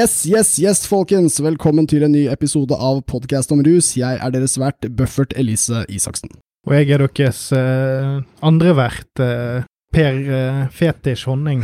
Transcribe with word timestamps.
Yes, 0.00 0.26
yes, 0.26 0.50
yes, 0.62 0.78
folkens! 0.88 1.34
Velkommen 1.44 1.84
til 1.90 2.06
en 2.06 2.14
ny 2.14 2.22
episode 2.32 2.72
av 2.72 3.02
Podkast 3.10 3.50
om 3.52 3.58
rus. 3.60 3.90
Jeg 3.98 4.16
er 4.16 4.32
deres 4.32 4.54
vert, 4.56 4.86
Buffert 4.96 5.34
Elise 5.36 5.82
Isaksen. 5.92 6.30
Og 6.64 6.72
jeg 6.72 6.94
er 6.94 7.02
deres 7.04 7.40
uh, 7.52 8.22
andre 8.46 8.72
vert, 8.78 9.10
uh, 9.20 9.66
Per 9.92 10.22
uh, 10.30 10.62
Fetisj 10.72 11.26
Honning. 11.28 11.60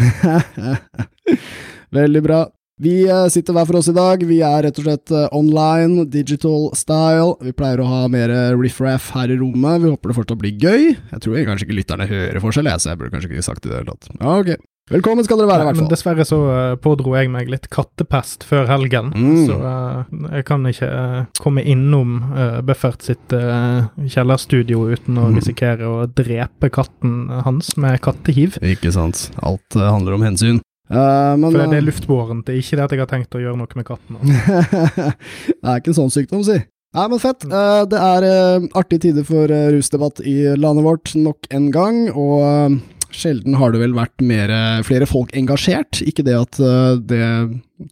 Veldig 2.00 2.24
bra. 2.26 2.42
Vi 2.82 2.98
uh, 3.09 3.24
sitter 3.32 3.56
hver 3.56 3.70
for 3.70 3.80
oss 3.80 3.88
i 3.88 3.96
dag. 3.96 4.28
Vi 4.28 4.42
er 4.45 4.68
rett 4.68 4.82
og 4.82 4.90
slett 4.90 5.16
uh, 5.16 5.30
online, 5.32 6.04
digital 6.12 6.68
style. 6.76 7.38
Vi 7.40 7.56
pleier 7.56 7.80
å 7.80 7.88
ha 7.88 8.04
mer 8.12 8.37
riff-raff 8.59 9.14
her 9.16 9.32
i 9.32 9.40
rommet. 9.40 9.80
Vi 9.87 9.96
håper 9.96 10.12
det 10.12 10.20
fortsatt 10.20 10.45
blir 10.45 10.60
gøy. 10.60 10.90
Jeg 10.92 11.24
tror 11.24 11.40
jeg 11.40 11.48
kanskje 11.48 11.70
ikke 11.70 11.80
lytterne 11.80 12.12
hører 12.12 12.45
forskjell, 12.45 12.68
jeg, 12.74 12.84
så 12.84 12.92
jeg 12.92 13.00
burde 13.00 13.16
kanskje 13.16 13.32
ikke 13.32 13.48
sagt 13.48 13.64
det 13.64 13.73
i 13.73 13.78
det 13.78 13.84
hele 13.87 13.95
tatt. 13.96 14.16
Ok. 14.20 14.59
Velkommen 14.86 15.24
skal 15.26 15.40
dere 15.40 15.48
være, 15.50 15.64
i 15.64 15.66
hvert 15.66 15.78
fall. 15.80 15.88
Dessverre 15.90 16.24
så 16.28 16.36
uh, 16.46 16.74
pådro 16.78 17.16
jeg 17.16 17.26
meg 17.34 17.48
litt 17.50 17.64
kattepest 17.74 18.45
før 18.46 18.68
helgen, 18.70 19.09
Mm. 19.18 19.40
så 19.48 19.56
uh, 19.59 20.28
jeg 20.36 20.45
kan 20.46 20.62
ikke 20.70 20.86
uh, 20.86 21.24
komme 21.42 21.64
innom 21.66 22.12
Buffert 22.68 23.02
sitt 23.02 23.34
kjellerstudio 23.34 24.84
uten 24.95 25.18
å 25.18 25.24
Mm. 25.26 25.40
risikere 25.40 25.88
å 25.90 26.06
drepe 26.06 26.70
katten 26.70 27.26
hans 27.42 27.72
med 27.76 27.98
kattehiv. 28.00 28.60
Ikke 28.62 28.92
sant. 28.95 29.24
Alt 29.42 29.74
handler 29.74 30.14
om 30.20 30.23
hensyn. 30.23 30.62
Men, 30.88 31.42
For 31.51 31.59
det, 31.66 31.80
er 31.80 31.82
luftbårent. 31.88 32.46
Det 32.46 32.54
er 32.54 32.62
ikke 32.62 32.76
det 32.79 32.84
at 32.87 32.92
jeg 32.95 33.01
har 33.02 33.10
tenkt 33.10 33.34
å 33.34 33.42
gjøre 33.42 33.59
noe 33.59 33.74
med 33.74 33.87
katten. 33.88 34.23
det 34.23 35.66
er 35.66 35.80
ikke 35.82 35.90
en 35.90 35.98
sånn 35.98 36.14
sykdom, 36.14 36.45
si. 36.46 36.60
Nei, 36.95 37.09
men 37.10 37.18
fett. 37.18 37.42
Eh, 37.42 37.82
det 37.90 37.98
er 37.98 38.26
artige 38.79 39.02
tider 39.09 39.26
for 39.26 39.51
rusdebatt 39.51 40.23
i 40.23 40.37
landet 40.54 40.87
vårt 40.87 41.16
nok 41.18 41.51
en 41.51 41.73
gang, 41.74 42.04
og 42.14 42.79
sjelden 43.15 43.57
har 43.59 43.73
det 43.73 43.82
vel 43.82 43.95
vært 43.96 44.23
mer, 44.24 44.52
flere 44.87 45.09
folk 45.09 45.35
engasjert. 45.37 46.01
Ikke 46.07 46.24
det 46.26 46.37
at 46.38 46.60
eh, 46.62 46.96
det 47.10 47.26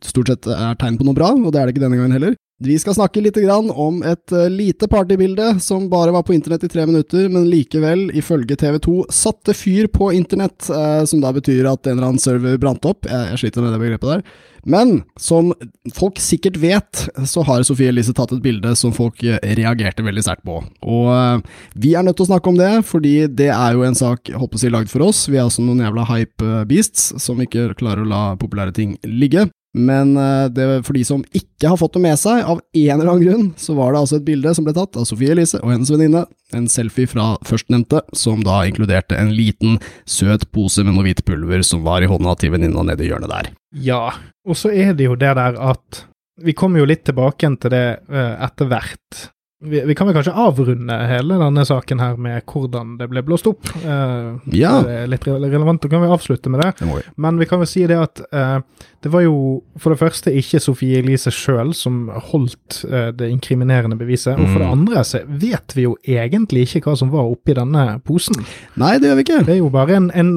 stort 0.07 0.33
sett 0.33 0.49
er 0.51 0.79
tegn 0.81 0.99
på 1.01 1.07
noe 1.07 1.17
bra, 1.17 1.33
og 1.35 1.53
det 1.53 1.61
er 1.61 1.69
det 1.69 1.75
ikke 1.77 1.85
denne 1.87 2.01
gangen 2.01 2.17
heller. 2.17 2.37
Vi 2.63 2.77
skal 2.79 2.95
snakke 2.95 3.19
litt 3.19 3.35
om 3.75 3.97
et 4.07 4.33
eh, 4.33 4.47
lite 4.47 4.87
partybilde 4.87 5.57
som 5.61 5.89
bare 5.91 6.13
var 6.15 6.23
på 6.23 6.37
internett 6.37 6.63
i 6.65 6.69
tre 6.71 6.85
minutter, 6.87 7.27
men 7.29 7.49
likevel, 7.51 8.13
ifølge 8.15 8.55
TV 8.57 8.79
2, 8.79 8.95
satte 9.11 9.55
fyr 9.59 9.89
på 9.91 10.13
internett, 10.15 10.71
eh, 10.71 11.03
som 11.05 11.21
da 11.21 11.33
betyr 11.35 11.67
at 11.67 11.87
en 11.87 11.97
eller 11.97 12.13
annen 12.13 12.23
server 12.23 12.55
brant 12.63 12.87
opp. 12.87 13.09
Jeg, 13.11 13.41
sliter 13.43 13.65
med 13.65 13.75
det 13.75 13.81
begrepet 13.83 14.13
der. 14.13 14.23
Men 14.71 15.03
som 15.19 15.51
folk 15.99 16.23
sikkert 16.23 16.61
vet, 16.63 17.03
så 17.27 17.43
har 17.45 17.67
Sofie 17.67 17.91
Elise 17.91 18.15
tatt 18.15 18.33
et 18.33 18.45
bilde 18.45 18.77
som 18.79 18.95
folk 18.95 19.19
eh, 19.27 19.43
reagerte 19.59 20.07
veldig 20.07 20.23
sterkt 20.23 20.47
på. 20.47 20.61
Og 20.87 21.43
vi 21.75 21.97
er 21.99 22.07
nødt 22.07 22.21
til 22.23 22.29
å 22.29 22.31
snakke 22.31 22.55
om 22.55 22.63
det, 22.63 22.71
fordi 22.87 23.17
det 23.35 23.51
er 23.51 23.75
jo 23.75 23.83
en 23.83 23.99
sak 23.99 24.31
håper 24.31 24.63
jeg, 24.63 24.77
lagd 24.77 24.95
for 24.95 25.09
oss. 25.11 25.27
Vi 25.27 25.41
er 25.41 25.49
altså 25.49 25.67
noen 25.67 25.83
jævla 25.83 26.07
hype 26.15 26.63
beasts 26.71 27.11
som 27.19 27.43
ikke 27.43 27.73
klarer 27.83 28.07
å 28.07 28.13
la 28.15 28.25
populære 28.39 28.79
ting 28.79 28.95
ligge. 29.03 29.49
Men 29.75 30.15
eh, 30.17 30.81
for 30.87 30.95
de 30.95 31.03
som 31.07 31.25
ikke 31.35 31.73
har 31.73 31.79
fått 31.81 31.97
det 31.97 32.05
med 32.05 32.19
seg, 32.21 32.45
av 32.47 32.61
en 32.63 32.95
eller 32.95 33.11
annen 33.11 33.25
grunn, 33.25 33.49
så 33.59 33.75
var 33.75 33.93
det 33.93 34.05
altså 34.05 34.21
et 34.21 34.27
bilde 34.29 34.55
som 34.55 34.67
ble 34.67 34.75
tatt 34.77 34.99
av 35.01 35.07
Sofie 35.09 35.35
Elise 35.35 35.59
og 35.63 35.73
hennes 35.73 35.91
venninne. 35.91 36.25
En 36.55 36.69
selfie 36.71 37.11
fra 37.11 37.33
førstnevnte, 37.47 38.05
som 38.15 38.45
da 38.47 38.61
inkluderte 38.69 39.19
en 39.19 39.35
liten, 39.35 39.81
søt 40.07 40.47
pose 40.55 40.87
med 40.87 40.95
noe 40.95 41.09
hvit 41.09 41.25
pulver 41.27 41.67
som 41.67 41.83
var 41.87 42.07
i 42.07 42.11
hånda 42.11 42.37
til 42.39 42.55
venninna 42.55 42.87
nede 42.87 43.03
i 43.03 43.11
hjørnet 43.11 43.33
der. 43.35 43.51
Ja, 43.83 44.05
og 44.47 44.59
så 44.61 44.71
er 44.71 44.95
det 44.95 45.09
jo 45.11 45.19
det 45.19 45.35
der 45.41 45.59
at 45.59 46.05
Vi 46.45 46.51
kommer 46.51 46.81
jo 46.81 46.87
litt 46.91 47.05
tilbake 47.07 47.47
til 47.63 47.71
det 47.71 47.87
uh, 48.11 48.35
etter 48.43 48.67
hvert. 48.67 49.27
Vi, 49.65 49.81
vi 49.89 49.95
kan 49.97 50.07
vel 50.09 50.15
kanskje 50.19 50.35
avrunde 50.37 50.97
hele 51.09 51.39
denne 51.41 51.65
saken 51.67 52.01
her 52.03 52.17
med 52.21 52.43
hvordan 52.51 52.97
det 53.01 53.09
ble 53.11 53.23
blåst 53.27 53.47
opp. 53.51 53.65
Uh, 53.85 54.39
Ja. 54.55 54.83
Det 54.85 54.97
er 55.05 55.07
litt 55.11 55.25
relevant, 55.27 55.81
da 55.83 55.89
kan 55.89 56.03
vi 56.05 56.09
avslutte 56.13 56.51
med 56.53 56.61
det. 56.63 56.73
Det. 56.85 57.03
Men 57.17 57.39
vi 57.41 57.47
kan 57.49 57.59
vel 57.63 57.69
si 57.71 57.87
det 57.89 57.97
at 57.99 58.21
eh, 58.33 58.59
det 59.05 59.11
var 59.13 59.21
jo 59.25 59.63
for 59.81 59.93
det 59.93 59.99
første 60.01 60.33
ikke 60.33 60.61
Sofie 60.63 60.99
Elise 61.03 61.31
sjøl 61.35 61.73
som 61.77 62.07
holdt 62.31 62.85
eh, 62.89 63.11
det 63.17 63.29
inkriminerende 63.33 63.97
beviset, 64.01 64.37
og 64.39 64.47
for 64.53 64.59
det 64.61 64.69
Mm. 64.69 64.73
andre 64.79 65.03
så 65.05 65.21
vet 65.29 65.75
vi 65.77 65.83
jo 65.85 65.97
egentlig 66.09 66.63
ikke 66.69 66.81
hva 66.89 66.95
som 66.97 67.11
var 67.13 67.29
oppi 67.29 67.53
denne 67.55 68.01
posen. 68.07 68.39
Nei, 68.81 68.95
det 68.99 69.11
gjør 69.11 69.19
vi 69.19 69.25
ikke. 69.27 69.41
Det 69.45 69.55
er 69.55 69.61
jo 69.61 69.69
bare 69.75 69.97
en, 69.99 70.11
en, 70.15 70.31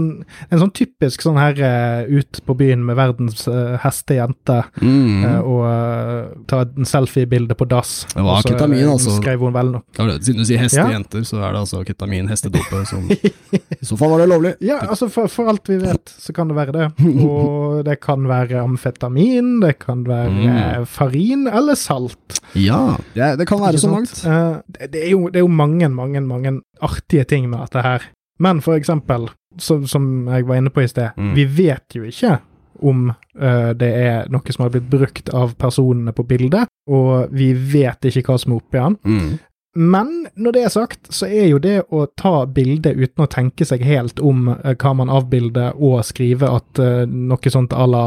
en 0.52 0.60
sånn 0.60 0.74
typisk 0.76 1.22
sånn 1.24 1.40
her 1.40 2.08
ut 2.12 2.42
på 2.46 2.56
byen 2.60 2.84
med 2.86 2.98
verdens 3.00 3.46
uh, 3.48 3.78
heste 3.84 4.18
jente 4.20 4.60
Mm. 4.82 5.42
og 5.44 6.44
ta 6.48 6.62
en 6.66 6.86
selfie-bilde 6.88 7.56
på 7.58 7.66
dass. 7.70 8.06
Det 8.14 8.24
var 8.24 8.42
ketamin, 8.46 8.88
altså. 8.92 9.17
Skrev 9.22 9.40
hun 9.46 9.54
vel 9.56 9.72
nok. 9.76 9.84
Ja, 9.98 10.06
Siden 10.20 10.42
du 10.42 10.46
sier 10.50 10.62
hestejenter, 10.62 11.24
så 11.28 11.40
er 11.44 11.52
det 11.56 11.62
altså 11.64 11.84
ketamin, 11.88 12.28
hestedopet, 12.32 12.88
som 12.90 13.06
I 13.82 13.86
så 13.86 13.98
fall 14.00 14.10
var 14.14 14.24
det 14.24 14.30
lovlig. 14.32 14.54
Ja, 14.66 14.80
altså 14.88 15.08
for, 15.14 15.28
for 15.32 15.50
alt 15.52 15.70
vi 15.70 15.78
vet, 15.82 16.14
så 16.20 16.34
kan 16.34 16.50
det 16.52 16.58
være 16.58 16.76
det. 16.76 16.88
Og 17.26 17.84
det 17.88 18.00
kan 18.04 18.26
være 18.30 18.62
amfetamin, 18.64 19.60
det 19.64 19.78
kan 19.84 20.04
være 20.08 20.28
Mm. 20.38 20.86
farin 20.86 21.48
eller 21.48 21.76
salt. 21.76 22.40
Ja, 22.56 22.96
det, 23.16 23.38
det 23.40 23.48
kan 23.48 23.60
være 23.62 23.78
så 23.80 23.88
sant? 23.88 23.94
mangt. 23.94 24.26
Eh, 24.26 24.62
det, 24.80 24.92
det, 24.94 25.06
er 25.08 25.12
jo, 25.12 25.28
det 25.30 25.40
er 25.42 25.46
jo 25.46 25.48
mange, 25.52 25.90
mange, 25.90 26.22
mange 26.22 26.52
artige 26.82 27.24
ting 27.24 27.50
med 27.50 27.60
dette 27.66 27.82
her. 27.86 28.06
Men 28.40 28.62
for 28.62 28.76
eksempel, 28.78 29.30
som, 29.60 29.88
som 29.90 30.28
jeg 30.30 30.46
var 30.48 30.60
inne 30.60 30.70
på 30.74 30.84
i 30.84 30.88
sted, 30.92 31.10
Mm. 31.18 31.32
vi 31.36 31.46
vet 31.64 31.96
jo 31.96 32.04
ikke 32.04 32.38
om 32.86 33.10
uh, 33.12 33.72
det 33.78 33.90
er 33.90 34.32
noe 34.34 34.54
som 34.54 34.66
har 34.66 34.74
blitt 34.74 34.90
brukt 34.92 35.30
av 35.36 35.56
personene 35.60 36.14
på 36.16 36.26
bildet, 36.28 36.70
og 36.90 37.34
vi 37.36 37.52
vet 37.54 38.10
ikke 38.10 38.26
hva 38.32 38.40
som 38.42 38.56
er 38.56 38.62
oppi 38.62 38.82
den. 38.82 38.98
Mm. 39.04 39.30
Men 39.78 40.12
når 40.34 40.56
det 40.56 40.62
er 40.66 40.74
sagt, 40.74 41.12
så 41.14 41.28
er 41.30 41.52
jo 41.52 41.62
det 41.62 41.84
å 41.94 42.08
ta 42.18 42.48
bilde 42.50 42.96
uten 42.98 43.28
å 43.28 43.30
tenke 43.30 43.66
seg 43.68 43.86
helt 43.86 44.22
om 44.24 44.50
uh, 44.50 44.74
hva 44.74 44.94
man 44.98 45.14
avbilder, 45.14 45.78
og 45.78 46.06
skrive 46.08 46.50
at 46.60 46.82
uh, 46.82 47.06
noe 47.08 47.54
sånt 47.54 47.74
à 47.74 47.88
la 47.88 48.06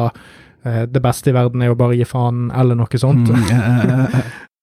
'det 0.60 1.00
beste 1.00 1.30
i 1.30 1.32
verden 1.32 1.62
er 1.62 1.70
å 1.72 1.74
bare 1.74 1.96
gi 1.96 2.04
faen', 2.04 2.50
eller 2.52 2.76
noe 2.76 2.98
sånt, 3.00 3.30
Mm. 3.32 4.12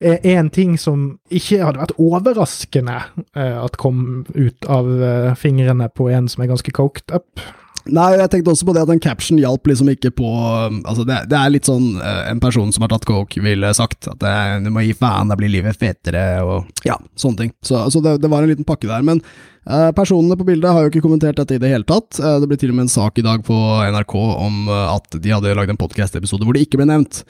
er 0.00 0.38
en 0.38 0.50
ting 0.50 0.76
som 0.78 1.18
ikke 1.26 1.58
hadde 1.58 1.80
vært 1.80 1.98
overraskende 1.98 3.00
at 3.34 3.76
kom 3.76 4.24
ut 4.30 4.68
av 4.70 4.86
fingrene 5.34 5.88
på 5.90 6.06
en 6.08 6.28
som 6.28 6.44
er 6.44 6.52
ganske 6.52 6.70
coked 6.70 7.10
up. 7.10 7.42
Nei, 7.88 8.08
jeg 8.20 8.30
tenkte 8.32 8.52
også 8.52 8.66
på 8.68 8.74
det 8.76 8.82
at 8.84 8.90
den 8.90 9.02
caption 9.02 9.38
hjalp 9.40 9.68
liksom 9.70 9.88
ikke 9.92 10.10
på 10.18 10.28
um, 10.28 10.80
Altså, 10.88 11.04
det, 11.08 11.22
det 11.30 11.38
er 11.38 11.52
litt 11.52 11.68
sånn 11.68 11.96
eh, 11.96 12.24
en 12.30 12.40
person 12.42 12.72
som 12.74 12.84
har 12.84 12.92
tatt 12.92 13.06
coke 13.08 13.40
ville 13.42 13.70
sagt, 13.76 14.08
at 14.10 14.18
det, 14.22 14.32
du 14.66 14.72
må 14.74 14.84
gi 14.84 14.94
faen, 14.96 15.30
da 15.30 15.36
blir 15.38 15.52
livet 15.52 15.78
fetere, 15.78 16.24
og 16.44 16.86
ja, 16.86 16.98
sånne 17.18 17.42
ting. 17.44 17.52
Så, 17.64 17.78
altså 17.80 18.02
det, 18.04 18.18
det 18.22 18.30
var 18.32 18.44
en 18.44 18.52
liten 18.52 18.68
pakke 18.68 18.88
der. 18.90 19.04
Men 19.06 19.22
eh, 19.22 19.90
personene 19.96 20.36
på 20.38 20.46
bildet 20.48 20.74
har 20.74 20.84
jo 20.84 20.92
ikke 20.92 21.04
kommentert 21.04 21.40
dette 21.40 21.56
i 21.56 21.62
det 21.62 21.72
hele 21.72 21.88
tatt. 21.88 22.20
Eh, 22.20 22.38
det 22.42 22.50
ble 22.50 22.60
til 22.60 22.74
og 22.74 22.78
med 22.78 22.88
en 22.88 22.92
sak 22.92 23.20
i 23.20 23.26
dag 23.26 23.44
på 23.46 23.58
NRK 23.94 24.16
om 24.18 24.60
eh, 24.68 24.96
at 24.96 25.18
de 25.18 25.34
hadde 25.34 25.56
lagd 25.58 25.74
en 25.74 25.80
podcast-episode 25.80 26.48
hvor 26.48 26.58
det 26.58 26.66
ikke 26.66 26.80
ble 26.82 26.90
nevnt. 26.90 27.22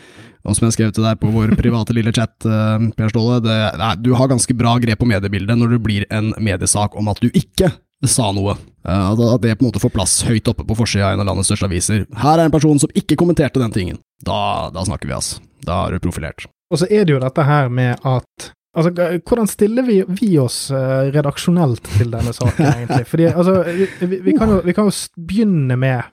Og 0.47 0.57
som 0.57 0.69
jeg 0.69 0.79
skrev 0.79 0.95
til 0.97 1.05
deg 1.05 1.19
på 1.21 1.33
vår 1.35 1.53
private 1.59 1.97
lille 1.97 2.15
chat, 2.15 2.35
eh, 2.47 2.89
Per 2.99 3.13
Ståle, 3.13 3.43
det, 3.45 3.59
nei, 3.81 3.93
du 4.03 4.15
har 4.19 4.31
ganske 4.31 4.59
bra 4.59 4.79
grep 4.83 5.03
på 5.03 5.11
mediebildet 5.11 5.61
når 5.61 5.77
det 5.77 5.85
blir 5.85 6.09
en 6.15 6.33
mediesak 6.43 6.97
om 6.99 7.11
at 7.13 7.23
du 7.23 7.31
ikke 7.31 7.73
sa 8.07 8.29
noe. 8.35 8.55
At 8.89 9.43
det 9.43 9.57
på 9.59 9.65
en 9.65 9.69
måte 9.69 9.83
får 9.83 9.93
plass 9.95 10.21
høyt 10.29 10.49
oppe 10.49 10.65
på 10.69 10.77
forsida 10.79 11.09
av 11.09 11.17
en 11.17 11.25
av 11.25 11.33
landets 11.33 11.51
største 11.51 11.67
aviser. 11.69 12.05
Her 12.23 12.39
er 12.39 12.47
en 12.47 12.55
person 12.55 12.79
som 12.81 12.93
ikke 12.97 13.19
kommenterte 13.19 13.61
den 13.61 13.75
tingen. 13.75 13.99
Da, 14.25 14.69
da 14.75 14.85
snakker 14.87 15.11
vi, 15.11 15.17
altså. 15.17 15.43
Da 15.67 15.85
er 15.87 15.97
du 15.97 16.05
profilert. 16.07 16.47
Og 16.73 16.81
så 16.81 16.89
er 16.93 17.09
det 17.09 17.17
jo 17.17 17.25
dette 17.25 17.49
her 17.49 17.73
med 17.73 18.07
at 18.07 18.53
Altså, 18.79 18.93
hvordan 19.27 19.49
stiller 19.49 19.83
vi, 19.83 19.97
vi 20.21 20.37
oss 20.39 20.69
eh, 20.71 21.09
redaksjonelt 21.11 21.89
til 21.97 22.13
denne 22.13 22.31
saken, 22.37 22.67
egentlig? 22.77 23.07
Fordi, 23.11 23.25
altså, 23.33 23.55
vi, 23.65 23.89
vi, 24.05 24.19
vi, 24.23 24.35
kan 24.39 24.53
jo, 24.53 24.59
vi 24.63 24.75
kan 24.77 24.87
jo 24.87 25.25
begynne 25.27 25.75
med 25.81 26.05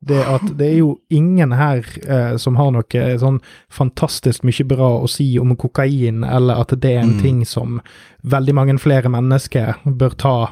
det 0.00 0.20
at 0.26 0.44
det 0.58 0.66
er 0.68 0.76
jo 0.78 0.98
ingen 1.10 1.52
her 1.52 1.82
eh, 2.06 2.36
som 2.38 2.56
har 2.56 2.70
noe 2.70 3.18
sånn 3.18 3.40
fantastisk 3.70 4.44
mye 4.46 4.66
bra 4.68 4.90
å 5.02 5.08
si 5.10 5.38
om 5.40 5.56
kokain, 5.56 6.22
eller 6.24 6.60
at 6.60 6.74
det 6.80 6.92
er 6.96 7.00
en 7.02 7.16
Mm. 7.16 7.22
ting 7.22 7.44
som 7.44 7.80
veldig 8.22 8.54
mange 8.54 8.78
flere 8.78 9.08
mennesker 9.08 9.74
bør 9.84 10.14
ta, 10.16 10.50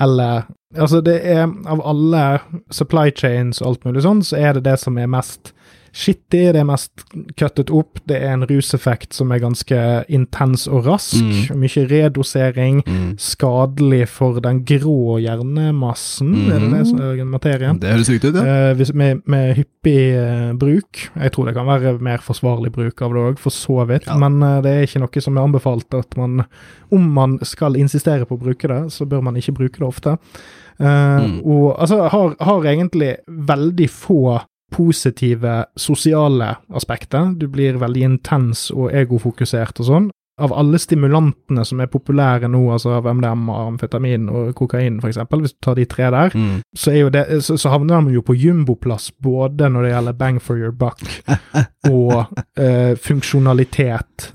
eller 0.00 0.44
Altså, 0.76 1.00
det 1.00 1.20
er 1.24 1.44
av 1.66 1.80
alle 1.86 2.40
supply 2.70 3.10
chains 3.14 3.60
og 3.62 3.68
alt 3.68 3.84
mulig 3.84 4.02
sånn, 4.02 4.22
så 4.26 4.36
er 4.36 4.52
det 4.54 4.64
det 4.64 4.78
som 4.80 4.98
er 4.98 5.06
mest 5.06 5.52
shitty, 5.94 6.40
det 6.52 6.56
er 6.58 6.66
mest 6.66 7.04
cuttet 7.38 7.70
opp, 7.70 8.00
det 8.10 8.16
er 8.18 8.32
en 8.34 8.42
ruseffekt 8.50 9.14
som 9.14 9.30
er 9.30 9.38
ganske 9.44 9.78
intens 10.10 10.66
og 10.66 10.88
rask, 10.88 11.14
Mm. 11.22 11.60
mye 11.60 11.84
redosering, 11.90 12.82
Mm. 12.86 13.14
skadelig 13.16 14.08
for 14.08 14.40
den 14.40 14.64
grå 14.66 15.20
hjernemassen, 15.22 16.34
er 16.50 16.58
det 16.58 16.70
det 16.72 16.86
som 16.88 17.00
er 17.00 17.24
materien? 17.24 17.78
Det 17.78 17.92
høres 17.94 18.10
riktig 18.10 18.32
ut, 18.34 18.40
ja. 18.42 18.70
Eh, 18.72 18.94
med, 18.94 19.22
med 19.26 19.54
hyppig 19.56 20.14
eh, 20.18 20.52
bruk. 20.58 21.10
Jeg 21.14 21.32
tror 21.32 21.46
det 21.46 21.54
kan 21.54 21.66
være 21.66 21.98
mer 22.02 22.18
forsvarlig 22.18 22.72
bruk 22.74 23.00
av 23.02 23.12
det 23.14 23.22
òg, 23.28 23.38
for 23.38 23.50
så 23.54 23.86
vidt. 23.86 24.06
Ja. 24.06 24.16
Men 24.18 24.42
eh, 24.42 24.60
det 24.62 24.72
er 24.74 24.86
ikke 24.86 25.00
noe 25.04 25.20
som 25.24 25.38
er 25.38 25.46
anbefalt 25.46 25.94
at 25.94 26.16
man 26.16 26.44
Om 26.92 27.06
man 27.14 27.38
skal 27.42 27.74
insistere 27.74 28.24
på 28.26 28.36
å 28.36 28.40
bruke 28.42 28.68
det, 28.68 28.92
så 28.92 29.06
bør 29.08 29.22
man 29.22 29.34
ikke 29.34 29.54
bruke 29.56 29.78
det 29.80 29.88
ofte. 29.88 30.18
Eh, 30.80 30.84
Mm. 30.84 31.40
Og 31.46 31.76
altså 31.78 32.08
har, 32.10 32.34
har 32.40 32.62
egentlig 32.64 33.16
veldig 33.28 33.88
få 33.90 34.40
positive 34.74 35.64
sosiale 35.78 36.56
aspekter. 36.74 37.30
Du 37.38 37.46
blir 37.52 37.78
veldig 37.82 38.06
intens 38.08 38.68
og 38.74 38.90
egofokusert 38.94 39.80
og 39.84 39.90
sånn. 39.90 40.08
Av 40.42 40.50
alle 40.52 40.78
stimulantene 40.82 41.62
som 41.64 41.78
er 41.80 41.86
populære 41.92 42.48
nå, 42.50 42.60
altså 42.74 42.96
av 42.96 43.06
MDMA, 43.06 43.54
amfetamin 43.68 44.24
og 44.32 44.48
kokain 44.58 44.96
f.eks., 44.98 45.20
hvis 45.30 45.54
du 45.54 45.60
tar 45.62 45.78
de 45.78 45.84
tre 45.86 46.08
der, 46.10 46.34
Mm. 46.34 46.56
så, 46.74 46.90
det, 47.14 47.22
så, 47.46 47.54
så 47.60 47.70
havner 47.70 48.02
de 48.08 48.16
jo 48.16 48.22
på 48.26 48.34
jumboplass 48.34 49.12
både 49.22 49.68
når 49.70 49.82
det 49.86 49.92
gjelder 49.94 50.18
bang 50.18 50.40
for 50.42 50.58
your 50.58 50.72
buck 50.74 50.98
og 51.90 52.26
eh, 52.58 52.94
funksjonalitet 52.98 54.30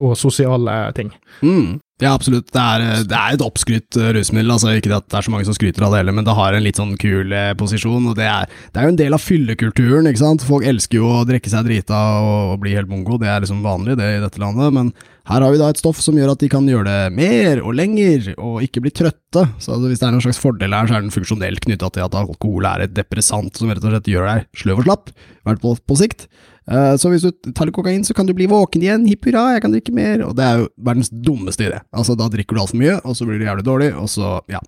og 0.00 0.16
sosiale 0.16 0.92
ting. 0.96 1.12
Mm. 1.42 1.80
Ja, 2.02 2.14
absolutt. 2.16 2.48
Det 2.50 2.58
er, 2.58 2.82
eh, 2.82 3.02
det 3.06 3.14
er 3.14 3.36
et 3.36 3.44
oppskrytt 3.44 3.96
eh, 4.00 4.08
rusmiddel. 4.16 4.50
Altså, 4.50 4.72
ikke 4.74 4.90
at 4.96 5.06
det 5.12 5.20
er 5.20 5.26
så 5.28 5.30
mange 5.30 5.46
som 5.46 5.54
skryter 5.54 5.84
av 5.86 5.92
det 5.94 6.00
heller, 6.00 6.16
men 6.16 6.26
det 6.26 6.34
har 6.34 6.56
en 6.56 6.64
litt 6.64 6.80
sånn 6.80 6.96
kul 6.98 7.30
eh, 7.36 7.52
posisjon. 7.60 8.08
og 8.10 8.16
Det 8.18 8.26
er, 8.26 8.48
det 8.72 8.80
er 8.80 8.88
jo 8.88 8.94
en 8.96 8.98
del 8.98 9.14
av 9.14 9.22
fyllekulturen. 9.22 10.08
ikke 10.10 10.22
sant? 10.24 10.42
Folk 10.48 10.66
elsker 10.66 10.98
jo 10.98 11.12
å 11.20 11.22
drikke 11.28 11.52
seg 11.52 11.68
drita 11.68 12.00
og, 12.24 12.56
og 12.56 12.62
bli 12.64 12.74
helt 12.74 12.90
mongo. 12.90 13.20
Det 13.22 13.30
er 13.30 13.44
liksom 13.44 13.62
vanlig 13.62 13.94
det 14.00 14.08
i 14.16 14.22
dette 14.24 14.42
landet. 14.42 14.74
Men 14.74 14.90
her 15.30 15.40
har 15.44 15.52
vi 15.54 15.58
da 15.60 15.68
et 15.70 15.78
stoff 15.78 16.00
som 16.02 16.16
gjør 16.18 16.32
at 16.34 16.40
de 16.42 16.48
kan 16.50 16.66
gjøre 16.66 16.84
det 16.88 17.12
mer 17.14 17.60
og 17.62 17.76
lenger, 17.78 18.32
og 18.42 18.62
ikke 18.66 18.82
bli 18.82 18.90
trøtte. 18.90 19.44
Så 19.62 19.74
altså, 19.76 19.86
hvis 19.90 20.00
det 20.02 20.08
er 20.08 20.14
noen 20.16 20.24
slags 20.24 20.40
fordel 20.42 20.74
her, 20.74 20.88
så 20.90 20.96
er 20.98 21.04
den 21.04 21.14
funksjonelt 21.14 21.62
knytta 21.62 21.90
til 21.94 22.02
at 22.08 22.16
alkohol 22.18 22.66
er 22.66 22.86
et 22.88 22.94
depressant 22.96 23.54
som 23.56 23.70
rett 23.70 23.84
og 23.84 23.92
slett 23.94 24.10
gjør 24.10 24.26
deg 24.32 24.48
sløv 24.58 24.82
og 24.82 24.88
slapp, 24.88 25.12
i 25.14 25.46
hvert 25.46 25.62
fall 25.62 25.78
på 25.86 25.98
sikt. 26.02 26.26
Eh, 26.70 26.96
Så 26.98 27.10
hvis 27.10 27.22
du 27.26 27.30
tar 27.54 27.66
litt 27.70 27.74
kokain, 27.74 28.04
så 28.06 28.14
kan 28.14 28.26
du 28.26 28.34
bli 28.34 28.46
våken 28.50 28.82
igjen. 28.82 29.06
Hipp 29.10 29.24
hurra, 29.30 29.52
jeg 29.54 29.62
kan 29.64 29.72
drikke 29.74 29.94
mer. 29.94 30.26
Og 30.26 30.36
det 30.38 30.44
er 30.46 30.60
jo 30.62 30.68
verdens 30.78 31.10
dummeste 31.10 31.66
idé. 31.70 31.80
Altså, 31.94 32.14
da 32.18 32.28
drikker 32.30 32.54
du 32.54 32.60
altfor 32.62 32.78
mye, 32.82 32.98
og 33.06 33.14
så 33.18 33.26
blir 33.26 33.38
du 33.38 33.46
jævlig 33.46 33.64
dårlig, 33.66 33.88
og 33.98 34.06
så, 34.10 34.36
ja. 34.50 34.60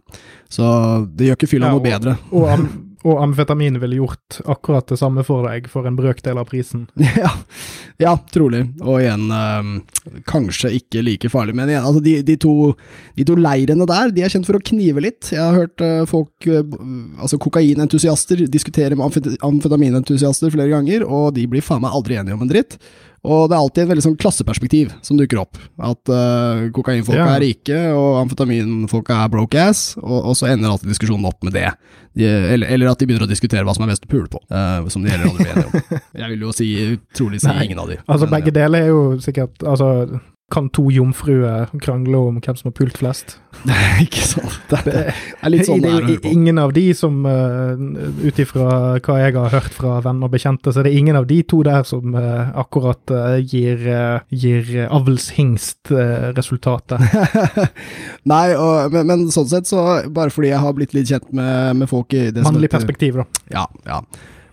Så 0.50 0.64
det 1.14 1.28
gjør 1.32 1.38
ikke 1.38 1.50
fylla 1.50 1.70
Ja, 1.70 1.76
noe 1.76 1.84
bedre. 1.84 2.16
Og, 2.32 2.48
am, 2.50 2.66
og 3.04 3.20
amfetamin 3.20 3.76
ville 3.82 3.98
gjort 3.98 4.38
akkurat 4.48 4.88
det 4.88 4.96
samme 4.96 5.24
for 5.26 5.44
deg 5.44 5.66
for 5.68 5.84
en 5.84 5.96
brøkdel 5.98 6.38
av 6.40 6.48
prisen. 6.48 6.86
ja, 7.24 7.30
ja, 8.00 8.14
trolig. 8.32 8.62
Og 8.80 9.02
igjen, 9.02 9.26
øh, 9.28 10.22
kanskje 10.28 10.72
ikke 10.78 11.04
like 11.04 11.28
farlig. 11.32 11.56
Men 11.58 11.68
igjen, 11.68 11.84
altså 11.84 12.00
de, 12.04 12.16
de, 12.24 12.38
to, 12.40 12.72
de 13.18 13.26
to 13.28 13.36
leirene 13.36 13.88
der, 13.90 14.14
de 14.14 14.24
er 14.24 14.32
kjent 14.32 14.48
for 14.48 14.56
å 14.56 14.64
knive 14.72 15.04
litt. 15.04 15.34
Jeg 15.34 15.42
har 15.42 15.58
hørt 15.58 15.84
øh, 15.84 16.02
folk, 16.08 16.48
øh, 16.48 16.76
altså 17.20 17.40
kokainentusiaster, 17.44 18.46
diskutere 18.48 18.96
med 18.96 19.04
amfet 19.10 19.34
amfetaminentusiaster 19.44 20.54
flere 20.54 20.72
ganger, 20.72 21.04
og 21.04 21.34
de 21.36 21.44
blir 21.50 21.64
faen 21.64 21.84
meg 21.84 21.92
aldri 21.92 22.16
enige 22.20 22.38
om 22.38 22.46
en 22.46 22.54
dritt. 22.54 22.78
Og 23.24 23.46
det 23.48 23.56
er 23.56 23.62
alltid 23.62 23.82
et 23.84 23.90
veldig 23.90 24.04
sånn 24.04 24.16
klasseperspektiv 24.20 24.90
som 25.04 25.16
dukker 25.16 25.40
opp. 25.40 25.56
At 25.80 26.12
uh, 26.12 26.66
kokainfolka 26.76 27.22
yeah. 27.22 27.36
er 27.38 27.44
rike, 27.46 27.78
og 27.96 28.18
amfetaminfolka 28.20 29.16
er 29.24 29.32
broke 29.32 29.62
ass, 29.64 29.94
og, 30.02 30.18
og 30.18 30.36
så 30.36 30.50
ender 30.52 30.74
alltid 30.74 30.92
diskusjonen 30.92 31.24
opp 31.30 31.40
med 31.46 31.56
det. 31.56 31.70
De, 32.14 32.28
eller, 32.28 32.68
eller 32.68 32.92
at 32.92 33.00
de 33.00 33.08
begynner 33.08 33.24
å 33.24 33.30
diskutere 33.30 33.64
hva 33.64 33.74
som 33.74 33.86
er 33.86 33.94
best 33.94 34.04
å 34.04 34.12
pule 34.12 34.28
på, 34.30 34.42
uh, 34.52 34.84
som 34.92 35.06
de 35.06 35.14
heller 35.14 35.30
aldri 35.30 35.48
blir 35.48 35.56
enige 35.56 35.70
om. 35.72 36.04
Jeg 36.20 36.32
vil 36.34 36.44
jo 36.44 36.54
si, 36.54 36.68
trolig 37.16 37.40
si 37.40 37.48
Nei. 37.48 37.64
ingen 37.70 37.80
av 37.80 37.90
de. 37.94 37.98
Altså, 38.04 38.28
begge 38.36 38.54
deler 38.54 38.84
er 38.84 38.92
jo 38.92 39.02
sikkert 39.24 39.64
Altså, 39.64 39.88
kan 40.52 40.68
to 40.70 40.90
jomfruer 40.92 41.66
krangle 41.82 42.16
om 42.28 42.36
hvem 42.42 42.56
som 42.58 42.68
har 42.68 42.74
pult 42.76 42.98
flest? 43.00 43.38
ja. 43.64 43.72
Ikke 44.04 44.24
sant. 44.26 44.58
Det, 44.68 44.78
det 44.84 45.14
er 45.14 45.50
litt 45.52 45.66
sånn 45.68 45.80
det 45.80 45.88
det 45.88 45.94
er 45.94 46.02
er 46.04 46.08
jo 46.18 46.30
ingen 46.34 46.58
av 46.60 46.70
de 46.76 46.94
som, 46.96 47.14
uh, 47.24 47.74
ut 48.24 48.38
ifra 48.42 48.64
hva 48.98 49.14
jeg 49.22 49.32
har 49.36 49.50
hørt 49.54 49.72
fra 49.74 49.92
venner 50.04 50.24
og 50.28 50.32
bekjente, 50.34 50.72
så 50.72 50.78
er 50.82 50.86
det 50.88 50.98
ingen 50.98 51.16
av 51.18 51.26
de 51.30 51.38
to 51.48 51.58
der 51.66 51.82
som 51.88 52.14
eh, 52.18 52.44
akkurat 52.60 53.04
eh, 53.14 53.38
gir, 53.40 53.78
gir 54.34 54.64
avlshingst-resultatet. 54.88 57.00
Nei, 58.32 58.48
og, 58.58 58.92
men, 58.94 59.02
men 59.08 59.18
sånn 59.34 59.50
sett, 59.50 59.66
så 59.70 59.78
bare 60.12 60.30
fordi 60.34 60.48
jeg 60.52 60.62
har 60.64 60.72
blitt 60.76 60.94
litt 60.96 61.10
kjent 61.10 61.28
med, 61.34 61.76
med 61.80 61.86
folk 61.90 62.08
i 62.16 62.18
det 62.34 62.42
Mannlig 62.44 62.70
perspektiv, 62.72 63.12
da. 63.22 63.26
Ja, 63.54 63.64
ja. 63.88 63.98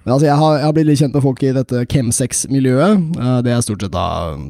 Men 0.03 0.15
altså, 0.15 0.27
jeg 0.27 0.37
har, 0.39 0.53
jeg 0.57 0.65
har 0.65 0.77
blitt 0.77 0.87
litt 0.89 1.01
kjent 1.01 1.17
med 1.17 1.23
folk 1.25 1.43
i 1.45 1.51
dette 1.55 1.83
chemsex-miljøet. 1.93 3.01
Eh, 3.21 3.35
det 3.45 3.53
er 3.53 3.65
stort 3.65 3.83
sett 3.85 3.93
da 3.93 4.05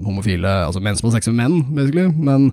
homofile, 0.06 0.54
altså 0.68 0.84
menn 0.84 1.00
som 1.00 1.10
har 1.10 1.18
sex 1.18 1.28
med 1.32 1.42
menn, 1.42 1.58
basically. 1.76 2.08
Men 2.16 2.52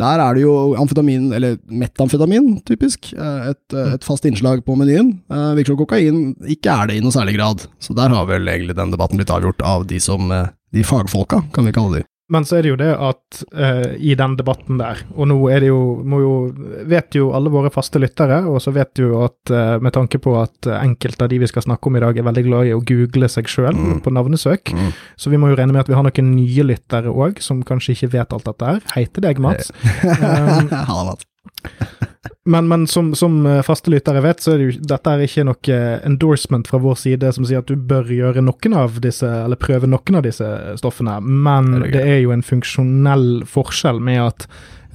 der 0.00 0.22
er 0.22 0.34
det 0.34 0.42
jo 0.42 0.54
amfetamin, 0.80 1.28
eller 1.36 1.60
metamfetamin, 1.70 2.56
typisk, 2.66 3.12
eh, 3.14 3.52
et, 3.52 3.62
eh, 3.76 3.94
et 3.94 4.06
fast 4.06 4.26
innslag 4.26 4.64
på 4.66 4.78
menyen. 4.78 5.20
Virker 5.30 5.74
som 5.74 5.82
kokain 5.82 6.22
ikke 6.42 6.74
er 6.74 6.90
det 6.90 6.98
i 6.98 7.04
noe 7.04 7.14
særlig 7.14 7.36
grad. 7.38 7.68
Så 7.78 7.94
der 7.94 8.10
har 8.10 8.26
vel 8.26 8.50
egentlig 8.50 8.78
den 8.78 8.94
debatten 8.94 9.20
blitt 9.20 9.30
avgjort 9.30 9.62
av 9.62 9.86
de 9.86 10.00
som 10.02 10.30
De 10.70 10.84
fagfolka, 10.86 11.40
kan 11.50 11.66
vi 11.66 11.72
kalle 11.74 11.98
de. 11.98 12.04
Men 12.30 12.44
så 12.46 12.56
er 12.58 12.62
det 12.62 12.70
jo 12.70 12.76
det 12.78 12.90
at 12.94 13.40
uh, 13.58 13.92
i 13.98 14.14
den 14.14 14.36
debatten 14.38 14.78
der, 14.78 15.00
og 15.16 15.26
nå 15.30 15.36
er 15.50 15.64
det 15.64 15.70
jo, 15.72 15.80
jo 16.06 16.34
Vet 16.86 17.16
jo 17.18 17.32
alle 17.34 17.50
våre 17.50 17.70
faste 17.74 17.98
lyttere, 17.98 18.40
og 18.46 18.60
så 18.62 18.70
vet 18.74 18.92
du 18.94 19.02
jo 19.08 19.24
at 19.24 19.50
uh, 19.50 19.78
med 19.82 19.92
tanke 19.96 20.20
på 20.22 20.36
at 20.40 20.68
enkelte 20.78 21.26
av 21.26 21.32
de 21.32 21.40
vi 21.42 21.48
skal 21.50 21.66
snakke 21.66 21.90
om 21.90 21.96
i 21.98 22.02
dag, 22.04 22.16
er 22.22 22.28
veldig 22.28 22.44
glad 22.46 22.70
i 22.70 22.74
å 22.76 22.82
google 22.86 23.28
seg 23.32 23.50
sjøl 23.50 23.74
Mm. 23.80 24.00
på 24.04 24.10
navnesøk, 24.12 24.72
Mm. 24.74 24.92
så 25.16 25.30
vi 25.30 25.36
må 25.40 25.48
jo 25.50 25.56
regne 25.58 25.72
med 25.72 25.80
at 25.82 25.88
vi 25.88 25.94
har 25.98 26.02
noen 26.06 26.30
nye 26.36 26.62
lyttere 26.66 27.10
òg, 27.10 27.40
som 27.42 27.62
kanskje 27.62 27.94
ikke 27.96 28.12
vet 28.18 28.32
alt 28.32 28.44
dette 28.44 28.64
her. 28.74 28.80
Hei 28.94 29.04
til 29.06 29.22
deg, 29.26 29.38
Mats. 29.42 29.72
Um. 30.04 31.29
Men, 32.44 32.68
men 32.68 32.86
som, 32.86 33.14
som 33.14 33.46
eh, 33.46 33.60
faste 33.62 33.90
lyttere 33.92 34.22
vet, 34.24 34.40
så 34.42 34.54
er 34.54 34.58
det 34.58 34.64
jo, 34.70 34.78
dette 34.90 35.12
er 35.12 35.22
ikke 35.26 35.44
noe 35.46 35.76
endorsement 36.08 36.66
fra 36.66 36.80
vår 36.82 36.96
side 36.98 37.30
som 37.36 37.44
sier 37.46 37.60
at 37.62 37.68
du 37.68 37.76
bør 37.76 38.08
gjøre 38.10 38.42
noen 38.42 38.76
av 38.80 38.96
disse, 39.04 39.28
eller 39.28 39.60
prøve 39.60 39.86
noen 39.90 40.18
av 40.18 40.24
disse 40.26 40.48
stoffene, 40.80 41.18
men 41.20 41.74
Er 41.76 41.84
det 41.86 41.92
det 41.98 42.04
er 42.16 42.20
jo 42.24 42.32
en 42.34 42.42
funksjonell 42.44 43.28
forskjell 43.48 44.00
med 44.02 44.22
at 44.24 44.46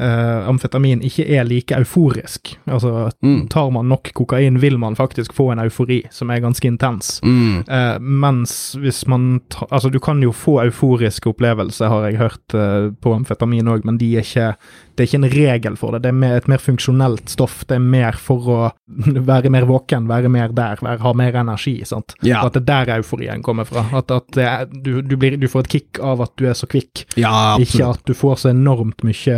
uh, 0.01 0.47
amfetamin 0.49 1.03
ikke 1.05 1.23
er 1.37 1.45
like 1.47 1.77
euforisk. 1.77 2.55
Altså, 2.67 3.11
Mm. 3.23 3.47
tar 3.49 3.69
man 3.71 3.87
nok 3.89 4.11
kokain, 4.17 4.59
vil 4.61 4.77
man 4.81 4.95
faktisk 4.97 5.33
få 5.33 5.51
en 5.53 5.59
eufori 5.63 6.01
som 6.11 6.29
er 6.33 6.41
ganske 6.43 6.67
intens. 6.67 7.19
Mm. 7.23 7.63
Uh, 7.69 7.99
mens 8.01 8.75
hvis 8.81 9.05
man 9.07 9.39
ta, 9.49 9.65
Altså, 9.71 9.89
du 9.89 9.99
kan 9.99 10.21
jo 10.21 10.31
få 10.31 10.59
euforiske 10.65 11.29
opplevelser, 11.29 11.87
har 11.87 12.09
jeg 12.09 12.17
hørt 12.19 12.53
uh, 12.57 12.91
på 13.01 13.13
amfetamin 13.15 13.67
òg, 13.71 13.85
men 13.85 13.97
de 14.01 14.15
er 14.17 14.25
ikke, 14.25 14.55
det 14.95 15.03
er 15.03 15.09
ikke 15.09 15.19
en 15.21 15.31
regel 15.31 15.77
for 15.79 15.95
det. 15.95 16.03
Det 16.05 16.11
er 16.11 16.17
mer, 16.17 16.37
et 16.39 16.47
mer 16.51 16.61
funksjonelt 16.61 17.31
stoff. 17.31 17.63
Det 17.67 17.77
er 17.77 17.83
mer 17.83 18.15
for 18.19 18.51
å 18.51 18.59
være 19.31 19.51
mer 19.53 19.67
våken, 19.67 20.07
være 20.09 20.31
mer 20.31 20.53
der, 20.55 20.79
være, 20.81 21.01
ha 21.03 21.13
mer 21.17 21.39
energi. 21.41 21.77
sant? 21.87 22.15
Ja. 22.25 22.45
At 22.45 22.55
det 22.55 22.63
er 22.63 22.87
der 22.87 22.93
euforien 22.99 23.43
kommer 23.45 23.67
fra. 23.67 23.85
At, 23.95 24.11
at 24.11 24.39
er, 24.39 24.65
du, 24.71 25.01
du, 25.03 25.17
blir, 25.19 25.37
du 25.41 25.47
får 25.51 25.65
et 25.65 25.71
kick 25.75 25.99
av 26.03 26.23
at 26.25 26.33
du 26.39 26.47
er 26.49 26.55
så 26.57 26.69
kvikk, 26.69 27.05
Ja, 27.19 27.55
ikke 27.61 27.89
at 27.89 28.03
du 28.07 28.13
får 28.17 28.41
så 28.45 28.51
enormt 28.51 29.03
mye 29.05 29.35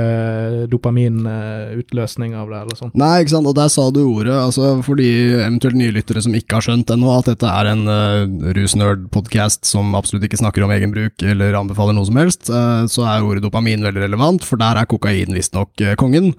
dopaminutløsning 0.72 2.36
av 2.38 2.52
det, 2.52 2.62
eller 2.66 2.80
sånn. 2.80 2.94
Nei, 2.98 3.14
ikke 3.24 3.36
sant, 3.36 3.50
og 3.50 3.58
der 3.58 3.72
sa 3.74 3.88
du 3.94 4.02
ordet, 4.06 4.36
altså 4.36 4.76
for 4.86 5.00
de 5.00 5.10
eventuelt 5.40 5.78
nye 5.80 5.94
lyttere 5.96 6.22
som 6.24 6.36
ikke 6.38 6.60
har 6.60 6.68
skjønt 6.68 6.94
ennå 6.94 7.12
at 7.16 7.32
dette 7.32 7.50
er 7.50 7.72
en 7.72 7.84
uh, 7.90 8.52
rusnerd-podkast 8.58 9.68
som 9.68 9.96
absolutt 9.98 10.28
ikke 10.28 10.40
snakker 10.42 10.66
om 10.66 10.74
egen 10.76 10.94
bruk 10.94 11.26
eller 11.26 11.58
anbefaler 11.60 11.98
noe 11.98 12.08
som 12.10 12.20
helst, 12.22 12.52
uh, 12.54 12.86
så 12.92 13.08
er 13.10 13.26
ordet 13.26 13.46
dopamin 13.46 13.86
veldig 13.86 14.06
relevant, 14.06 14.46
for 14.48 14.62
der 14.62 14.82
er 14.82 14.90
kokain 14.90 15.36
visstnok 15.48 15.88
uh, 15.88 15.96
kongen. 16.00 16.36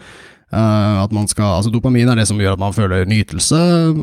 Eh, 0.49 1.03
at 1.03 1.13
man 1.13 1.27
skal, 1.29 1.59
altså 1.59 1.71
Dopamin 1.71 2.09
er 2.09 2.17
det 2.17 2.25
som 2.31 2.39
gjør 2.41 2.55
at 2.57 2.63
man 2.63 2.73
føler 2.73 3.05
nytelse, 3.09 3.59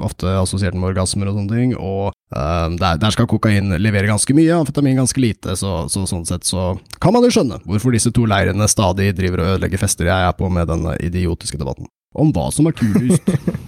ofte 0.05 0.29
assosiert 0.38 0.75
med 0.77 0.91
orgasmer 0.91 1.31
og 1.31 1.39
sånne 1.39 1.57
ting, 1.57 1.71
og 1.74 2.12
eh, 2.35 2.67
der, 2.77 3.00
der 3.01 3.15
skal 3.15 3.25
kokain 3.29 3.74
levere 3.81 4.12
ganske 4.12 4.35
mye, 4.38 4.59
amfetamin 4.59 5.01
ganske 5.01 5.24
lite, 5.24 5.55
så, 5.57 5.88
så 5.89 6.05
sånn 6.09 6.27
sett 6.29 6.45
så 6.45 6.75
kan 7.01 7.15
man 7.15 7.25
jo 7.25 7.33
skjønne 7.33 7.63
hvorfor 7.65 7.97
disse 7.97 8.13
to 8.13 8.27
leirene 8.29 8.69
stadig 8.69 9.09
driver 9.17 9.41
og 9.41 9.51
ødelegger 9.55 9.81
fester 9.81 10.12
jeg 10.12 10.29
er 10.29 10.38
på 10.38 10.51
med 10.53 10.69
denne 10.69 10.93
idiotiske 11.01 11.57
debatten. 11.62 11.89
Om 12.15 12.29
hva 12.35 12.51
som 12.53 12.69
er 12.69 12.77
kulest. 12.77 13.25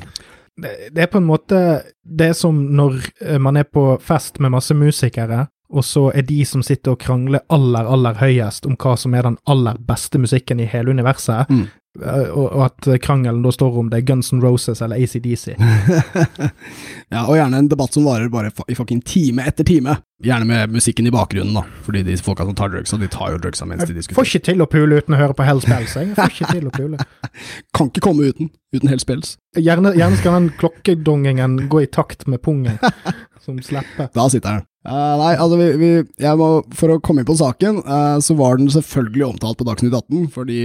det, 0.61 0.77
det 0.93 1.07
er 1.07 1.09
på 1.09 1.17
en 1.17 1.27
måte 1.27 1.63
det 2.05 2.35
som 2.37 2.61
når 2.77 3.01
eh, 3.25 3.41
man 3.41 3.57
er 3.57 3.65
på 3.65 3.89
fest 4.05 4.37
med 4.37 4.53
masse 4.53 4.77
musikere, 4.77 5.47
og 5.73 5.83
så 5.83 6.05
er 6.15 6.23
de 6.27 6.41
som 6.47 6.63
sitter 6.63 6.93
og 6.95 7.01
krangler 7.03 7.43
aller, 7.51 7.89
aller 7.91 8.15
høyest 8.21 8.65
om 8.69 8.77
hva 8.79 8.95
som 8.97 9.13
er 9.17 9.27
den 9.27 9.37
aller 9.51 9.75
beste 9.87 10.19
musikken 10.21 10.59
i 10.63 10.69
hele 10.71 10.93
universet, 10.95 11.49
Mm. 11.49 11.65
eh, 12.03 12.29
og, 12.29 12.47
og 12.53 12.61
at 12.67 12.87
krangelen 13.01 13.41
da 13.43 13.51
står 13.51 13.77
om 13.81 13.89
det 13.89 13.97
er 14.03 14.05
Guns 14.13 14.31
N' 14.31 14.41
Roses 14.43 14.81
eller 14.85 14.95
ACDC. 15.01 15.55
ja, 17.13 17.23
og 17.25 17.35
gjerne 17.37 17.57
en 17.63 17.69
debatt 17.71 17.93
som 17.95 18.05
varer 18.07 18.29
bare 18.31 18.51
i 18.69 18.75
fucking 18.77 19.01
time 19.07 19.43
etter 19.47 19.65
time. 19.67 19.97
Gjerne 20.23 20.47
med 20.49 20.71
musikken 20.73 21.05
i 21.07 21.11
bakgrunnen, 21.13 21.53
da. 21.53 21.63
Fordi 21.85 22.01
de 22.07 22.15
folka 22.25 22.45
som 22.47 22.55
tar 22.57 22.71
drugs, 22.73 22.93
og 22.95 23.01
de 23.03 23.09
tar 23.13 23.35
jo 23.35 23.41
drugsa 23.43 23.67
mens 23.69 23.83
de 23.85 23.93
Jeg 23.99 24.15
får 24.17 24.29
ikke 24.31 24.45
til 24.49 24.63
å 24.65 24.69
pule 24.69 24.97
uten 25.01 25.13
å 25.13 25.19
høre 25.19 25.35
på 25.37 25.45
Hell's 25.45 25.67
Bells, 25.69 25.93
jeg 25.97 26.15
får 26.17 26.33
ikke 26.33 26.53
til 26.55 26.69
å 26.69 26.73
pule. 26.73 26.97
Kan 27.77 27.91
ikke 27.91 28.01
komme 28.07 28.31
uten. 28.31 28.49
Uten 28.75 28.89
Hells 28.91 29.05
Bells. 29.07 29.35
Gjerne, 29.57 29.93
gjerne 29.97 30.17
skal 30.19 30.33
den 30.39 30.49
klokkedongingen 30.59 31.59
gå 31.71 31.83
i 31.85 31.87
takt 31.89 32.25
med 32.27 32.41
pungen, 32.43 32.79
som 33.47 33.61
slipper. 33.63 34.11
Da 34.13 34.27
sitter 34.31 34.59
den. 34.59 34.65
Uh, 34.87 35.15
nei, 35.19 35.33
altså 35.35 35.57
vi, 35.59 35.65
vi, 35.81 35.87
jeg 36.23 36.39
må, 36.39 36.45
For 36.79 36.93
å 36.93 36.99
komme 37.03 37.19
inn 37.19 37.27
på 37.27 37.35
saken, 37.35 37.81
uh, 37.83 38.19
så 38.23 38.37
var 38.39 38.55
den 38.59 38.69
selvfølgelig 38.71 39.25
omtalt 39.33 39.59
på 39.59 39.67
Dagsnytt 39.67 39.97
18, 39.97 40.29
fordi 40.31 40.61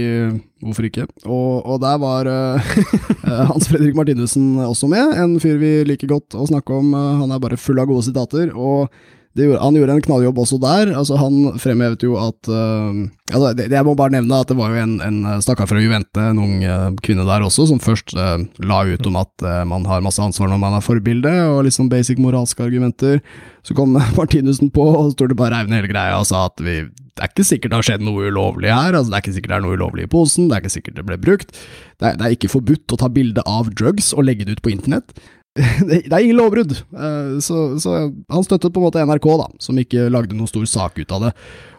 hvorfor 0.63 0.87
ikke? 0.87 1.07
Og, 1.25 1.63
og 1.65 1.81
der 1.83 1.97
var 2.01 2.29
eh, 2.29 2.69
eh, 3.27 3.41
Hans 3.49 3.67
Fredrik 3.67 3.97
Martinussen 3.97 4.55
også 4.63 4.89
med, 4.91 5.15
en 5.19 5.35
fyr 5.43 5.59
vi 5.61 5.73
liker 5.87 6.11
godt 6.11 6.37
å 6.39 6.47
snakke 6.49 6.77
om. 6.77 6.93
eh, 6.95 7.09
han 7.23 7.33
er 7.33 7.43
bare 7.43 7.59
full 7.59 7.81
av 7.83 7.89
gode 7.91 8.05
sitater. 8.07 8.53
og 8.55 8.93
gjorde, 9.41 9.59
han 9.63 9.77
gjorde 9.77 9.93
en 9.97 10.03
knalljobb 10.05 10.39
også 10.43 10.59
der. 10.61 10.91
Altså, 10.93 11.17
han 11.17 11.57
fremhevet 11.61 12.03
jo 12.05 12.13
at 12.21 12.49
uh, 12.51 12.91
altså, 13.31 13.53
det, 13.57 13.69
Jeg 13.73 13.87
må 13.87 13.95
bare 13.97 14.13
nevne 14.13 14.41
at 14.43 14.51
det 14.51 14.57
var 14.59 14.73
jo 14.73 14.81
en, 14.83 14.99
en 15.01 15.41
stakkar 15.41 15.69
fra 15.69 15.81
Juvente, 15.81 16.21
en 16.21 16.41
ung 16.43 16.59
uh, 16.61 16.91
kvinne 17.01 17.25
der 17.25 17.45
også, 17.45 17.65
som 17.71 17.81
først 17.81 18.13
uh, 18.13 18.37
la 18.61 18.83
ut 18.85 19.09
om 19.09 19.17
at 19.23 19.47
man 19.69 19.87
har 19.89 20.05
masse 20.05 20.21
ansvar 20.21 20.51
når 20.51 20.61
man 20.61 20.77
er 20.77 20.85
forbilde, 20.85 21.33
og 21.49 21.63
liksom 21.65 21.89
basic 21.89 22.21
moralske 22.21 22.61
argumenter. 22.63 23.23
Så 23.65 23.73
kom 23.77 23.97
Martinussen 24.19 24.69
på, 24.73 24.85
og 24.85 25.13
så 25.13 25.27
det 25.29 25.39
bare 25.39 25.63
ned 25.65 25.81
hele 25.81 25.91
greia 25.91 26.19
og 26.19 26.29
sa 26.29 26.45
at 26.51 26.61
vi, 26.61 26.83
det 27.13 27.21
er 27.21 27.31
ikke 27.31 27.45
sikkert 27.47 27.73
det 27.73 27.79
har 27.79 27.87
skjedd 27.89 28.05
noe 28.05 28.29
ulovlig 28.29 28.69
her. 28.73 28.93
altså 28.93 29.11
Det 29.11 29.17
er 29.17 29.25
ikke 29.25 29.37
sikkert 29.37 29.53
det 29.53 29.57
er 29.57 29.65
noe 29.65 29.77
ulovlig 29.77 30.07
i 30.07 30.11
posen, 30.13 30.49
det 30.49 30.57
er 30.57 30.63
ikke 30.63 30.77
sikkert 30.77 30.99
det 30.99 31.07
ble 31.09 31.21
brukt. 31.21 31.55
Det 32.01 32.09
er, 32.09 32.19
det 32.19 32.27
er 32.27 32.35
ikke 32.37 32.53
forbudt 32.53 32.93
å 32.93 32.99
ta 33.01 33.09
bilde 33.13 33.45
av 33.49 33.69
drugs 33.73 34.13
og 34.13 34.27
legge 34.29 34.47
det 34.47 34.57
ut 34.57 34.65
på 34.65 34.73
internett. 34.73 35.13
det 35.85 36.09
er 36.09 36.23
ingen 36.23 36.39
lovbrudd. 36.39 36.71
Eh, 36.73 37.35
så, 37.45 37.57
så, 37.77 37.91
han 38.09 38.45
støttet 38.45 38.73
på 38.73 38.81
en 38.81 38.87
måte 38.87 39.03
NRK, 39.05 39.27
da, 39.37 39.45
som 39.61 39.77
ikke 39.77 40.07
lagde 40.09 40.33
noen 40.33 40.49
stor 40.49 40.65
sak 40.69 40.97
ut 40.97 41.13
av 41.13 41.27
det. 41.27 41.31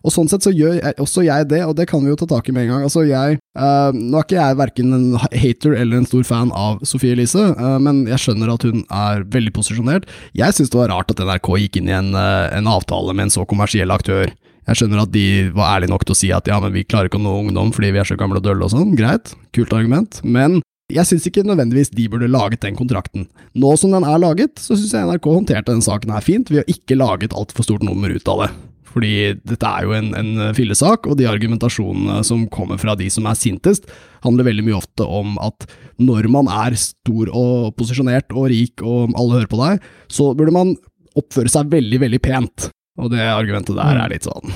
Og 0.05 0.15
Sånn 0.15 0.29
sett 0.31 0.47
så 0.47 0.53
gjør 0.55 0.77
jeg, 0.77 0.95
også 1.03 1.25
jeg 1.27 1.49
det, 1.51 1.63
og 1.67 1.75
det 1.79 1.89
kan 1.91 2.05
vi 2.05 2.13
jo 2.13 2.19
ta 2.21 2.29
tak 2.31 2.47
i 2.47 2.55
med 2.55 2.69
en 2.69 2.75
gang. 2.75 2.85
Altså 2.87 3.03
jeg, 3.09 3.41
uh, 3.59 3.91
Nå 3.97 4.21
er 4.21 4.27
ikke 4.27 4.39
jeg 4.39 4.59
verken 4.61 4.95
en 4.95 5.07
hater 5.19 5.75
eller 5.81 5.99
en 5.99 6.07
stor 6.07 6.27
fan 6.29 6.53
av 6.55 6.85
Sofie 6.87 7.17
Elise, 7.17 7.41
uh, 7.57 7.79
men 7.83 8.05
jeg 8.11 8.21
skjønner 8.23 8.53
at 8.53 8.67
hun 8.69 8.85
er 8.85 9.25
veldig 9.35 9.55
posisjonert. 9.57 10.07
Jeg 10.39 10.55
syns 10.55 10.71
det 10.71 10.79
var 10.79 10.93
rart 10.93 11.11
at 11.11 11.25
NRK 11.25 11.51
gikk 11.65 11.81
inn 11.81 11.91
i 11.91 11.97
en, 11.97 12.13
uh, 12.15 12.53
en 12.55 12.71
avtale 12.71 13.17
med 13.17 13.27
en 13.27 13.35
så 13.41 13.49
kommersiell 13.49 13.91
aktør. 13.97 14.31
Jeg 14.69 14.81
skjønner 14.81 15.03
at 15.03 15.13
de 15.13 15.27
var 15.57 15.75
ærlige 15.75 15.93
nok 15.93 16.07
til 16.07 16.15
å 16.15 16.21
si 16.21 16.31
at 16.37 16.47
ja, 16.49 16.61
men 16.63 16.73
vi 16.77 16.87
klarer 16.87 17.11
ikke 17.11 17.19
å 17.19 17.25
nå 17.25 17.35
ungdom 17.43 17.73
fordi 17.75 17.91
vi 17.97 18.01
er 18.05 18.09
så 18.09 18.17
gamle 18.21 18.39
og 18.41 18.47
dølle 18.47 18.65
og 18.69 18.73
sånn. 18.73 18.95
Greit, 18.97 19.35
kult 19.57 19.75
argument. 19.77 20.23
Men 20.23 20.61
jeg 20.93 21.09
syns 21.09 21.25
ikke 21.31 21.47
nødvendigvis 21.49 21.95
de 21.97 22.05
burde 22.13 22.29
laget 22.29 22.61
den 22.61 22.77
kontrakten. 22.77 23.25
Nå 23.57 23.73
som 23.81 23.95
den 23.95 24.05
er 24.05 24.21
laget, 24.21 24.59
så 24.61 24.77
syns 24.77 24.93
jeg 24.93 25.09
NRK 25.09 25.29
håndterte 25.31 25.73
den 25.73 25.85
saken 25.85 26.13
her 26.13 26.25
fint, 26.25 26.53
ved 26.53 26.65
å 26.65 26.71
ikke 26.71 26.99
lage 26.99 27.29
et 27.29 27.37
altfor 27.37 27.65
stort 27.65 27.85
nummer 27.87 28.13
ut 28.13 28.29
av 28.29 28.45
det. 28.45 28.51
Fordi 28.95 29.15
dette 29.43 29.67
er 29.67 29.87
jo 29.89 29.95
en, 29.97 30.13
en 30.15 30.53
fillesak, 30.55 31.09
og 31.09 31.17
de 31.19 31.27
argumentasjonene 31.27 32.21
som 32.27 32.45
kommer 32.53 32.79
fra 32.79 32.95
de 33.01 33.09
som 33.11 33.25
er 33.27 33.39
sintest, 33.39 33.89
handler 34.23 34.47
veldig 34.47 34.67
mye 34.69 34.77
ofte 34.77 35.07
om 35.09 35.39
at 35.43 35.67
når 35.99 36.29
man 36.31 36.51
er 36.53 36.77
stor 36.79 37.33
og 37.33 37.73
posisjonert 37.79 38.37
og 38.37 38.51
rik 38.53 38.85
og 38.85 39.17
alle 39.17 39.41
hører 39.41 39.51
på 39.51 39.61
deg, 39.65 39.89
så 40.13 40.31
burde 40.37 40.55
man 40.55 40.77
oppføre 41.19 41.51
seg 41.51 41.73
veldig, 41.73 42.03
veldig 42.05 42.21
pent. 42.23 42.69
Og 43.01 43.11
det 43.11 43.25
argumentet 43.25 43.75
der 43.75 43.97
er 43.97 44.05
mm. 44.05 44.13
litt 44.13 44.27
sånn 44.29 44.53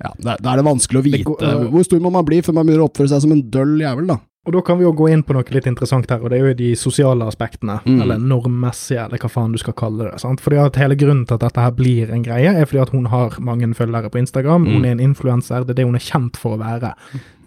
Ja, 0.00 0.14
da 0.16 0.36
er 0.38 0.62
det 0.62 0.64
vanskelig 0.64 1.00
å 1.02 1.04
vite 1.04 1.50
hvor 1.68 1.84
stor 1.84 2.00
må 2.00 2.08
man 2.14 2.24
bli 2.24 2.38
før 2.44 2.56
man 2.56 2.64
begynner 2.64 2.86
å 2.86 2.88
oppføre 2.88 3.10
seg 3.12 3.20
som 3.26 3.34
en 3.34 3.42
døll 3.52 3.74
jævel, 3.82 4.08
da. 4.14 4.16
Og 4.46 4.54
da 4.54 4.62
kan 4.62 4.78
vi 4.78 4.86
jo 4.86 4.92
gå 4.94 5.08
inn 5.10 5.24
på 5.26 5.34
noe 5.34 5.46
litt 5.54 5.66
interessant 5.66 6.10
her, 6.10 6.22
og 6.22 6.30
det 6.30 6.38
er 6.38 6.50
jo 6.50 6.58
de 6.58 6.72
sosiale 6.78 7.26
aspektene. 7.26 7.80
Mm. 7.84 8.00
Eller 8.04 8.20
normmessige, 8.22 9.02
eller 9.08 9.22
hva 9.22 9.30
faen 9.32 9.54
du 9.54 9.58
skal 9.58 9.74
kalle 9.78 10.06
det. 10.06 10.20
sant? 10.22 10.42
Fordi 10.42 10.60
at 10.62 10.78
Hele 10.78 10.94
grunnen 10.98 11.24
til 11.26 11.34
at 11.38 11.42
dette 11.42 11.62
her 11.62 11.72
blir 11.74 12.12
en 12.14 12.22
greie, 12.22 12.52
er 12.52 12.68
fordi 12.68 12.82
at 12.84 12.92
hun 12.94 13.08
har 13.10 13.38
mange 13.42 13.66
følgere 13.74 14.10
på 14.12 14.20
Instagram. 14.22 14.62
Mm. 14.62 14.74
Hun 14.74 14.84
er 14.84 14.94
en 14.94 15.06
influenser, 15.08 15.64
det 15.64 15.74
er 15.74 15.80
det 15.80 15.88
hun 15.88 15.98
er 15.98 16.04
kjent 16.04 16.38
for 16.38 16.54
å 16.54 16.60
være. 16.60 16.92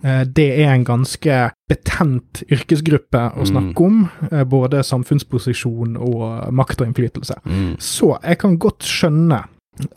Eh, 0.04 0.24
det 0.24 0.48
er 0.64 0.74
en 0.74 0.88
ganske 0.88 1.38
betent 1.70 2.44
yrkesgruppe 2.52 3.22
å 3.36 3.44
mm. 3.44 3.50
snakke 3.52 3.86
om, 3.86 4.02
eh, 4.32 4.44
både 4.48 4.84
samfunnsposisjon 4.88 5.98
og 6.00 6.52
makt 6.56 6.84
og 6.84 6.90
innflytelse. 6.90 7.40
Mm. 7.46 7.74
Så 7.84 8.16
jeg 8.24 8.42
kan 8.44 8.58
godt 8.60 8.88
skjønne 8.88 9.44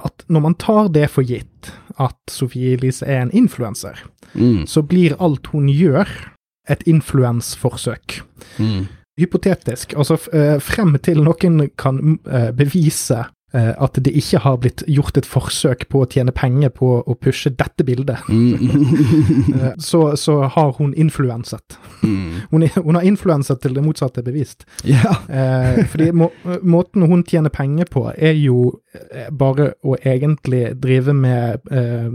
at 0.07 0.27
når 0.31 0.45
man 0.45 0.59
tar 0.59 0.91
det 0.95 1.09
for 1.11 1.27
gitt 1.27 1.73
at 1.99 2.19
Sofie 2.31 2.77
Elise 2.77 3.07
er 3.07 3.25
en 3.25 3.35
influenser, 3.35 4.05
mm. 4.35 4.67
så 4.71 4.83
blir 4.87 5.19
alt 5.23 5.51
hun 5.55 5.71
gjør 5.71 6.11
et 6.71 6.83
influensforsøk. 6.87 8.21
Mm. 8.59 8.87
Hypotetisk. 9.19 9.95
Altså 9.97 10.17
eh, 10.33 10.59
frem 10.63 10.97
til 11.05 11.23
noen 11.25 11.67
kan 11.79 12.19
eh, 12.27 12.51
bevise 12.57 13.25
at 13.53 13.99
det 14.01 14.15
ikke 14.17 14.41
har 14.45 14.57
blitt 14.63 14.83
gjort 14.89 15.19
et 15.21 15.27
forsøk 15.29 15.85
på 15.93 16.03
å 16.03 16.09
tjene 16.09 16.33
penger 16.33 16.71
på 16.73 16.89
å 17.05 17.17
pushe 17.21 17.53
dette 17.53 17.85
bildet. 17.85 18.23
Mm. 18.29 19.77
så, 19.91 20.17
så, 20.17 20.39
har 20.53 20.73
hun 20.79 20.95
influenset. 20.95 21.77
Mm. 22.03 22.49
Hun, 22.51 22.67
hun, 22.75 22.97
har 22.97 23.05
influenset 23.07 23.61
til 23.63 23.77
det 23.77 23.85
motsatte 23.85 24.23
er 24.23 24.27
bevist. 24.27 24.65
Yeah. 24.85 25.21
eh, 25.29 25.83
fordi 25.93 26.11
må, 26.17 26.31
måten 26.63 27.05
hun 27.09 27.25
tjener 27.29 27.53
penger 27.53 27.91
på, 27.93 28.07
er 28.17 28.37
jo 28.41 28.81
eh, 28.95 29.29
bare 29.31 29.73
å 29.85 29.97
egentlig 30.01 30.73
drive 30.83 31.15
med 31.17 31.73
eh, 31.73 32.09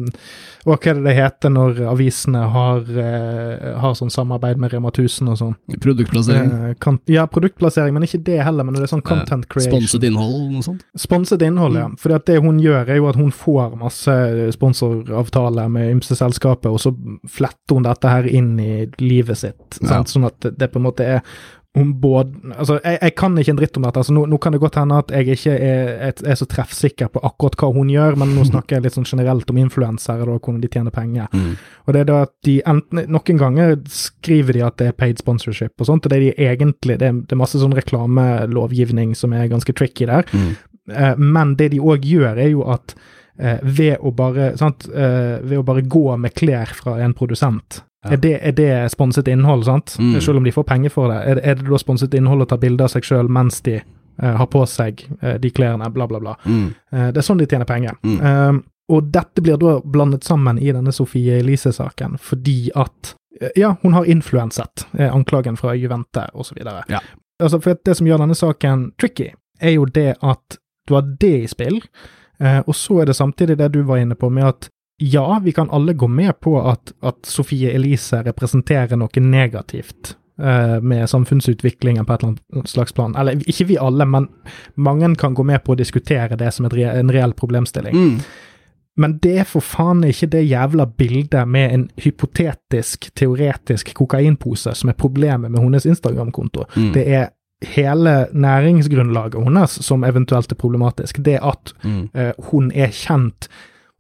Hva 0.68 0.78
er 0.82 0.98
det 0.98 1.06
det 1.06 1.16
heter 1.16 1.54
når 1.54 1.82
avisene 1.94 2.44
har, 2.52 2.82
eh, 2.84 3.78
har 3.82 3.96
sånn 3.98 4.12
samarbeid 4.14 4.60
med 4.62 4.74
Rema 4.74 4.92
1000 4.92 5.32
og 5.32 5.40
sånn? 5.40 5.56
Produktplassering? 5.84 6.52
Eh, 6.72 6.76
kan, 6.84 7.00
ja, 7.12 7.28
produktplassering, 7.32 7.96
men 7.96 8.08
ikke 8.08 8.24
det 8.28 8.42
heller. 8.44 8.68
Men 8.68 8.76
det 8.76 8.88
er 8.88 8.94
sånn 8.96 9.06
content 9.06 9.48
creation. 9.52 9.78
Sponset 9.78 10.10
innhold, 10.10 10.36
og 10.42 10.58
noe 10.58 10.66
sånt? 10.66 10.86
Spons 10.98 11.27
sponset 11.28 11.48
innhold, 11.48 11.76
ja. 11.76 11.90
For 12.00 12.16
det 12.26 12.40
hun 12.44 12.60
gjør, 12.60 12.88
er 12.88 13.02
jo 13.02 13.10
at 13.10 13.20
hun 13.20 13.32
får 13.32 13.76
masse 13.80 14.16
sponsoravtaler 14.56 15.70
med 15.70 15.98
ymse 15.98 16.16
selskaper, 16.16 16.72
og 16.72 16.82
så 16.82 16.94
fletter 17.28 17.76
hun 17.76 17.88
dette 17.88 18.08
her 18.12 18.28
inn 18.28 18.58
i 18.60 18.88
livet 19.02 19.38
sitt. 19.38 19.80
Ja. 19.82 20.04
Sånn 20.08 20.28
at 20.28 20.42
det 20.58 20.72
på 20.72 20.80
en 20.80 20.88
måte 20.88 21.08
er 21.18 21.22
hun 21.78 21.92
både 22.02 22.32
Altså, 22.58 22.80
jeg, 22.82 22.98
jeg, 23.02 23.14
kan 23.20 23.36
ikke 23.38 23.52
en 23.54 23.58
dritt 23.60 23.78
om 23.78 23.84
dette. 23.86 24.00
altså 24.02 24.14
Nå, 24.16 24.24
nå 24.26 24.38
kan 24.42 24.56
det 24.56 24.62
godt 24.64 24.80
hende 24.80 24.98
at 24.98 25.12
jeg 25.14 25.36
ikke 25.36 25.52
er, 25.54 25.92
er, 26.08 26.14
er, 26.26 26.38
så 26.40 26.48
treffsikker 26.50 27.12
på 27.14 27.22
akkurat 27.22 27.58
hva 27.60 27.70
hun 27.76 27.92
gjør, 27.92 28.18
men 28.18 28.32
nå 28.34 28.46
snakker 28.50 28.78
jeg 28.78 28.88
litt 28.88 28.98
sånn 28.98 29.06
generelt 29.06 29.52
om 29.54 29.60
influensere 29.62 30.26
og 30.26 30.40
hvordan 30.40 30.64
de 30.64 30.72
tjener 30.74 30.96
penger. 30.96 31.28
Mm. 31.36 31.52
Og 31.86 31.94
det 31.94 32.02
er 32.02 32.10
da 32.10 32.22
at 32.26 32.34
de 32.48 32.56
enten 32.66 33.04
Noen 33.14 33.42
ganger 33.44 33.76
skriver 33.94 34.58
de 34.58 34.64
at 34.66 34.80
det 34.82 34.90
er 34.90 34.98
paid 34.98 35.22
sponsorship 35.22 35.78
og 35.78 35.92
sånt, 35.92 36.08
og 36.08 36.14
det 36.14 36.18
er 36.18 36.26
de 36.26 36.48
egentlig 36.50 36.98
Det 36.98 37.12
er, 37.12 37.22
det 37.28 37.36
er 37.36 37.44
masse 37.44 37.62
sånn 37.62 37.76
reklamelovgivning 37.78 39.14
som 39.16 39.36
er 39.38 39.52
ganske 39.52 39.76
tricky 39.78 40.10
der. 40.10 40.26
Mm. 40.34 40.56
Eh, 40.92 41.18
men 41.18 41.56
det 41.60 41.72
de 41.76 41.82
òg 41.84 42.06
gjør, 42.06 42.38
er 42.38 42.52
jo 42.52 42.64
at 42.72 42.96
eh, 43.40 43.60
ved, 43.64 43.98
å 44.00 44.14
bare, 44.16 44.54
sant, 44.60 44.88
eh, 44.94 45.38
ved 45.44 45.60
å 45.60 45.66
bare 45.68 45.84
gå 45.84 46.06
med 46.20 46.36
klær 46.38 46.72
fra 46.78 46.98
en 47.04 47.16
produsent 47.18 47.84
ja. 48.06 48.14
Er, 48.14 48.18
det, 48.22 48.34
er 48.46 48.54
det 48.56 48.72
sponset 48.94 49.28
innhold, 49.28 49.66
sant? 49.66 49.96
Mm. 50.00 50.20
Selv 50.22 50.40
om 50.40 50.46
de 50.46 50.54
får 50.54 50.64
penger 50.70 50.94
for 50.94 51.12
det. 51.12 51.18
Er, 51.28 51.40
er 51.44 51.56
det 51.60 51.66
da 51.68 51.80
sponset 51.82 52.14
innhold 52.16 52.46
å 52.46 52.48
ta 52.48 52.60
bilde 52.62 52.86
av 52.86 52.92
seg 52.94 53.04
sjøl 53.04 53.28
mens 53.34 53.58
de 53.66 53.80
uh, 53.82 54.36
har 54.38 54.48
på 54.54 54.62
seg 54.70 55.02
uh, 55.24 55.34
de 55.42 55.50
klærne, 55.52 55.90
bla, 55.92 56.06
bla, 56.08 56.22
bla. 56.24 56.36
Mm. 56.46 56.70
Uh, 56.94 57.08
det 57.10 57.20
er 57.20 57.26
sånn 57.26 57.42
de 57.42 57.48
tjener 57.50 57.68
penger. 57.68 57.98
Mm. 58.06 58.62
og 58.94 59.10
dette 59.12 59.44
blir 59.44 59.58
da 59.60 59.74
blandet 59.84 60.24
sammen 60.24 60.62
i 60.62 60.70
denne 60.72 60.94
Sofie 60.96 61.42
Elise-saken, 61.42 62.16
fordi 62.22 62.70
at 62.78 63.16
ja, 63.58 63.74
hun 63.82 63.98
har 63.98 64.08
influenset, 64.08 64.86
anklagen 65.10 65.58
fra 65.60 65.74
Juvente 65.76 66.24
osv. 66.34 66.62
Ja. 66.64 67.02
Altså, 67.44 67.60
for 67.60 67.82
det 67.84 67.98
som 67.98 68.08
gjør 68.08 68.24
denne 68.24 68.38
saken 68.38 68.92
tricky, 69.02 69.34
er 69.60 69.76
jo 69.76 69.90
det 69.90 70.16
at 70.22 70.62
du 70.88 70.96
har 70.98 71.06
det 71.20 71.36
i 71.44 71.52
spill, 71.52 71.82
eh, 72.40 72.60
og 72.66 72.76
så 72.76 73.02
er 73.02 73.12
det 73.12 73.18
samtidig 73.20 73.58
det 73.60 73.72
du 73.76 73.82
var 73.88 74.02
inne 74.02 74.16
på, 74.16 74.30
med 74.34 74.48
at 74.48 74.70
ja, 74.98 75.42
vi 75.44 75.52
kan 75.54 75.70
alle 75.70 75.94
gå 75.94 76.08
med 76.08 76.40
på 76.40 76.56
at, 76.62 76.94
at 77.06 77.26
Sofie 77.30 77.72
Elise 77.76 78.24
representerer 78.26 78.98
noe 78.98 79.22
negativt 79.22 80.16
eh, 80.42 80.80
med 80.82 81.10
samfunnsutviklingen 81.10 82.06
på 82.06 82.14
et 82.14 82.24
eller 82.24 82.38
annet 82.54 82.70
slags 82.70 82.94
plan. 82.98 83.14
Eller 83.16 83.38
ikke 83.46 83.68
vi 83.70 83.78
alle, 83.78 84.06
men 84.06 84.28
mange 84.76 85.14
kan 85.16 85.38
gå 85.38 85.46
med 85.46 85.62
på 85.64 85.76
å 85.76 85.80
diskutere 85.80 86.40
det 86.40 86.50
som 86.56 86.66
en 86.66 87.14
reell 87.14 87.38
problemstilling. 87.38 87.94
Mm. 87.94 88.20
Men 88.98 89.20
det 89.22 89.36
er 89.44 89.46
for 89.46 89.62
faen 89.62 90.02
ikke 90.08 90.32
det 90.34 90.48
jævla 90.50 90.88
bildet 90.98 91.46
med 91.48 91.74
en 91.74 91.84
hypotetisk, 92.02 93.12
teoretisk 93.14 93.94
kokainpose 93.94 94.74
som 94.74 94.90
er 94.90 94.98
problemet 94.98 95.54
med 95.54 95.62
hennes 95.62 95.86
Instagram-konto. 95.86 96.66
Mm. 96.74 96.88
Det 96.96 97.04
er 97.06 97.28
hele 97.66 98.28
næringsgrunnlaget 98.34 99.44
hennes 99.44 99.80
som 99.86 100.04
eventuelt 100.04 100.52
er 100.52 100.60
problematisk. 100.60 101.18
Det 101.26 101.40
at 101.42 101.74
mm. 101.84 102.10
eh, 102.14 102.32
hun 102.52 102.72
er 102.76 102.94
kjent 102.94 103.50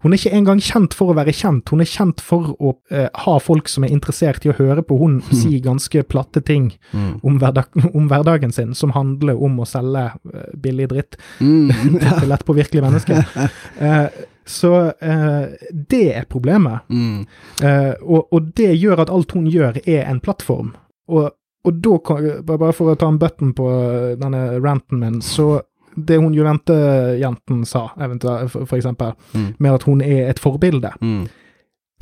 Hun 0.03 0.13
er 0.13 0.19
ikke 0.19 0.37
engang 0.37 0.59
kjent 0.61 0.93
for 0.93 1.09
å 1.09 1.13
være 1.17 1.33
kjent, 1.33 1.71
hun 1.73 1.81
er 1.81 1.89
kjent 1.89 2.19
for 2.21 2.51
å 2.61 2.75
eh, 2.93 3.07
ha 3.17 3.31
folk 3.41 3.65
som 3.65 3.81
er 3.83 3.89
interessert 3.89 4.45
i 4.45 4.51
å 4.51 4.53
høre 4.53 4.83
på 4.85 4.93
hun 4.99 5.15
mm. 5.25 5.31
si 5.39 5.57
ganske 5.59 6.03
platte 6.05 6.43
ting 6.45 6.67
mm. 6.91 7.25
om, 7.25 7.39
hverdag, 7.41 7.73
om, 7.89 8.05
hverdagen 8.05 8.53
sin, 8.53 8.75
som 8.77 8.93
handler 8.93 9.41
om 9.41 9.57
å 9.57 9.65
selge 9.65 10.05
uh, 10.13 10.43
billig 10.53 10.91
dritt 10.93 11.17
mm. 11.41 11.97
til 12.19 12.29
lettpåvirkelige 12.29 12.85
mennesker. 12.85 13.25
Så 14.47 14.71
uh, 14.85 15.45
det 15.89 16.05
er 16.13 16.29
problemet. 16.29 16.85
Mm. 16.93 17.25
Uh, 17.57 17.93
og, 18.05 18.29
og, 18.31 18.53
det 18.55 18.77
gjør 18.77 19.01
at 19.03 19.09
alt 19.11 19.33
hun 19.33 19.49
gjør, 19.49 19.81
er 19.81 20.05
en 20.05 20.21
plattform. 20.23 20.75
Og 21.09 21.33
og 21.67 21.81
da, 21.83 22.17
bare 22.47 22.73
for 22.75 22.91
å 22.93 22.99
ta 22.99 23.09
en 23.11 23.19
button 23.21 23.53
på 23.57 23.71
eh, 23.71 24.13
denne 24.19 24.43
ranten 24.63 25.01
min, 25.03 25.21
så 25.25 25.57
det 25.97 26.19
hun 26.21 26.35
Juvente-jenten 26.35 27.63
sa, 27.65 27.87
eventuelt, 27.99 28.53
for, 28.53 28.77
eksempel, 28.77 29.15
mm. 29.33 29.49
med 29.59 29.79
at 29.79 29.87
hun 29.87 30.03
er 30.05 30.29
et 30.29 30.39
forbilde, 30.39 30.91
mm. 31.01 31.25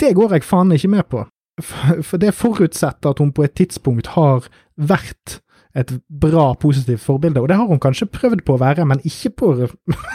det 0.01 0.11
går 0.17 0.35
jeg 0.35 0.47
faen 0.47 0.75
ikke 0.75 0.91
med 0.97 1.07
på. 1.11 1.23
For, 1.63 2.19
det 2.19 2.35
forutsetter 2.35 3.13
at 3.13 3.21
hun 3.23 3.31
på 3.31 3.45
et 3.45 3.55
tidspunkt 3.55 4.11
har 4.17 4.49
vært 4.75 5.39
et 5.75 5.91
bra, 6.07 6.53
positivt 6.59 7.03
forbilde. 7.03 7.41
Og 7.41 7.49
det 7.51 7.57
har 7.59 7.67
hun 7.67 7.81
kanskje 7.83 8.07
prøvd 8.11 8.43
på 8.47 8.55
å 8.55 8.61
være, 8.61 8.85
men 8.87 9.01
ikke 9.07 9.31
på, 9.39 9.51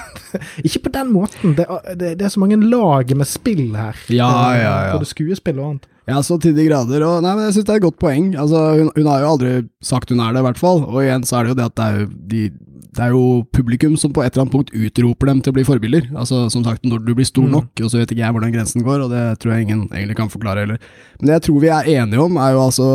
ikke 0.67 0.85
på 0.87 0.93
den 0.95 1.13
måten. 1.13 1.57
Det, 1.57 1.67
det, 1.93 2.15
det, 2.21 2.27
er 2.27 2.33
så 2.33 2.41
mange 2.41 2.61
lag 2.61 3.13
med 3.17 3.29
spill 3.29 3.77
her. 3.77 3.97
Ja, 4.09 4.31
ja, 4.57 4.75
ja. 4.89 4.95
Både 4.97 5.09
skuespill 5.09 5.61
og 5.61 5.67
annet. 5.69 5.91
Ja, 6.11 6.23
så 6.27 6.41
til 6.43 6.57
de 6.57 6.67
grader. 6.67 7.05
Og 7.07 7.21
nei, 7.25 7.37
men 7.37 7.47
jeg 7.47 7.59
syns 7.59 7.69
det 7.69 7.77
er 7.77 7.83
et 7.83 7.87
godt 7.87 8.01
poeng. 8.03 8.33
Altså, 8.35 8.65
hun, 8.81 8.91
hun, 8.97 9.07
har 9.11 9.23
jo 9.23 9.31
aldri 9.37 9.53
sagt 9.85 10.11
hun 10.11 10.23
er 10.25 10.35
det, 10.35 10.43
i 10.43 10.49
hvert 10.49 10.61
fall. 10.61 10.83
Og 10.89 11.05
igjen 11.05 11.27
så 11.29 11.39
er 11.39 11.47
det 11.47 11.55
jo 11.55 11.61
det 11.61 11.71
at 11.71 11.79
det 11.79 11.87
er 11.87 12.01
jo 12.01 12.11
de 12.35 12.43
det 12.91 13.03
er 13.05 13.13
jo 13.15 13.45
publikum 13.55 13.95
som 14.01 14.13
på 14.15 14.23
et 14.25 14.33
eller 14.33 14.45
annet 14.45 14.55
punkt 14.55 14.73
utroper 14.75 15.31
dem 15.31 15.41
til 15.45 15.53
å 15.53 15.57
bli 15.57 15.65
forbilder. 15.67 16.09
Altså 16.11 16.49
Som 16.51 16.65
sagt, 16.67 16.83
når 16.87 17.05
du 17.07 17.15
blir 17.15 17.29
stor 17.29 17.47
Mm. 17.47 17.53
nok, 17.53 17.83
og 17.85 17.91
så 17.91 17.99
vet 17.99 18.11
ikke 18.11 18.25
jeg 18.25 18.33
hvordan 18.35 18.53
grensen 18.53 18.83
går, 18.83 19.05
og 19.05 19.11
det 19.11 19.39
tror 19.39 19.53
jeg 19.53 19.63
ingen 19.63 19.89
egentlig 19.93 20.17
kan 20.17 20.29
forklare 20.29 20.67
heller. 20.67 20.79
Men 21.21 21.27
det 21.27 21.35
jeg 21.39 21.43
tror 21.43 21.61
vi 21.61 21.69
er 21.69 22.03
enige 22.03 22.21
om, 22.21 22.37
er 22.37 22.51
jo 22.53 22.65
altså 22.67 22.89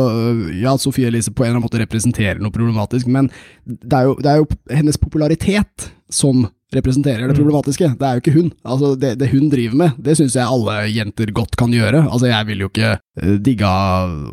Ja, 0.60 0.74
at 0.74 0.80
Sofie 0.80 1.06
Elise 1.06 1.30
på 1.30 1.44
en 1.44 1.48
eller 1.48 1.60
annen 1.60 1.68
måte 1.68 1.80
representerer 1.80 2.40
noe 2.40 2.50
problematisk, 2.50 3.06
men 3.06 3.30
det 3.66 3.92
er 3.92 4.02
jo, 4.04 4.14
det 4.20 4.26
er 4.26 4.36
jo 4.36 4.46
hennes 4.70 4.98
popularitet 4.98 5.90
som 6.10 6.46
representerer 6.74 7.28
det 7.28 7.36
Mm. 7.36 7.40
problematiske. 7.44 7.88
Det 7.98 8.06
er 8.06 8.14
jo 8.16 8.22
ikke 8.24 8.34
hun. 8.34 8.50
Altså, 8.64 8.94
det, 8.98 9.18
det 9.20 9.28
hun 9.30 9.48
driver 9.52 9.76
med, 9.76 9.90
det 10.02 10.16
syns 10.18 10.34
jeg 10.34 10.46
alle 10.46 10.74
jenter 10.90 11.30
godt 11.32 11.54
kan 11.56 11.70
gjøre. 11.70 12.02
Altså, 12.10 12.26
jeg 12.26 12.46
vil 12.48 12.64
jo 12.64 12.68
ikke 12.72 12.96
uh, 13.22 13.36
digga 13.38 13.70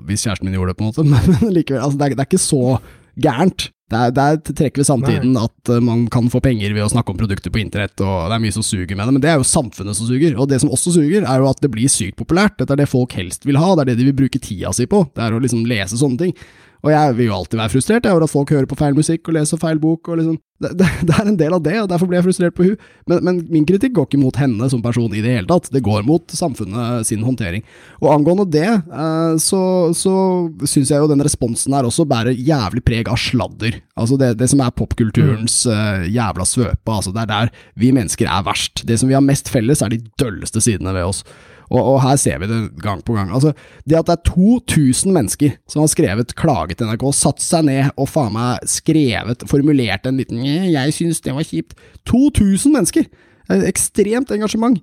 hvis 0.07 0.25
kjæresten 0.25 0.49
min 0.49 0.57
gjorde 0.57 0.73
det, 0.73 0.77
på 0.79 0.83
en 0.83 0.89
måte, 0.89 1.05
men 1.43 1.53
likevel. 1.53 1.83
Altså, 1.83 1.97
det, 1.99 2.05
er, 2.05 2.15
det 2.17 2.25
er 2.25 2.31
ikke 2.31 2.41
så 2.41 2.79
gærent. 3.21 3.69
Det 3.93 4.15
der, 4.17 4.37
trekker 4.41 4.81
vi 4.81 4.85
samtiden 4.87 5.35
at 5.37 5.69
uh, 5.69 5.77
man 5.83 6.07
kan 6.09 6.25
få 6.33 6.39
penger 6.41 6.73
ved 6.73 6.81
å 6.81 6.89
snakke 6.89 7.13
om 7.13 7.17
produkter 7.19 7.53
på 7.53 7.61
internett, 7.61 7.93
og 8.01 8.31
det 8.31 8.39
er 8.39 8.41
mye 8.41 8.55
som 8.55 8.65
suger 8.65 8.95
med 8.97 9.05
det, 9.05 9.13
men 9.13 9.21
det 9.21 9.29
er 9.29 9.37
jo 9.37 9.45
samfunnet 9.45 9.93
som 9.99 10.07
suger. 10.09 10.33
Og 10.39 10.49
det 10.49 10.57
som 10.63 10.71
også 10.73 10.95
suger, 10.95 11.21
er 11.29 11.43
jo 11.43 11.49
at 11.51 11.61
det 11.61 11.69
blir 11.69 11.91
sykt 11.91 12.17
populært. 12.17 12.57
Dette 12.57 12.73
er 12.73 12.81
det 12.81 12.89
folk 12.89 13.13
helst 13.13 13.45
vil 13.45 13.59
ha, 13.61 13.75
det 13.75 13.85
er 13.85 13.91
det 13.91 13.99
de 14.01 14.07
vil 14.09 14.17
bruke 14.23 14.41
tida 14.41 14.73
si 14.73 14.87
på. 14.89 15.03
Det 15.13 15.21
er 15.27 15.35
å 15.37 15.43
liksom 15.43 15.67
lese 15.69 15.99
sånne 16.01 16.17
ting. 16.25 16.33
Og 16.83 16.91
jeg 16.91 17.15
vil 17.15 17.29
jo 17.29 17.35
alltid 17.37 17.59
være 17.61 17.71
frustrert 17.71 18.07
over 18.11 18.25
at 18.25 18.31
folk 18.31 18.49
hører 18.51 18.67
på 18.67 18.75
feil 18.75 18.97
musikk 18.97 19.29
og 19.29 19.37
leser 19.37 19.59
feil 19.61 19.79
bok. 19.79 20.09
og 20.11 20.17
liksom, 20.19 20.35
det, 20.63 20.71
det, 20.79 20.87
det 21.07 21.15
er 21.15 21.29
en 21.29 21.37
del 21.39 21.55
av 21.55 21.61
det, 21.63 21.75
og 21.79 21.87
derfor 21.91 22.09
blir 22.09 22.19
jeg 22.19 22.25
frustrert 22.27 22.57
på 22.57 22.65
hun. 22.67 22.75
Men, 23.07 23.21
men 23.23 23.39
min 23.53 23.67
kritikk 23.67 23.95
går 23.95 24.09
ikke 24.09 24.19
mot 24.19 24.39
henne 24.39 24.67
som 24.71 24.83
person 24.83 25.15
i 25.15 25.21
det 25.23 25.37
hele 25.37 25.47
tatt, 25.47 25.69
det 25.71 25.83
går 25.85 26.03
mot 26.07 26.35
samfunnet 26.35 27.07
sin 27.07 27.23
håndtering. 27.23 27.63
Og 28.01 28.11
angående 28.11 28.47
det, 28.51 28.67
eh, 28.67 29.37
så, 29.43 29.61
så 29.95 30.15
syns 30.67 30.91
jeg 30.91 30.99
jo 30.99 31.11
den 31.11 31.23
responsen 31.23 31.75
her 31.75 31.87
også 31.87 32.07
bærer 32.09 32.35
jævlig 32.35 32.83
preg 32.83 33.11
av 33.11 33.21
sladder. 33.21 33.79
Altså 33.95 34.19
det, 34.19 34.33
det 34.41 34.51
som 34.51 34.65
er 34.65 34.75
popkulturens 34.75 35.61
eh, 35.71 36.09
jævla 36.11 36.47
svøpe, 36.49 36.99
altså 36.99 37.15
det 37.15 37.23
er 37.23 37.31
der 37.31 37.55
vi 37.79 37.95
mennesker 37.95 38.27
er 38.27 38.43
verst. 38.43 38.83
Det 38.89 38.99
som 38.99 39.07
vi 39.11 39.15
har 39.15 39.23
mest 39.23 39.51
felles, 39.53 39.83
er 39.83 39.95
de 39.95 40.03
dølleste 40.19 40.63
sidene 40.63 40.95
ved 40.99 41.13
oss. 41.13 41.23
Og, 41.73 41.81
og, 41.81 41.95
her 42.03 42.17
ser 42.21 42.41
vi 42.41 42.49
det 42.49 42.59
gang 42.83 43.01
på 43.05 43.15
gang. 43.17 43.31
Altså, 43.33 43.53
det 43.89 43.97
at 43.97 44.09
det 44.09 44.15
er 44.19 44.27
2000 44.29 45.13
mennesker 45.15 45.55
som 45.69 45.81
har 45.81 45.89
skrevet 45.89 46.35
klage 46.37 46.77
til 46.77 46.89
NRK, 46.89 47.07
satt 47.17 47.41
seg 47.41 47.65
ned 47.69 47.89
og 47.97 48.11
faen 48.11 48.35
meg 48.35 48.67
skrevet, 48.69 49.45
formulert 49.49 50.05
en 50.05 50.19
liten 50.21 50.43
«Eh, 50.45 50.69
'jeg 50.69 50.93
syns 50.93 51.23
det 51.25 51.33
var 51.33 51.47
kjipt'. 51.49 51.73
2000 52.09 52.77
mennesker! 52.77 53.09
Ekstremt 53.49 54.31
engasjement. 54.31 54.77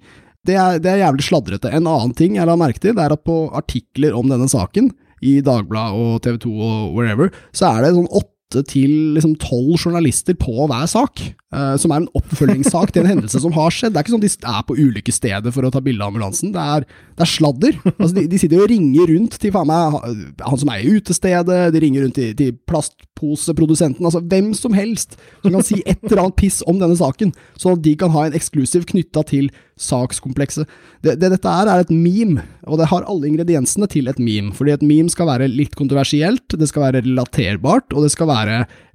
Det 0.47 0.57
er, 0.57 0.81
det 0.83 0.91
er 0.91 1.05
jævlig 1.05 1.25
sladrete. 1.25 1.71
En 1.71 1.87
annen 1.87 2.13
ting 2.17 2.37
jeg 2.37 2.49
la 2.49 2.57
merke 2.59 2.81
til, 2.81 2.97
det 2.97 3.05
er 3.05 3.15
at 3.15 3.25
på 3.25 3.53
artikler 3.55 4.17
om 4.17 4.29
denne 4.29 4.49
saken, 4.51 4.91
i 5.21 5.41
Dagbladet 5.45 6.01
og 6.01 6.23
TV 6.25 6.39
2 6.41 6.51
og 6.65 6.95
wherever, 6.97 7.29
så 7.53 7.75
er 7.75 7.85
det 7.85 7.95
sånn 7.97 8.09
åtte 8.09 8.40
til 8.51 9.15
liksom 9.15 9.37
tolv 9.39 9.77
journalister 9.79 10.35
på 10.39 10.67
hver 10.67 10.89
sak, 10.91 11.23
uh, 11.55 11.77
som 11.79 11.93
er 11.93 12.03
en 12.03 12.09
oppfølgingssak 12.19 12.93
til 12.93 13.05
en 13.05 13.11
hendelse 13.13 13.43
som 13.43 13.55
har 13.55 13.71
skjedd. 13.75 13.95
Det 13.95 14.01
er 14.01 14.07
ikke 14.07 14.15
sånn 14.17 14.25
de 14.25 14.33
er 14.53 14.67
på 14.67 14.77
ulykkesstedet 14.79 15.55
for 15.55 15.67
å 15.67 15.71
ta 15.71 15.83
bilde 15.85 16.03
av 16.03 16.11
ambulansen, 16.11 16.51
det 16.55 16.65
er, 16.77 16.89
det 17.15 17.27
er 17.27 17.31
sladder. 17.31 17.79
Altså, 18.01 18.15
de, 18.17 18.27
de, 18.33 18.41
sitter 18.43 18.65
og 18.65 18.71
ringer 18.73 19.15
rundt 19.15 19.39
til 19.43 19.55
meg 19.71 19.97
han 20.43 20.61
som 20.61 20.75
eier 20.75 20.99
utestedet, 20.99 21.61
de 21.75 21.85
ringer 21.85 22.07
rundt 22.07 22.19
til, 22.19 22.35
til 22.39 22.55
plastposeprodusenten, 22.71 24.07
altså 24.07 24.23
hvem 24.25 24.53
som 24.57 24.75
helst 24.77 25.19
som 25.43 25.55
kan 25.55 25.67
si 25.67 25.83
et 25.85 26.01
eller 26.09 26.25
annet 26.25 26.39
piss 26.41 26.61
om 26.71 26.81
denne 26.81 26.99
saken, 26.99 27.35
sånn 27.61 27.79
at 27.79 27.85
de 27.87 27.97
kan 28.01 28.13
ha 28.15 28.27
en 28.27 28.37
eksklusiv 28.37 28.89
knytta 28.91 29.25
til 29.31 29.51
sakskomplekset. 29.81 30.69
Det, 31.01 31.17
det, 31.21 31.31
dette 31.33 31.53
er, 31.53 31.71
er 31.71 31.85
et 31.85 31.93
meme, 31.93 32.45
og 32.69 32.81
det 32.81 32.89
har 32.91 33.07
alle 33.09 33.29
ingrediensene 33.31 33.89
til 33.91 34.11
et 34.11 34.21
meme. 34.21 34.53
Fordi 34.57 34.75
et 34.75 34.85
meme 34.85 35.13
skal 35.13 35.29
være 35.31 35.49
litt 35.51 35.77
kontroversielt, 35.79 36.57
det 36.61 36.69
skal 36.71 36.89
være 36.89 37.03
relaterbart, 37.07 37.89
og 37.95 38.05
det 38.05 38.13
skal 38.15 38.29
være 38.31 38.40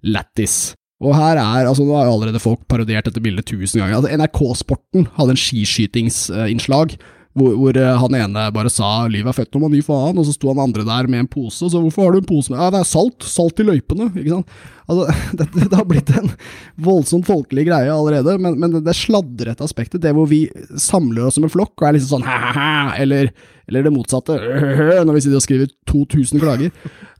lættis. 0.06 0.76
Og 1.04 1.12
her 1.16 1.36
er, 1.42 1.68
altså 1.68 1.84
Nå 1.84 1.98
har 1.98 2.08
jo 2.08 2.16
allerede 2.16 2.40
folk 2.40 2.64
parodiert 2.72 3.10
dette 3.10 3.24
bildet 3.24 3.48
tusen 3.50 3.82
ganger. 3.82 4.00
Altså 4.00 4.16
NRK 4.16 4.40
Sporten 4.62 5.10
hadde 5.18 5.36
en 5.36 5.42
skiskytingsinnslag. 5.42 6.96
Hvor, 7.36 7.52
hvor, 7.60 7.76
han 7.76 8.16
ene 8.16 8.44
bare 8.56 8.70
sa 8.72 9.10
'livet 9.12 9.28
er 9.28 9.36
født 9.36 9.58
når 9.58 9.62
man 9.66 9.74
gir 9.76 9.84
faen', 9.84 10.20
og 10.22 10.24
så 10.24 10.32
sto 10.32 10.54
han 10.54 10.62
andre 10.64 10.86
der 10.88 11.10
med 11.12 11.20
en 11.20 11.28
pose. 11.28 11.66
Og 11.66 11.72
så 11.74 11.82
'hvorfor 11.84 12.06
har 12.06 12.16
du 12.16 12.20
en 12.22 12.30
pose 12.30 12.48
med?' 12.50 12.62
'Ja, 12.62 12.70
det 12.72 12.80
er 12.80 12.88
salt. 12.88 13.28
Salt 13.28 13.60
i 13.60 13.66
løypene'. 13.68 14.08
ikke 14.16 14.38
sant? 14.38 14.48
Altså, 14.88 15.04
det, 15.38 15.48
det, 15.52 15.76
har 15.76 15.84
blitt 15.84 16.12
en 16.16 16.32
voldsomt 16.80 17.28
folkelig 17.28 17.68
greie 17.68 17.92
allerede, 17.92 18.38
men, 18.40 18.56
men 18.60 18.80
det, 18.80 18.96
sladrete 18.96 19.66
aspektet, 19.66 20.02
det 20.02 20.14
hvor 20.16 20.30
vi 20.30 20.46
samler 20.78 21.26
oss 21.28 21.36
som 21.36 21.44
en 21.44 21.52
flokk 21.52 21.76
og 21.76 21.90
er 21.90 21.98
liksom 21.98 22.22
sånn 22.22 22.30
hæ-hæ-hæ, 22.30 23.02
eller, 23.04 23.34
eller 23.68 23.84
det 23.84 23.94
motsatte, 23.98 24.38
når 25.06 25.14
vi 25.18 25.26
sitter 25.26 25.42
og 25.42 25.44
skriver 25.48 25.74
2000 25.92 26.40
klager, 26.40 26.72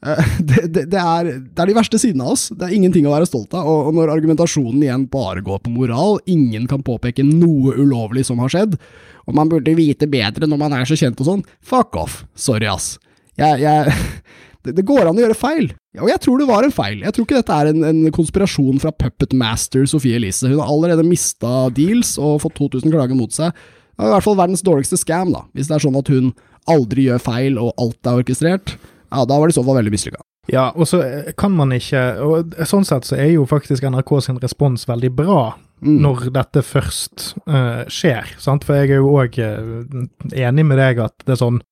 det, 0.40 0.68
det, 0.70 0.84
det, 0.92 1.02
er, 1.02 1.30
det 1.42 1.62
er 1.62 1.70
de 1.70 1.76
verste 1.78 2.00
sidene 2.02 2.26
av 2.26 2.36
oss. 2.36 2.48
Det 2.54 2.68
er 2.68 2.76
ingenting 2.78 3.08
å 3.08 3.14
være 3.16 3.28
stolt 3.30 3.56
av. 3.58 3.68
Og, 3.70 3.92
når 3.96 4.14
argumentasjonen 4.14 4.84
igjen 4.84 5.08
bare 5.12 5.44
går 5.46 5.64
på 5.66 5.74
moral, 5.74 6.20
ingen 6.30 6.68
kan 6.70 6.86
påpeke 6.86 7.26
noe 7.26 7.76
ulovlig 7.80 8.26
som 8.28 8.42
har 8.44 8.54
skjedd, 8.54 8.78
og 9.26 9.38
man 9.38 9.50
burde 9.50 9.74
vite 9.78 10.10
bedre 10.10 10.50
når 10.50 10.62
man 10.62 10.76
er 10.78 10.86
så 10.86 10.98
kjent 11.00 11.22
og 11.24 11.30
sånn, 11.30 11.46
fuck 11.66 11.98
off. 11.98 12.22
Sorry, 12.38 12.70
ass. 12.70 12.96
Jeg, 13.40 13.64
jeg 13.66 13.96
det, 14.68 14.76
det, 14.78 14.86
går 14.86 15.10
an 15.10 15.18
å 15.18 15.26
gjøre 15.26 15.40
feil, 15.40 15.70
og 15.98 16.10
jeg 16.12 16.22
tror 16.24 16.42
det 16.42 16.50
var 16.50 16.68
en 16.68 16.76
feil. 16.76 17.00
Jeg 17.02 17.16
tror 17.16 17.28
ikke 17.28 17.40
dette 17.42 17.62
er 17.62 17.72
en, 17.72 17.86
en 17.90 18.04
konspirasjon 18.14 18.82
fra 18.84 18.94
puppet 18.94 19.34
master 19.38 19.88
Sofie 19.90 20.20
Elise. 20.20 20.52
Hun 20.52 20.62
har 20.62 20.70
allerede 20.70 21.08
mista 21.08 21.68
deals 21.74 22.16
og 22.22 22.44
fått 22.46 22.60
2000 22.62 22.94
klager 22.94 23.18
mot 23.18 23.34
seg. 23.34 23.56
Det 23.96 24.04
er 24.04 24.12
i 24.12 24.18
hvert 24.18 24.28
fall 24.28 24.38
verdens 24.38 24.66
dårligste 24.66 25.00
scam, 25.00 25.32
da. 25.34 25.46
Hvis 25.56 25.72
det 25.72 25.78
er 25.78 25.86
sånn 25.86 25.98
at 25.98 26.12
hun 26.12 26.34
aldri 26.70 27.08
gjør 27.08 27.22
feil 27.24 27.58
og 27.62 27.74
alt 27.80 28.10
er 28.10 28.22
orkestrert, 28.22 28.76
ja, 29.12 29.26
da 29.26 29.38
var 29.38 29.48
det 29.48 29.56
i 29.56 29.60
så 29.60 29.64
fall 29.66 29.80
veldig 29.80 29.94
mislykka. 29.94 30.24
Ja, 30.52 30.70
og 30.76 30.88
så 30.90 31.02
kan 31.42 31.56
man 31.58 31.74
ikke 31.74 32.02
og 32.22 32.52
Sånn 32.70 32.86
sett 32.86 33.08
så 33.08 33.18
er 33.18 33.32
jo 33.32 33.48
faktisk 33.50 33.86
NRK 33.90 34.12
sin 34.22 34.42
respons 34.42 34.86
veldig 34.86 35.10
bra 35.18 35.40
mm. 35.82 35.96
når 36.04 36.28
dette 36.36 36.62
først 36.66 37.32
uh, 37.50 37.82
skjer, 37.90 38.36
sant? 38.42 38.68
For 38.68 38.78
jeg 38.78 38.94
er 38.94 39.02
jo 39.02 39.16
òg 39.18 39.40
uh, 39.42 40.06
enig 40.34 40.68
med 40.68 40.82
deg 40.82 41.02
at 41.08 41.18
det 41.26 41.36
er 41.36 41.42
sånn 41.42 41.64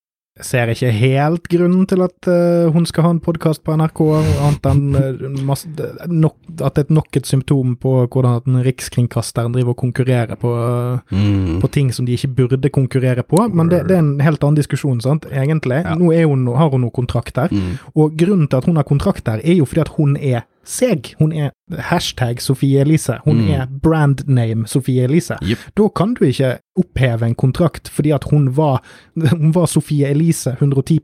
ser 0.42 0.70
ikke 0.72 0.90
helt 0.90 1.44
grunnen 1.46 1.84
til 1.86 2.02
at 2.02 2.26
uh, 2.26 2.72
hun 2.74 2.86
skal 2.88 3.06
ha 3.06 3.10
en 3.14 3.20
podkast 3.22 3.62
på 3.62 3.76
NRK, 3.78 4.00
annet 4.42 4.64
enn 4.66 4.96
uh, 4.98 6.08
nok, 6.10 6.34
at 6.58 6.74
det 6.74 6.82
er 6.88 6.96
nok 6.96 7.18
et 7.20 7.28
symptom 7.28 7.76
på 7.78 7.92
hvordan 8.02 8.40
at 8.40 8.66
Rikskringkasteren 8.66 9.54
driver 9.54 9.76
og 9.76 9.78
konkurrerer 9.84 10.34
på, 10.40 10.50
uh, 10.50 11.14
mm. 11.14 11.60
på 11.62 11.70
ting 11.76 11.92
som 11.94 12.08
de 12.08 12.16
ikke 12.18 12.32
burde 12.40 12.72
konkurrere 12.74 13.22
på. 13.22 13.44
Men 13.54 13.70
det, 13.70 13.84
det 13.86 13.94
er 13.94 14.02
en 14.02 14.24
helt 14.24 14.42
annen 14.42 14.58
diskusjon, 14.58 14.98
sant, 15.04 15.28
egentlig. 15.30 15.84
Ja. 15.84 15.94
Nå 16.00 16.10
hun, 16.10 16.48
har 16.58 16.72
hun 16.74 16.82
noe 16.82 16.94
kontrakt 16.94 17.38
der, 17.38 17.54
mm. 17.54 17.94
og 17.94 18.18
grunnen 18.18 18.50
til 18.50 18.58
at 18.58 18.66
hun 18.66 18.82
har 18.82 18.90
kontrakt 18.90 19.26
der, 19.30 19.38
er 19.38 19.60
jo 19.60 19.70
fordi 19.70 19.84
at 19.86 19.94
hun 20.00 20.18
er 20.18 20.42
seg. 20.68 21.14
Hun 21.18 21.32
er 21.32 21.50
hashtag 21.88 22.42
Sofie 22.42 22.80
Elise. 22.80 23.18
Hun 23.24 23.44
mm. 23.44 23.50
er 23.54 23.66
brand 23.82 24.24
name 24.28 24.68
Sofie 24.68 25.04
Elise. 25.04 25.38
Yep. 25.42 25.58
Da 25.74 25.88
kan 25.88 26.14
du 26.14 26.24
ikke 26.26 26.58
oppheve 26.78 27.26
en 27.26 27.36
kontrakt 27.38 27.88
fordi 27.92 28.10
at 28.16 28.26
hun 28.30 28.50
var, 28.56 28.82
hun 29.30 29.54
var 29.54 29.66
Sofie 29.70 30.10
Elise 30.10 30.56
110 30.58 31.00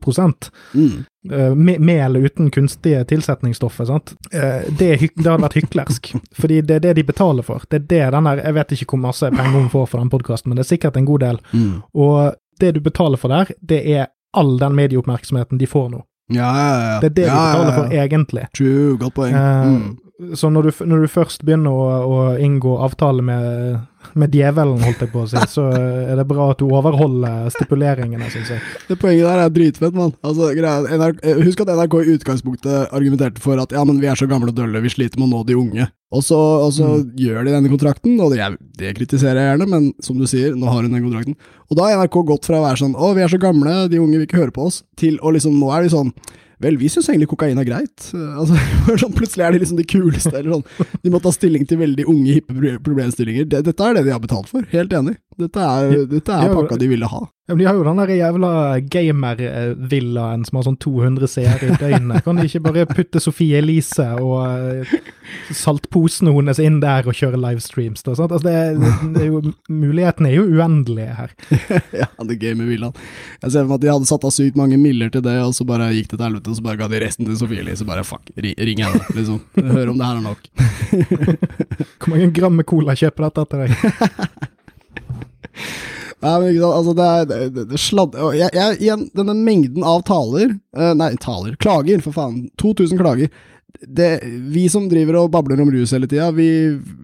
mm. 0.75 1.05
uh, 1.33 1.55
med, 1.57 1.81
med, 1.81 2.05
eller 2.05 2.20
uten 2.20 2.51
kunstige 2.51 3.05
tilsetningsstoffer. 3.05 3.85
sant? 3.85 4.14
Det, 4.31 4.79
det, 4.79 5.11
det 5.16 5.27
hadde 5.27 5.42
vært 5.42 5.59
hyklersk. 5.61 6.14
fordi 6.40 6.61
det 6.61 6.81
er 6.81 6.87
det 6.88 6.96
de 6.96 7.05
betaler 7.05 7.46
for. 7.46 7.64
Det 7.70 7.83
er 7.83 7.88
det 7.88 8.12
den 8.12 8.25
der, 8.25 8.44
Jeg 8.44 8.55
vet 8.55 8.73
ikke 8.73 8.94
hvor 8.94 9.05
masse 9.07 9.31
penger 9.31 9.59
hun 9.59 9.73
får 9.73 9.87
for 9.87 9.99
den 9.99 10.11
podkasten, 10.11 10.51
men 10.51 10.57
det 10.57 10.66
er 10.66 10.75
sikkert 10.75 10.96
en 10.96 11.09
god 11.09 11.27
del. 11.27 11.42
Mm. 11.53 11.83
Og 11.94 12.35
det 12.61 12.75
du 12.75 12.81
betaler 12.81 13.16
for 13.16 13.29
der, 13.33 13.53
det 13.61 13.85
er 13.96 14.07
all 14.37 14.59
den 14.59 14.75
medieoppmerksomheten 14.75 15.59
de 15.59 15.66
får 15.66 15.88
nå. 15.90 16.05
Ja, 16.35 16.51
ja, 16.57 16.93
ja. 16.93 17.01
Det 17.01 17.11
er 17.11 17.14
det 17.14 17.16
de 17.16 17.31
betaler 17.31 17.73
for, 17.75 17.85
egentlig. 17.85 18.45
True, 18.57 18.99
godt 18.99 19.14
poeng. 19.14 19.37
Uh, 19.37 19.66
mm. 19.66 19.99
Så 20.35 20.50
når 20.52 20.68
du, 20.68 20.70
når 20.90 21.04
du, 21.04 21.09
først 21.11 21.44
begynner 21.46 21.72
å, 21.72 21.85
å 22.04 22.18
inngå 22.42 22.74
avtale 22.85 23.22
med, 23.24 23.78
med 24.18 24.35
djevelen, 24.35 24.83
holdt 24.85 25.04
jeg 25.04 25.12
på 25.12 25.22
å 25.22 25.28
si, 25.30 25.40
så 25.48 25.68
er 25.72 26.18
det 26.18 26.26
bra 26.28 26.50
at 26.52 26.61
du 26.61 26.66
overholder 26.68 27.48
stipuleringene, 27.54 28.28
syns 28.33 28.52
jeg. 28.54 28.64
Det 28.88 28.98
poenget 29.00 29.28
der 29.28 29.44
er 29.44 29.54
dritfett, 29.54 29.96
mann. 29.96 30.12
Altså, 30.26 30.50
husk 31.40 31.64
at 31.64 31.72
NRK 31.78 31.96
i 32.02 32.16
utgangspunktet 32.18 32.92
argumenterte 32.96 33.42
for 33.44 33.62
at 33.62 33.72
ja, 33.76 33.85
men 33.88 34.02
vi 34.02 34.11
er 34.11 34.20
så 34.20 34.28
gamle 34.30 34.52
og 34.52 34.59
dølle, 34.59 34.83
vi 34.85 34.92
sliter 34.92 35.20
med 35.20 35.30
å 35.30 35.38
nå 35.38 35.46
de 35.48 35.56
unge. 35.61 35.88
Og 36.11 36.24
så, 36.26 36.37
og 36.37 36.72
så 36.74 36.88
mm. 36.98 37.11
gjør 37.22 37.44
de 37.46 37.54
denne 37.54 37.70
kontrakten, 37.70 38.16
og 38.18 38.35
det, 38.35 38.42
det, 38.80 38.96
kritiserer 38.98 39.38
jeg 39.38 39.52
gjerne, 39.52 39.68
men 39.70 39.88
som 40.02 40.18
du 40.18 40.26
sier, 40.26 40.56
nå 40.59 40.66
har 40.66 40.83
hun 40.83 40.90
den 40.90 41.04
kontrakten. 41.06 41.37
Og 41.70 41.78
da 41.78 41.87
har 41.87 42.00
NRK 42.02 42.20
gått 42.33 42.50
fra 42.50 42.59
å 42.59 42.64
være 42.66 42.80
sånn 42.83 42.96
å, 42.98 43.12
vi 43.14 43.22
er 43.22 43.30
så 43.30 43.38
gamle, 43.40 43.85
de 43.92 44.02
unge 44.02 44.18
vil 44.18 44.26
ikke 44.26 44.40
høre 44.42 44.54
på 44.56 44.66
oss, 44.66 44.83
til 44.98 45.20
å 45.22 45.30
liksom, 45.37 45.54
nå 45.62 45.70
er 45.76 45.87
de 45.87 45.92
sånn 45.94 46.11
Vel, 46.61 46.77
vi 46.77 46.90
syns 46.92 47.09
egentlig 47.09 47.31
kokain 47.31 47.59
er 47.61 47.64
greit. 47.64 48.11
Altså, 48.12 48.59
sånn, 49.01 49.14
plutselig 49.16 49.46
er 49.46 49.55
de 49.55 49.62
liksom 49.62 49.79
de 49.81 49.87
kuleste, 49.88 50.33
eller 50.35 50.59
sånn. 50.59 50.99
De 51.01 51.12
må 51.12 51.20
ta 51.25 51.33
stilling 51.33 51.64
til 51.68 51.81
veldig 51.81 52.05
unge, 52.11 52.37
hippe 52.37 52.77
problemstillinger. 52.85 53.49
Dette 53.49 53.73
er 53.73 53.96
det 53.96 54.05
de 54.09 54.12
har 54.12 54.20
betalt 54.23 54.51
for, 54.53 54.66
helt 54.75 54.92
enig. 54.96 55.16
Dette 55.40 55.66
er, 55.66 56.07
dette 56.11 56.37
er 56.37 56.55
pakka 56.55 56.79
de 56.81 56.88
ville 56.90 57.09
ha. 57.11 57.26
Ja, 57.50 57.55
men 57.55 57.59
De 57.59 57.66
har 57.66 57.74
jo 57.74 57.83
den 57.83 57.98
der 57.98 58.11
jævla 58.14 58.50
gamer-villaen 58.92 60.44
som 60.46 60.59
har 60.61 60.66
sånn 60.68 60.76
200 60.79 61.31
seere 61.33 61.66
i 61.66 61.79
døgnet. 61.81 62.22
Kan 62.22 62.38
de 62.38 62.44
ikke 62.46 62.61
bare 62.62 62.85
putte 62.87 63.18
Sofie 63.18 63.59
Elise 63.59 64.07
og 64.22 64.44
eh, 64.87 64.92
saltposene 65.59 66.31
hennes 66.37 66.61
inn 66.62 66.79
der 66.85 67.09
og 67.11 67.18
kjøre 67.18 67.40
livestreams? 67.42 68.05
Da? 68.07 68.14
Altså, 68.14 68.38
det, 68.44 68.55
det 69.16 69.24
er 69.24 69.33
jo, 69.33 69.40
mulighetene 69.66 70.31
er 70.31 70.37
jo 70.37 70.44
uendelige 70.46 71.16
her. 71.18 71.35
ja, 72.05 72.07
det 72.29 72.38
gamervillaen. 72.38 72.94
Jeg 73.40 73.57
ser 73.57 73.66
for 73.66 73.72
meg 73.72 73.81
at 73.81 73.87
de 73.87 73.92
hadde 73.96 74.11
satt 74.12 74.29
av 74.31 74.37
sykt 74.37 74.61
mange 74.61 74.79
miller 74.79 75.11
til 75.11 75.26
det, 75.26 75.35
og 75.42 75.57
så 75.59 75.66
bare 75.66 75.90
gikk 75.96 76.12
det 76.12 76.20
til 76.20 76.26
helvete, 76.29 76.55
og 76.55 76.61
så 76.61 76.68
bare 76.68 76.83
ga 76.85 76.90
de 76.94 77.03
resten 77.03 77.26
til 77.26 77.40
Sofie 77.42 77.64
Elise. 77.66 77.88
Bare 77.88 78.07
fuck, 78.07 78.31
ri, 78.38 78.55
ring 78.62 78.85
henne, 78.87 79.03
liksom. 79.18 79.42
Hør 79.59 79.90
om 79.90 79.98
det 79.98 80.07
her 80.07 80.22
er 80.22 80.29
nok. 80.29 80.46
Hvor 81.98 82.14
mange 82.14 82.31
gram 82.38 82.55
med 82.62 82.70
cola 82.70 82.94
kjøper 82.94 83.26
dette 83.26 83.48
til 83.50 83.66
deg? 83.66 84.46
Nei, 86.20 86.33
men 86.37 86.51
ikke 86.51 86.64
sant, 86.64 86.77
altså 86.77 86.94
det 86.96 87.05
er 87.11 87.29
det, 87.31 87.62
det, 87.70 87.79
sladd... 87.81 88.16
Jeg, 88.37 88.53
jeg, 88.53 88.81
igjen, 88.85 89.07
denne 89.16 89.37
mengden 89.38 89.87
av 89.87 90.03
taler 90.09 90.53
uh, 90.77 90.92
Nei, 90.99 91.14
taler. 91.23 91.55
Klager, 91.61 92.03
for 92.05 92.16
faen. 92.16 92.42
2000 92.61 93.01
klager. 93.01 93.33
Det, 93.81 94.09
vi 94.53 94.66
som 94.68 94.90
driver 94.90 95.16
og 95.23 95.31
babler 95.33 95.62
om 95.62 95.70
rus 95.73 95.94
hele 95.94 96.09
tida, 96.11 96.27
vi, 96.37 96.51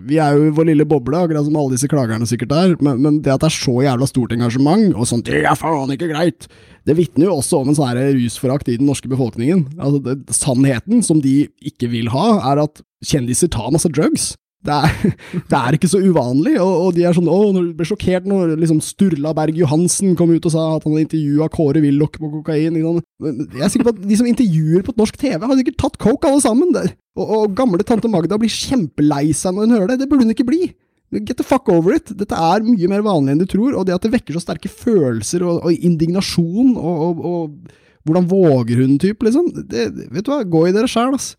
vi 0.04 0.18
er 0.20 0.36
jo 0.36 0.50
i 0.50 0.52
vår 0.52 0.68
lille 0.68 0.84
boble, 0.88 1.16
akkurat 1.16 1.46
som 1.46 1.56
alle 1.56 1.72
disse 1.72 1.88
klagerne 1.88 2.26
sikkert 2.28 2.52
er, 2.52 2.74
men, 2.84 2.98
men 3.00 3.20
det 3.24 3.32
at 3.32 3.40
det 3.40 3.48
er 3.48 3.56
så 3.56 3.76
jævla 3.86 4.08
stort 4.10 4.34
engasjement, 4.36 4.90
og 4.92 5.08
sånt, 5.08 5.30
det 5.30 5.46
er 5.46 5.56
faen 5.56 5.94
ikke 5.94 6.10
greit, 6.10 6.48
det 6.84 6.98
vitner 6.98 7.30
jo 7.30 7.38
også 7.38 7.62
om 7.62 7.70
en 7.70 7.78
sånn 7.78 8.02
rusforakt 8.18 8.68
i 8.68 8.76
den 8.82 8.90
norske 8.90 9.08
befolkningen. 9.08 9.64
Altså, 9.78 10.02
det, 10.04 10.18
sannheten, 10.36 11.00
som 11.06 11.22
de 11.24 11.46
ikke 11.70 11.88
vil 11.94 12.10
ha, 12.12 12.26
er 12.52 12.66
at 12.66 12.82
kjendiser 13.06 13.48
tar 13.54 13.72
masse 13.72 13.88
drugs. 13.94 14.34
Det 14.66 14.76
er, 14.76 15.16
det 15.50 15.58
er 15.60 15.76
ikke 15.78 15.90
så 15.90 16.00
uvanlig, 16.02 16.56
og, 16.62 16.72
og 16.86 16.96
de 16.96 17.06
er 17.06 17.16
sånn, 17.16 17.30
å, 17.30 17.38
når 17.54 17.68
du 17.70 17.74
ble 17.78 17.88
sjokkert 17.88 18.26
når 18.28 18.56
liksom 18.60 18.80
Sturla 18.84 19.34
Berg 19.36 19.58
Johansen 19.60 20.16
kom 20.18 20.32
ut 20.34 20.48
og 20.48 20.54
sa 20.54 20.66
at 20.74 20.86
han 20.86 20.96
hadde 20.96 21.06
intervjua 21.06 21.50
Kåre 21.52 21.82
Willoch 21.84 22.18
på 22.18 22.32
kokain. 22.38 22.76
Jeg 22.76 23.62
er 23.62 23.72
sikker 23.72 23.88
på 23.88 23.94
at 23.96 24.02
de 24.06 24.18
som 24.18 24.30
intervjuer 24.30 24.86
på 24.86 24.96
norsk 24.98 25.20
TV, 25.20 25.38
har 25.38 25.60
sikkert 25.60 25.78
tatt 25.84 26.00
coke 26.02 26.30
alle 26.30 26.42
sammen. 26.44 26.74
Der. 26.76 26.90
Og, 27.16 27.30
og 27.38 27.54
gamle 27.58 27.86
tante 27.86 28.10
Magda 28.12 28.38
blir 28.40 28.52
kjempelei 28.52 29.30
seg 29.36 29.56
når 29.56 29.66
hun 29.66 29.78
hører 29.78 29.92
det. 29.92 30.02
Det 30.02 30.10
burde 30.10 30.26
hun 30.26 30.34
ikke 30.34 30.48
bli. 30.48 30.66
Get 31.14 31.38
the 31.38 31.46
fuck 31.46 31.68
over 31.70 31.94
it. 31.94 32.10
Dette 32.18 32.34
er 32.34 32.64
mye 32.66 32.90
mer 32.90 33.04
vanlig 33.06 33.34
enn 33.34 33.42
du 33.42 33.46
tror, 33.48 33.76
og 33.78 33.86
det 33.86 33.94
at 33.94 34.04
det 34.04 34.12
vekker 34.16 34.36
så 34.36 34.42
sterke 34.42 34.70
følelser 34.70 35.44
og, 35.46 35.62
og 35.62 35.86
indignasjon, 35.86 36.74
og, 36.74 37.04
og, 37.06 37.26
og 37.30 38.06
hvordan 38.06 38.26
våger 38.30 38.82
hun, 38.82 38.96
type, 39.02 39.22
liksom. 39.26 39.52
Det, 39.70 39.86
vet 40.10 40.26
du 40.26 40.32
hva, 40.32 40.42
gå 40.42 40.66
i 40.66 40.74
dere 40.74 40.90
sjæl, 40.90 41.14
ass. 41.14 41.34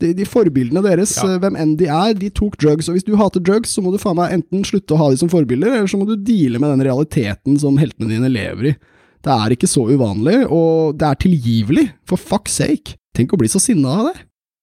De, 0.00 0.12
de 0.16 0.24
forbildene 0.28 0.82
deres, 0.84 1.12
Ja. 1.20 1.28
eh, 1.34 1.38
hvem 1.42 1.56
enn 1.60 1.74
de 1.80 1.86
er, 1.92 2.14
de 2.18 2.30
tok 2.34 2.56
drugs. 2.62 2.88
Og 2.88 2.96
hvis 2.96 3.04
du 3.06 3.14
hater 3.20 3.40
drugs, 3.44 3.74
så 3.76 3.82
må 3.84 3.92
du 3.92 3.98
faen 4.02 4.16
meg 4.18 4.32
enten 4.38 4.64
slutte 4.64 4.96
å 4.96 5.00
ha 5.02 5.10
de 5.12 5.20
som 5.20 5.28
forbilder, 5.32 5.74
eller 5.76 5.90
så 5.90 6.00
må 6.00 6.08
du 6.08 6.16
deale 6.16 6.58
med 6.62 6.72
den 6.78 6.86
realiteten 6.88 7.58
som 7.60 7.76
heltene 7.80 8.08
dine 8.12 8.30
lever 8.32 8.72
i. 8.72 8.76
Det 9.20 9.32
er 9.34 9.52
ikke 9.52 9.68
så 9.68 9.82
uvanlig, 9.90 10.46
og 10.48 10.96
det 10.96 11.08
er 11.10 11.18
tilgivelig, 11.20 11.90
for 12.08 12.16
fuck's 12.16 12.56
sake. 12.56 12.94
Tenk 13.14 13.34
å 13.34 13.38
bli 13.40 13.50
så 13.52 13.60
sinna 13.60 13.98
av 14.00 14.06
det. 14.08 14.22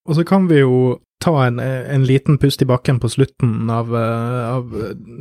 Og 0.09 0.15
så 0.17 0.23
kan 0.25 0.47
vi 0.49 0.63
jo 0.63 0.97
ta 1.21 1.33
en, 1.47 1.59
en 1.59 2.03
liten 2.05 2.37
pust 2.41 2.61
i 2.61 2.65
bakken 2.69 2.99
på 3.01 3.09
slutten 3.09 3.69
av, 3.73 3.89
eh, 3.93 4.47
av 4.55 4.73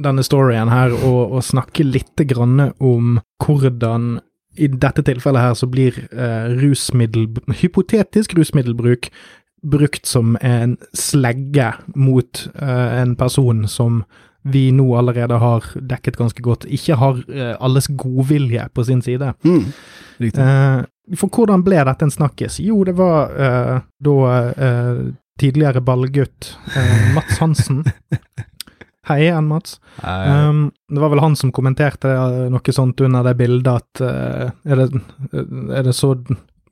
denne 0.04 0.24
storyen 0.24 0.68
her, 0.72 0.92
og, 1.04 1.32
og 1.36 1.44
snakke 1.44 1.84
litt 1.84 2.24
grann 2.28 2.70
om 2.80 3.18
hvordan 3.44 4.20
i 4.56 4.68
dette 4.72 5.02
tilfellet 5.04 5.42
her 5.42 5.56
så 5.58 5.66
blir 5.68 5.96
eh, 6.08 6.46
rusmiddel, 6.56 7.26
hypotetisk 7.60 8.32
rusmiddelbruk 8.38 9.10
brukt 9.70 10.06
som 10.06 10.36
en 10.40 10.76
slegge 10.92 11.72
mot 11.94 12.48
uh, 12.62 13.00
en 13.00 13.16
person 13.16 13.68
som 13.68 14.04
vi 14.46 14.68
nå 14.72 14.86
allerede 14.94 15.34
har 15.42 15.64
dekket 15.74 16.16
ganske 16.20 16.42
godt, 16.42 16.68
ikke 16.70 16.98
har 17.00 17.18
uh, 17.26 17.54
alles 17.58 17.88
godvilje 17.98 18.68
på 18.74 18.84
sin 18.86 19.02
side. 19.02 19.32
Mm. 19.42 19.64
Eh, 20.22 20.84
for 21.18 21.28
hvordan 21.28 21.64
ble 21.66 21.82
dette 21.84 22.06
en 22.06 22.14
snakkis? 22.14 22.60
Jo, 22.62 22.78
det 22.86 22.94
var 22.96 23.34
da 24.00 24.40
tidligere 25.36 25.82
ballgutt 25.84 26.54
Mats 27.14 27.36
Hansen. 27.42 27.82
Hei 29.06 29.20
igjen, 29.26 29.46
Mats. 29.46 29.76
Um, 30.00 30.70
det 30.90 31.02
var 31.02 31.12
vel 31.12 31.22
han 31.22 31.36
som 31.38 31.52
kommenterte 31.54 32.10
noe 32.50 32.74
sånt 32.74 33.02
under 33.06 33.28
det 33.28 33.36
bildet 33.38 33.68
at 33.70 34.02
er, 34.02 34.80
det, 34.80 35.02
er 35.76 35.86
det 35.86 35.94
så 35.94 36.14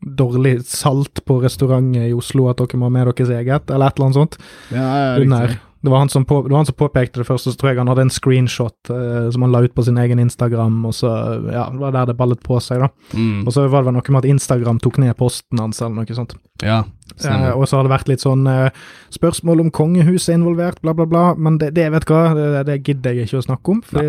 dårlig 0.04 0.58
salt 0.68 1.24
på 1.26 1.40
restauranter 1.42 2.08
i 2.08 2.16
Oslo 2.16 2.48
at 2.50 2.60
dere 2.62 2.80
må 2.80 2.90
ha 2.90 2.96
med 2.96 3.12
deres 3.12 3.32
eget, 3.32 3.70
eller 3.70 3.88
et 3.88 3.98
eller 3.98 4.10
annet 4.10 4.20
sånt? 4.22 4.42
ja, 4.74 4.88
ja. 5.18 5.54
Det 5.84 5.90
var, 5.92 5.98
han 6.00 6.08
som 6.08 6.24
på, 6.24 6.38
det 6.46 6.48
var 6.48 6.62
han 6.62 6.66
som 6.66 6.76
påpekte 6.80 7.20
det 7.20 7.26
først, 7.28 7.44
og 7.44 7.52
så 7.52 7.58
tror 7.60 7.68
jeg 7.68 7.76
han 7.82 7.90
hadde 7.92 8.06
en 8.06 8.10
screenshot 8.12 8.88
eh, 8.88 9.26
som 9.34 9.42
han 9.44 9.52
la 9.52 9.60
ut 9.66 9.74
på 9.76 9.82
sin 9.84 9.98
egen 10.00 10.22
Instagram, 10.22 10.78
og 10.88 10.94
så 10.96 11.10
ja, 11.52 11.66
det 11.68 11.82
var 11.82 11.92
der 11.92 12.06
det 12.08 12.14
ballet 12.16 12.40
på 12.40 12.56
seg, 12.64 12.80
da. 12.80 12.88
Mm. 13.12 13.42
Og 13.44 13.52
så 13.52 13.66
var 13.66 13.84
det 13.84 13.90
vel 13.90 13.98
noe 13.98 14.14
med 14.16 14.22
at 14.22 14.30
Instagram 14.30 14.80
tok 14.80 15.02
ned 15.04 15.12
posten 15.20 15.60
hans, 15.60 15.82
eller 15.84 16.00
noe 16.00 16.16
sånt. 16.16 16.38
Ja, 16.64 16.86
Eh, 17.22 17.50
og 17.52 17.68
så 17.68 17.76
har 17.76 17.84
det 17.86 17.92
vært 17.92 18.08
litt 18.10 18.24
sånn 18.24 18.46
eh, 18.50 18.74
spørsmål 19.14 19.60
om 19.62 19.68
kongehuset 19.76 20.32
er 20.32 20.38
involvert, 20.40 20.80
bla, 20.82 20.96
bla, 20.96 21.04
bla. 21.06 21.26
Men 21.38 21.60
det, 21.60 21.68
det 21.76 21.84
vet 21.94 22.08
du 22.08 22.10
hva, 22.10 22.32
det, 22.34 22.64
det 22.66 22.80
gidder 22.80 23.14
jeg 23.14 23.28
ikke 23.28 23.42
å 23.42 23.44
snakke 23.44 23.74
om, 23.76 23.82
for 23.86 24.08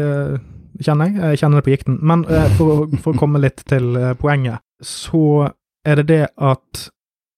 kjenner 0.83 1.11
jeg. 1.11 1.19
Jeg 1.21 1.41
kjenner 1.41 1.59
det 1.59 1.67
på 1.67 1.73
gikten. 1.73 1.99
Men 2.05 2.25
eh, 2.29 2.47
for, 2.57 2.87
for 3.03 3.13
å 3.13 3.19
komme 3.19 3.41
litt 3.43 3.63
til 3.69 3.95
eh, 3.99 4.13
poenget, 4.19 4.63
så 4.83 5.51
er 5.85 5.95
det 6.01 6.07
det 6.07 6.27
at 6.37 6.89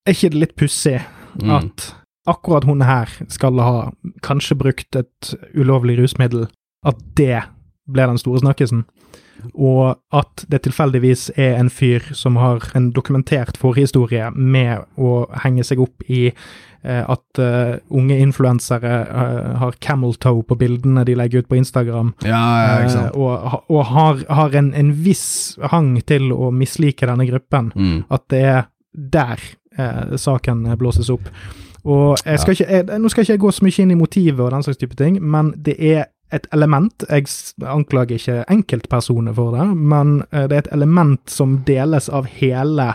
Er 0.06 0.14
ikke 0.16 0.30
det 0.32 0.40
litt 0.40 0.56
pussig 0.56 1.00
Mm. 1.38 1.50
at 1.54 1.94
akkurat 2.26 2.64
hun 2.64 2.80
her 2.82 3.06
skal 3.28 3.58
ha 3.60 3.90
kanskje 4.24 4.56
brukt 4.58 4.96
et 4.96 5.34
ulovlig 5.54 5.98
rusmiddel, 6.00 6.48
at 6.84 6.96
det 7.16 7.42
ble 7.88 8.08
den 8.10 8.20
store 8.20 8.42
snakkisen? 8.44 8.84
Og 9.54 9.98
at 10.14 10.44
det 10.50 10.62
tilfeldigvis 10.66 11.28
er 11.38 11.58
en 11.58 11.70
fyr 11.70 12.02
som 12.16 12.38
har 12.40 12.64
en 12.78 12.90
dokumentert 12.94 13.58
forhistorie 13.60 14.30
med 14.34 14.86
å 14.98 15.26
henge 15.44 15.64
seg 15.66 15.82
opp 15.82 16.02
i 16.10 16.28
eh, 16.28 17.04
at 17.04 17.42
uh, 17.42 17.76
unge 17.94 18.18
influensere 18.18 18.96
uh, 19.06 19.52
har 19.62 19.78
camel 19.84 20.16
toe 20.18 20.42
på 20.46 20.58
bildene 20.58 21.04
de 21.06 21.14
legger 21.18 21.44
ut 21.44 21.50
på 21.50 21.60
Instagram, 21.60 22.12
Ja, 22.26 22.42
ja, 22.64 22.74
ikke 22.82 22.96
sant. 22.96 23.14
Uh, 23.14 23.22
og, 23.22 23.62
og 23.70 23.86
har, 23.92 24.24
har 24.40 24.58
en, 24.58 24.72
en 24.74 24.92
viss 25.06 25.56
hang 25.72 25.94
til 26.08 26.32
å 26.34 26.50
mislike 26.50 27.06
denne 27.06 27.28
gruppen. 27.30 27.72
Mm. 27.74 28.02
At 28.10 28.28
det 28.34 28.44
er 28.56 28.68
der 28.92 29.48
saken 30.18 30.64
blåses 30.74 31.06
opp. 31.12 31.28
Og 31.86 32.18
jeg 32.26 32.40
skal 32.42 32.56
ikke, 32.56 32.66
jeg, 32.66 32.98
Nå 32.98 33.10
skal 33.12 33.22
ikke 33.22 33.36
jeg 33.36 33.42
gå 33.44 33.50
så 33.54 33.64
mye 33.64 33.82
inn 33.84 33.92
i 33.94 33.98
motivet 33.98 34.42
og 34.42 34.50
den 34.50 34.64
slags 34.66 34.80
type 34.80 34.96
ting, 34.98 35.20
men 35.22 35.52
det 35.54 35.76
er 35.78 36.08
et 36.32 36.46
element 36.52 37.04
Jeg 37.08 37.24
anklager 37.64 38.18
ikke 38.18 38.44
enkeltpersoner 38.52 39.34
for 39.34 39.54
det, 39.56 39.66
men 39.76 40.22
eh, 40.32 40.46
det 40.50 40.52
er 40.56 40.62
et 40.66 40.72
element 40.76 41.20
som 41.30 41.58
deles 41.68 42.08
av 42.12 42.26
hele 42.38 42.90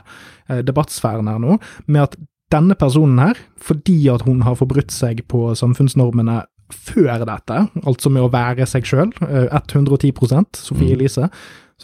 eh, 0.50 0.62
debattsfæren 0.66 1.28
her 1.32 1.40
nå, 1.42 1.58
med 1.88 2.02
at 2.08 2.16
denne 2.54 2.76
personen 2.78 3.18
her, 3.20 3.40
fordi 3.58 4.10
at 4.14 4.22
hun 4.28 4.42
har 4.46 4.56
forbrutt 4.60 4.92
seg 4.94 5.24
på 5.28 5.56
samfunnsnormene 5.58 6.44
før 6.74 7.24
dette, 7.26 7.58
altså 7.86 8.10
med 8.14 8.24
å 8.26 8.32
være 8.34 8.66
seg 8.70 8.86
sjøl, 8.86 9.12
110 9.22 10.14
Sofie 10.58 10.94
Mm. 10.94 11.00
Elise, 11.00 11.30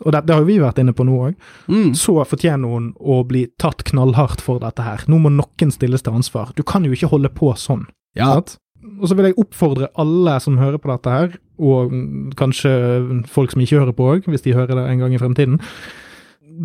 og 0.05 0.13
det, 0.13 0.21
det 0.27 0.33
har 0.35 0.41
jo 0.43 0.47
vi 0.47 0.59
vært 0.61 0.79
inne 0.79 0.93
på 0.95 1.03
nå 1.05 1.17
òg, 1.29 1.35
Mm. 1.67 1.93
så 1.97 2.23
fortjener 2.25 2.69
hun 2.69 2.93
å 2.99 3.23
bli 3.27 3.47
tatt 3.59 3.83
knallhardt 3.83 4.41
for 4.41 4.59
dette 4.59 4.81
her. 4.85 5.03
Nå 5.07 5.17
må 5.19 5.29
noen 5.33 5.71
stilles 5.73 6.01
til 6.05 6.13
ansvar. 6.13 6.53
Du 6.55 6.63
kan 6.63 6.83
jo 6.85 6.91
ikke 6.93 7.09
holde 7.11 7.29
på 7.29 7.51
sånn. 7.57 7.87
Ja, 8.15 8.33
Sant? 8.35 8.57
Og 8.99 9.07
så 9.09 9.15
vil 9.17 9.29
jeg 9.29 9.39
oppfordre 9.39 9.89
alle 9.99 10.35
som 10.43 10.59
hører 10.59 10.81
på 10.81 10.91
dette 10.91 11.15
her, 11.15 11.39
og 11.59 11.93
kanskje 12.39 12.71
folk 13.31 13.53
som 13.53 13.63
ikke 13.63 13.79
hører 13.81 13.95
på 13.95 14.07
òg, 14.13 14.29
hvis 14.31 14.45
de 14.45 14.55
hører 14.55 14.75
det 14.75 14.85
en 14.91 15.03
gang 15.03 15.15
i 15.15 15.21
fremtiden, 15.21 15.59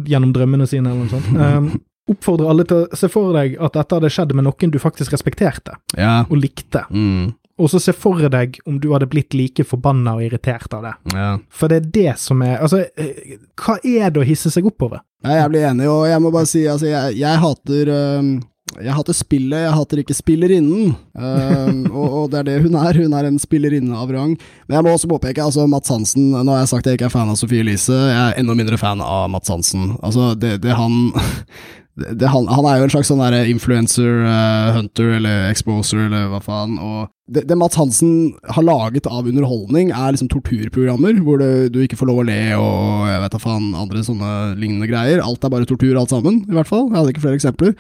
gjennom 0.09 0.35
drømmene 0.35 0.67
sine 0.71 0.91
eller 0.91 1.07
noe 1.07 1.15
sånt. 1.15 1.31
Um, 1.39 1.71
oppfordre 2.15 2.51
alle 2.51 2.67
til 2.69 2.85
å 2.85 2.99
se 2.99 3.09
for 3.13 3.33
deg 3.37 3.57
at 3.63 3.79
dette 3.79 3.97
hadde 3.97 4.13
skjedd 4.13 4.35
med 4.37 4.47
noen 4.47 4.75
du 4.75 4.81
faktisk 4.83 5.15
respekterte 5.15 5.79
ja. 5.97 6.25
og 6.29 6.37
likte. 6.41 6.85
Mm. 6.91 7.33
Og 7.63 7.71
så 7.71 7.79
se 7.79 7.95
for 7.95 8.19
deg 8.31 8.59
om 8.67 8.81
du 8.83 8.89
hadde 8.91 9.07
blitt 9.11 9.35
like 9.37 9.63
forbanna 9.67 10.17
og 10.19 10.25
irritert 10.27 10.73
av 10.75 10.89
det. 10.89 10.95
ja. 11.15 11.29
For 11.55 11.71
det 11.71 11.77
er 11.79 11.91
det 11.95 12.15
som 12.19 12.43
er 12.43 12.59
Altså, 12.59 12.83
eh, 12.99 13.37
hva 13.61 13.79
er 13.79 14.11
det 14.11 14.25
å 14.25 14.27
hisse 14.27 14.51
seg 14.51 14.67
opp 14.67 14.83
over? 14.89 15.05
Jeg 15.25 15.53
blir 15.53 15.69
enig, 15.71 15.87
og 15.89 16.09
jeg 16.11 16.21
må 16.21 16.33
bare 16.35 16.51
si, 16.51 16.65
altså, 16.69 16.91
jeg, 16.91 17.15
jeg 17.23 17.41
hater 17.41 17.93
øhm, 17.95 18.33
jeg 18.73 18.97
hater 18.97 19.15
spillet, 19.15 19.61
jeg 19.67 19.77
hater 19.77 20.01
ikke 20.01 20.17
spillerinnen. 20.17 20.95
Øhm, 21.15 21.85
og, 21.99 22.17
og 22.19 22.33
det 22.33 22.41
er 22.41 22.49
det 22.49 22.57
hun 22.65 22.79
er. 22.81 22.97
Hun 22.97 23.15
er 23.15 23.29
en 23.29 23.39
spillerinne 23.43 24.01
av 24.01 24.11
rang. 24.15 24.35
Men 24.67 24.79
jeg 24.79 24.87
må 24.87 24.95
også 24.95 25.11
påpeke, 25.11 25.45
altså 25.45 25.69
Mats 25.71 25.93
Hansen 25.93 26.33
Nå 26.33 26.49
har 26.49 26.65
jeg 26.65 26.73
sagt 26.73 26.87
at 26.87 26.95
jeg 26.95 27.01
ikke 27.03 27.11
er 27.13 27.17
fan 27.17 27.31
av 27.31 27.39
Sofie 27.41 27.65
Elise. 27.65 27.95
Jeg 27.95 28.21
er 28.25 28.41
enda 28.41 28.57
mindre 28.57 28.81
fan 28.81 29.05
av 29.05 29.29
Mats 29.33 29.53
Hansen. 29.53 29.95
Altså, 30.03 30.33
det, 30.39 30.57
det 30.65 30.75
han 30.75 31.13
det, 31.95 32.27
han, 32.27 32.49
han 32.51 32.67
er 32.67 32.81
jo 32.81 32.87
en 32.89 32.93
slags 32.97 33.11
sånn 33.13 33.23
influencer, 33.47 34.25
uh, 34.27 34.73
hunter 34.79 35.13
eller 35.21 35.51
exposer 35.53 36.07
eller 36.09 36.33
hva 36.33 36.41
faen. 36.43 36.79
Og 36.81 37.05
det, 37.31 37.45
det 37.51 37.59
Mats 37.61 37.79
Hansen 37.79 38.33
har 38.57 38.67
laget 38.67 39.07
av 39.07 39.29
underholdning, 39.29 39.93
er 39.93 40.17
liksom 40.17 40.33
torturprogrammer 40.33 41.21
hvor 41.25 41.39
det, 41.41 41.69
du 41.77 41.83
ikke 41.85 42.01
får 42.01 42.11
lov 42.11 42.25
å 42.25 42.27
le 42.27 42.41
og 42.59 43.05
jeg 43.13 43.21
vet 43.23 43.37
da 43.37 43.43
faen 43.45 43.71
andre 43.79 44.03
sånne 44.09 44.33
lignende 44.57 44.89
greier. 44.91 45.23
Alt 45.23 45.45
er 45.45 45.53
bare 45.53 45.69
tortur 45.69 46.01
alt 46.01 46.17
sammen, 46.17 46.43
i 46.49 46.57
hvert 46.57 46.73
fall. 46.73 46.89
Jeg 46.89 46.99
hadde 46.99 47.15
ikke 47.15 47.29
flere 47.29 47.39
eksempler. 47.39 47.77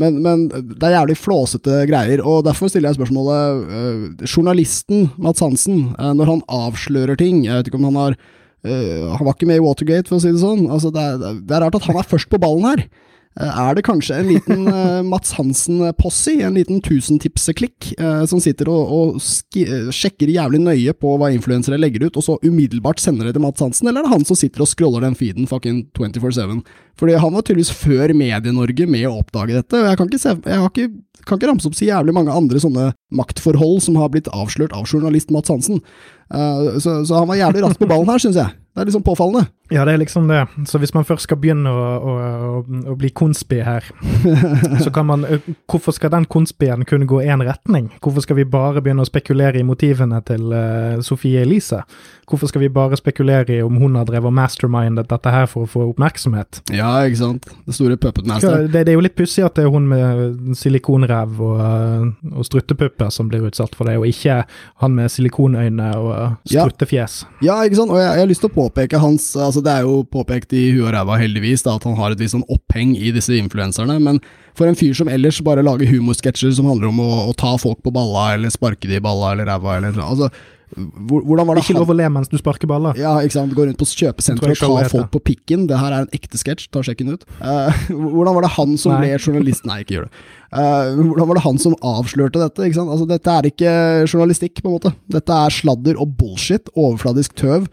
Men, 0.00 0.18
men 0.24 0.48
det 0.50 0.82
er 0.82 0.96
jævlig 0.96 1.16
flåsete 1.20 1.84
greier, 1.86 2.22
og 2.26 2.42
derfor 2.46 2.70
stiller 2.70 2.90
jeg 2.90 2.98
spørsmålet 2.98 3.74
øh, 3.78 4.26
Journalisten 4.26 5.10
Mats 5.22 5.42
Hansen, 5.44 5.94
øh, 5.94 6.12
når 6.18 6.32
han 6.32 6.42
avslører 6.50 7.14
ting 7.20 7.44
Jeg 7.46 7.60
vet 7.60 7.70
ikke 7.70 7.78
om 7.78 7.86
han 7.92 8.00
har 8.00 8.16
øh, 8.66 9.12
Han 9.14 9.26
var 9.26 9.36
ikke 9.36 9.50
med 9.52 9.60
i 9.60 9.64
Watergate, 9.64 10.10
for 10.10 10.18
å 10.18 10.24
si 10.24 10.32
det 10.34 10.42
sånn. 10.42 10.66
Altså, 10.66 10.90
det, 10.94 11.04
er, 11.04 11.38
det 11.38 11.54
er 11.54 11.66
rart 11.66 11.78
at 11.78 11.86
han 11.86 12.00
er 12.00 12.10
først 12.10 12.30
på 12.32 12.42
ballen 12.42 12.66
her. 12.72 12.86
Eh, 13.40 13.58
Er 13.58 13.74
det 13.74 13.82
kanskje 13.86 14.16
en 14.20 14.28
liten 14.30 14.68
eh, 14.70 15.02
Mats 15.02 15.32
Hansen-possy, 15.34 16.36
en 16.46 16.54
liten 16.58 16.80
tusentipseklikk, 16.84 17.92
eh, 17.98 18.22
som 18.30 18.42
sitter 18.42 18.70
og, 18.70 18.92
og 18.94 19.90
sjekker 19.94 20.30
jævlig 20.30 20.62
nøye 20.62 20.94
på 20.94 21.16
hva 21.18 21.32
influensere 21.34 21.80
legger 21.80 22.06
ut, 22.06 22.18
og 22.20 22.26
så 22.26 22.38
umiddelbart 22.44 23.02
sender 23.02 23.28
det 23.28 23.34
til 23.36 23.44
Mats 23.44 23.64
Hansen, 23.64 23.90
eller 23.90 24.04
er 24.04 24.08
det 24.08 24.14
han 24.14 24.28
som 24.28 24.38
sitter 24.38 24.64
og 24.64 24.70
scroller 24.70 25.06
den 25.06 25.18
feeden 25.18 25.50
fucking 25.50 25.84
24-7? 25.98 26.62
Fordi 27.00 27.18
han 27.18 27.34
var 27.34 27.42
tydeligvis 27.42 27.74
før 27.74 28.14
Medie-Norge 28.14 28.86
med 28.86 29.08
å 29.08 29.16
oppdage 29.18 29.56
dette, 29.58 29.80
og 29.80 29.90
jeg 29.90 29.98
kan 29.98 30.10
ikke, 30.10 30.22
se, 30.22 30.36
jeg 30.46 30.70
ikke, 30.70 30.88
kan 31.26 31.40
ikke 31.40 31.50
ramse 31.50 31.70
opp 31.70 31.78
så 31.78 31.88
jævlig 31.88 32.14
mange 32.14 32.34
andre 32.34 32.62
sånne 32.62 32.92
maktforhold 33.18 33.80
som 33.82 33.98
har 33.98 34.12
blitt 34.14 34.30
avslørt 34.30 34.76
av 34.76 34.86
journalist 34.86 35.34
Mats 35.34 35.50
Hansen. 35.50 35.80
Så, 36.30 37.00
så 37.06 37.18
han 37.18 37.28
var 37.28 37.38
jævlig 37.38 37.64
raskt 37.64 37.82
på 37.82 37.88
ballen 37.90 38.08
her, 38.10 38.22
syns 38.22 38.38
jeg. 38.38 38.54
Det 38.74 38.82
er 38.82 38.88
liksom 38.88 39.04
påfallende. 39.06 39.46
Ja, 39.74 39.84
det 39.84 39.94
er 39.96 40.02
liksom 40.02 40.28
det. 40.30 40.40
Så 40.70 40.78
hvis 40.78 40.94
man 40.94 41.06
først 41.06 41.26
skal 41.26 41.38
begynne 41.42 41.70
å, 41.70 41.84
å, 41.98 42.14
å, 42.48 42.58
å 42.92 42.96
bli 42.98 43.10
konspi 43.10 43.60
her, 43.64 43.86
så 44.84 44.92
kan 44.94 45.08
man 45.08 45.24
Hvorfor 45.70 45.94
skal 45.96 46.12
den 46.12 46.26
konspien 46.30 46.84
kunne 46.86 47.08
gå 47.08 47.20
én 47.24 47.42
retning? 47.42 47.88
Hvorfor 48.04 48.22
skal 48.24 48.38
vi 48.38 48.46
bare 48.48 48.82
begynne 48.84 49.04
å 49.04 49.08
spekulere 49.08 49.58
i 49.58 49.66
motivene 49.66 50.20
til 50.26 50.52
uh, 50.52 51.00
Sofie 51.04 51.42
Elise? 51.42 51.82
Hvorfor 52.28 52.48
skal 52.48 52.62
vi 52.62 52.70
bare 52.72 52.96
spekulere 52.96 53.56
i 53.56 53.62
om 53.64 53.76
hun 53.80 53.98
har 53.98 54.06
drevet 54.08 54.30
og 54.30 54.36
mastermindet 54.36 55.10
dette 55.10 55.32
her 55.32 55.48
for 55.50 55.66
å 55.66 55.70
få 55.70 55.88
oppmerksomhet? 55.90 56.62
Ja, 56.72 56.92
ikke 57.08 57.20
sant. 57.20 57.50
Det 57.66 57.76
store 57.76 57.98
puppet 58.00 58.28
Ja, 58.30 58.38
det, 58.64 58.84
det 58.86 58.94
er 58.94 58.98
jo 58.98 59.04
litt 59.04 59.16
pussig 59.18 59.44
at 59.44 59.58
det 59.58 59.66
er 59.66 59.74
hun 59.74 59.88
med 59.90 60.54
silikonrev 60.56 61.40
og, 61.44 61.64
og 62.30 62.46
struttepupper 62.46 63.10
som 63.12 63.28
blir 63.32 63.44
utsatt 63.48 63.74
for 63.76 63.90
det, 63.90 63.98
og 64.00 64.08
ikke 64.08 64.42
han 64.84 64.96
med 64.96 65.12
silikonøyne 65.12 65.90
og 65.98 66.14
struttefjes. 66.48 67.24
Ja. 67.42 67.54
Ja, 67.54 67.58
ikke 67.66 67.78
sant. 67.82 67.92
Og 67.92 68.00
jeg, 68.00 68.08
jeg 68.08 68.24
har 68.24 68.30
lyst 68.30 68.44
til 68.44 68.50
å 68.50 68.54
påpeke 68.54 69.00
hans 69.02 69.32
Altså, 69.34 69.60
det 69.64 69.74
er 69.74 69.86
jo 69.86 70.02
påpekt 70.12 70.54
i 70.56 70.66
huet 70.74 70.88
og 70.88 70.94
ræva, 70.96 71.18
heldigvis, 71.20 71.64
da, 71.66 71.76
at 71.78 71.86
han 71.88 71.96
har 71.98 72.14
et 72.14 72.22
visst 72.22 72.36
sånn 72.36 72.46
oppheng 72.52 72.94
i 72.96 73.12
disse 73.14 73.34
influenserne, 73.36 73.98
men 74.02 74.20
for 74.54 74.70
en 74.70 74.78
fyr 74.78 74.94
som 74.96 75.10
ellers 75.10 75.40
bare 75.44 75.64
lager 75.66 75.90
humorsketsjer 75.90 76.54
som 76.54 76.68
handler 76.70 76.92
om 76.92 77.00
å, 77.02 77.12
å 77.30 77.36
ta 77.38 77.56
folk 77.60 77.82
på 77.84 77.94
balla, 77.94 78.34
eller 78.36 78.52
sparke 78.54 78.90
de 78.90 79.00
i 79.00 79.04
balla, 79.04 79.34
eller 79.34 79.50
ræva, 79.50 79.78
eller 79.80 80.02
Altså, 80.04 80.30
hvordan 80.74 81.46
var 81.46 81.56
det 81.58 81.64
Ikke 81.64 81.76
lov 81.76 81.92
å 81.92 81.96
le 81.96 82.06
mens 82.10 82.30
du 82.30 82.36
sparker 82.40 82.68
baller. 82.70 82.96
Ja, 82.98 83.14
ikke 83.22 83.36
sant. 83.36 83.54
Gå 83.54 83.66
rundt 83.66 83.78
på 83.78 83.86
kjøpesenteret 83.86 84.56
kjøpesenter 84.56 84.72
og 84.72 84.80
ta 84.82 84.90
folk 84.90 85.12
på 85.14 85.22
pikken. 85.30 85.68
Det 85.70 85.78
her 85.78 85.94
er 85.94 86.06
en 86.06 86.16
ekte 86.16 86.40
sketsj, 86.40 86.66
ta 86.74 86.82
sjekken 86.86 87.12
ut. 87.14 87.26
Uh, 87.38 87.70
hvordan 88.14 88.34
var 88.38 88.46
det 88.46 88.52
han 88.56 88.74
som 88.80 88.96
Nei. 88.96 89.04
ble 89.04 89.20
journalist 89.20 89.68
Nei, 89.68 89.80
ikke 89.84 89.98
gjør 89.98 90.08
det. 90.08 90.22
Uh, 90.54 91.02
hvordan 91.02 91.30
var 91.30 91.38
det 91.38 91.44
han 91.46 91.62
som 91.62 91.76
avslørte 91.78 92.42
dette? 92.42 92.66
Ikke 92.66 92.80
sant? 92.80 92.94
Altså, 92.94 93.08
dette 93.10 93.36
er 93.38 93.50
ikke 93.50 93.74
journalistikk, 94.08 94.62
på 94.62 94.70
en 94.70 94.78
måte. 94.78 94.94
Dette 95.14 95.40
er 95.46 95.58
sladder 95.60 96.00
og 96.02 96.16
bullshit. 96.18 96.72
Overfladisk 96.74 97.36
tøv. 97.38 97.68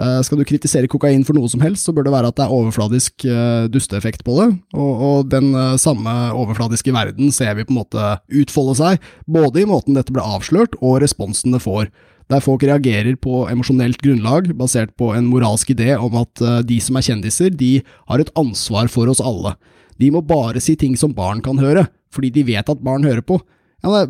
Eh, 0.00 0.20
skal 0.24 0.40
du 0.40 0.46
kritisere 0.48 0.88
kokain 0.88 1.24
for 1.26 1.36
noe 1.36 1.48
som 1.50 1.60
helst, 1.64 1.84
så 1.84 1.92
bør 1.92 2.06
det 2.06 2.14
være 2.14 2.30
at 2.30 2.38
det 2.38 2.44
er 2.46 2.54
overfladisk 2.56 3.26
uh, 3.28 3.66
dusteeffekt 3.72 4.22
på 4.24 4.36
det. 4.38 4.46
Og, 4.72 5.02
og 5.08 5.32
den 5.32 5.50
eh, 5.52 5.74
samme 5.80 6.14
overfladiske 6.36 6.94
verden 6.94 7.34
ser 7.34 7.52
vi 7.58 7.66
på 7.66 7.74
en 7.74 7.80
måte 7.82 8.14
utfolde 8.40 8.78
seg, 8.78 9.10
både 9.28 9.62
i 9.64 9.68
måten 9.68 9.98
dette 9.98 10.14
ble 10.14 10.24
avslørt, 10.24 10.78
og 10.80 11.02
responsen 11.04 11.56
det 11.56 11.62
får. 11.66 11.90
Der 12.30 12.44
folk 12.44 12.62
reagerer 12.62 13.16
på 13.18 13.44
emosjonelt 13.50 14.00
grunnlag, 14.04 14.52
basert 14.56 14.94
på 15.00 15.10
en 15.18 15.28
moralsk 15.28 15.72
idé 15.74 15.92
om 15.98 16.20
at 16.22 16.44
eh, 16.44 16.60
de 16.64 16.80
som 16.80 16.96
er 16.96 17.08
kjendiser, 17.10 17.52
de 17.52 17.80
har 18.08 18.22
et 18.22 18.34
ansvar 18.40 18.88
for 18.92 19.10
oss 19.10 19.20
alle. 19.20 19.56
De 20.00 20.08
må 20.14 20.24
bare 20.24 20.62
si 20.64 20.78
ting 20.80 20.94
som 20.96 21.12
barn 21.12 21.42
kan 21.44 21.60
høre, 21.60 21.88
fordi 22.14 22.32
de 22.38 22.46
vet 22.54 22.72
at 22.72 22.84
barn 22.86 23.04
hører 23.04 23.26
på. 23.26 23.40
Ja, 23.84 24.06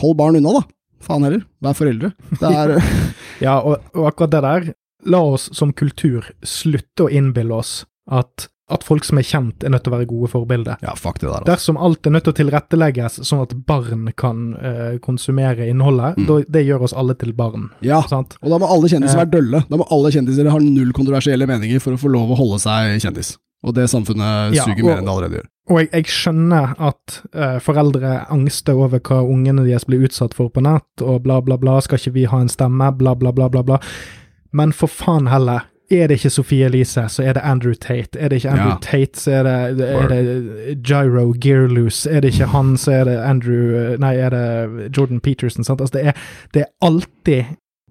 Hold 0.00 0.16
barn 0.18 0.38
unna, 0.38 0.60
da. 0.60 0.62
Faen 1.04 1.26
heller. 1.26 1.42
Vær 1.62 1.76
foreldre. 1.76 2.14
Det 2.40 2.48
er 2.48 2.78
Ja, 3.44 3.58
og, 3.58 3.82
og 3.92 4.08
akkurat 4.08 4.32
det 4.32 4.42
der, 4.44 4.66
la 5.06 5.18
oss 5.34 5.50
som 5.56 5.72
kultur 5.72 6.24
slutte 6.42 7.04
å 7.06 7.10
innbille 7.10 7.52
oss 7.54 7.84
at, 8.10 8.48
at 8.70 8.84
folk 8.84 9.04
som 9.04 9.18
er 9.20 9.22
kjent, 9.28 9.64
er 9.64 9.70
nødt 9.72 9.84
til 9.84 9.92
å 9.92 9.96
være 9.98 10.06
gode 10.08 10.28
forbilder. 10.32 10.76
Ja, 10.84 10.94
fuck 10.96 11.18
det 11.20 11.26
der, 11.28 11.34
altså. 11.38 11.48
Dersom 11.50 11.76
alt 11.80 12.06
er 12.06 12.10
nødt 12.14 12.24
til 12.24 12.32
å 12.34 12.38
tilrettelegges 12.38 13.18
sånn 13.28 13.42
at 13.44 13.54
barn 13.68 14.10
kan 14.16 14.54
uh, 14.56 14.98
konsumere 15.04 15.66
innholdet, 15.68 16.16
Mm. 16.18 16.26
da, 16.28 16.38
det 16.48 16.64
gjør 16.66 16.82
oss 16.88 16.92
alle 16.96 17.14
til 17.14 17.32
barn. 17.36 17.70
Ja, 17.84 18.02
Sant? 18.08 18.36
og 18.42 18.50
da 18.50 18.58
må 18.58 18.68
alle 18.70 18.88
kjendiser 18.88 19.16
Eh. 19.18 19.24
være 19.24 19.30
dølle. 19.38 19.64
Da 19.68 19.76
må 19.76 19.86
alle 19.90 20.10
kjendiser 20.12 20.48
ha 20.50 20.58
null 20.58 20.92
kontroversielle 20.92 21.46
meninger 21.46 21.80
for 21.80 21.92
å 21.92 22.00
få 22.00 22.08
lov 22.12 22.30
å 22.32 22.36
holde 22.36 22.60
seg 22.60 23.00
kjendis. 23.04 23.36
Og 23.64 23.72
det 23.74 23.86
samfunnet 23.88 24.52
Ja, 24.54 24.64
suger 24.64 24.82
og- 24.84 24.88
mer 24.90 24.98
enn 24.98 25.04
det 25.06 25.12
allerede 25.14 25.36
gjør. 25.40 25.46
Og 25.70 25.78
jeg, 25.80 25.88
jeg 25.92 26.04
skjønner 26.12 26.74
at 26.78 27.20
uh, 27.34 27.58
foreldre 27.58 28.26
angster 28.28 28.74
over 28.76 29.00
hva 29.00 29.22
ungene 29.24 29.64
deres 29.64 29.86
blir 29.88 30.04
utsatt 30.04 30.34
for 30.36 30.50
på 30.52 30.60
nett, 30.60 31.00
og 31.00 31.22
bla, 31.24 31.40
bla, 31.40 31.56
bla, 31.56 31.78
skal 31.80 31.96
ikke 31.96 32.12
vi 32.12 32.24
ha 32.28 32.40
en 32.44 32.48
stemme, 32.52 32.90
bla, 32.98 33.14
bla, 33.14 33.32
bla, 33.32 33.48
bla, 33.48 33.62
bla. 33.62 33.78
Men 34.54 34.72
for 34.72 34.86
faen 34.90 35.26
heller, 35.32 35.66
er 35.90 36.08
det 36.08 36.16
ikke 36.20 36.30
Sophie 36.32 36.64
Elise, 36.64 37.02
så 37.12 37.22
er 37.22 37.34
det 37.36 37.42
Andrew 37.44 37.74
Tate. 37.74 38.18
Er 38.18 38.28
det 38.32 38.36
ikke 38.40 38.50
Andrew 38.54 38.70
Ja. 38.72 38.76
Tate, 38.82 39.20
så 39.20 39.30
er 39.30 39.42
det, 39.42 39.88
er 39.88 40.08
det 40.08 40.78
Gyro 40.86 41.34
Gearloose. 41.40 42.10
Er 42.10 42.20
det 42.24 42.32
ikke 42.32 42.46
han, 42.54 42.76
så 42.80 42.92
er 42.92 43.04
det 43.04 43.16
Andrew 43.20 43.74
eh, 43.76 43.98
Nei, 44.00 44.14
er 44.16 44.30
det 44.30 44.96
Jordan 44.96 45.20
Peterson. 45.20 45.64
Sant? 45.64 45.80
Altså, 45.80 45.98
det 45.98 46.06
er, 46.06 46.12
det 46.54 46.62
er 46.62 46.70
alltid 46.86 47.44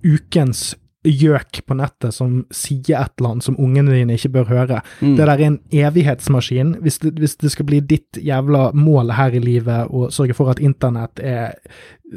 ukens 0.03 0.73
gjøk 1.03 1.61
på 1.67 1.75
nettet 1.77 2.15
som 2.15 2.43
sier 2.53 3.01
et 3.01 3.13
eller 3.19 3.33
annet 3.33 3.47
som 3.47 3.57
ungene 3.59 3.93
dine 3.93 4.15
ikke 4.17 4.31
bør 4.37 4.51
høre. 4.51 4.81
Mm. 5.01 5.15
Det 5.17 5.25
der 5.25 5.33
er 5.33 5.45
en 5.47 5.59
evighetsmaskin. 5.71 6.77
Hvis 6.83 7.01
det, 7.03 7.15
hvis 7.19 7.35
det 7.41 7.51
skal 7.53 7.67
bli 7.67 7.81
ditt 7.83 8.19
jævla 8.19 8.69
mål 8.77 9.13
her 9.17 9.35
i 9.35 9.43
livet 9.43 9.91
å 9.91 10.07
sørge 10.13 10.37
for 10.37 10.53
at 10.53 10.63
internett 10.63 11.19
er 11.19 11.57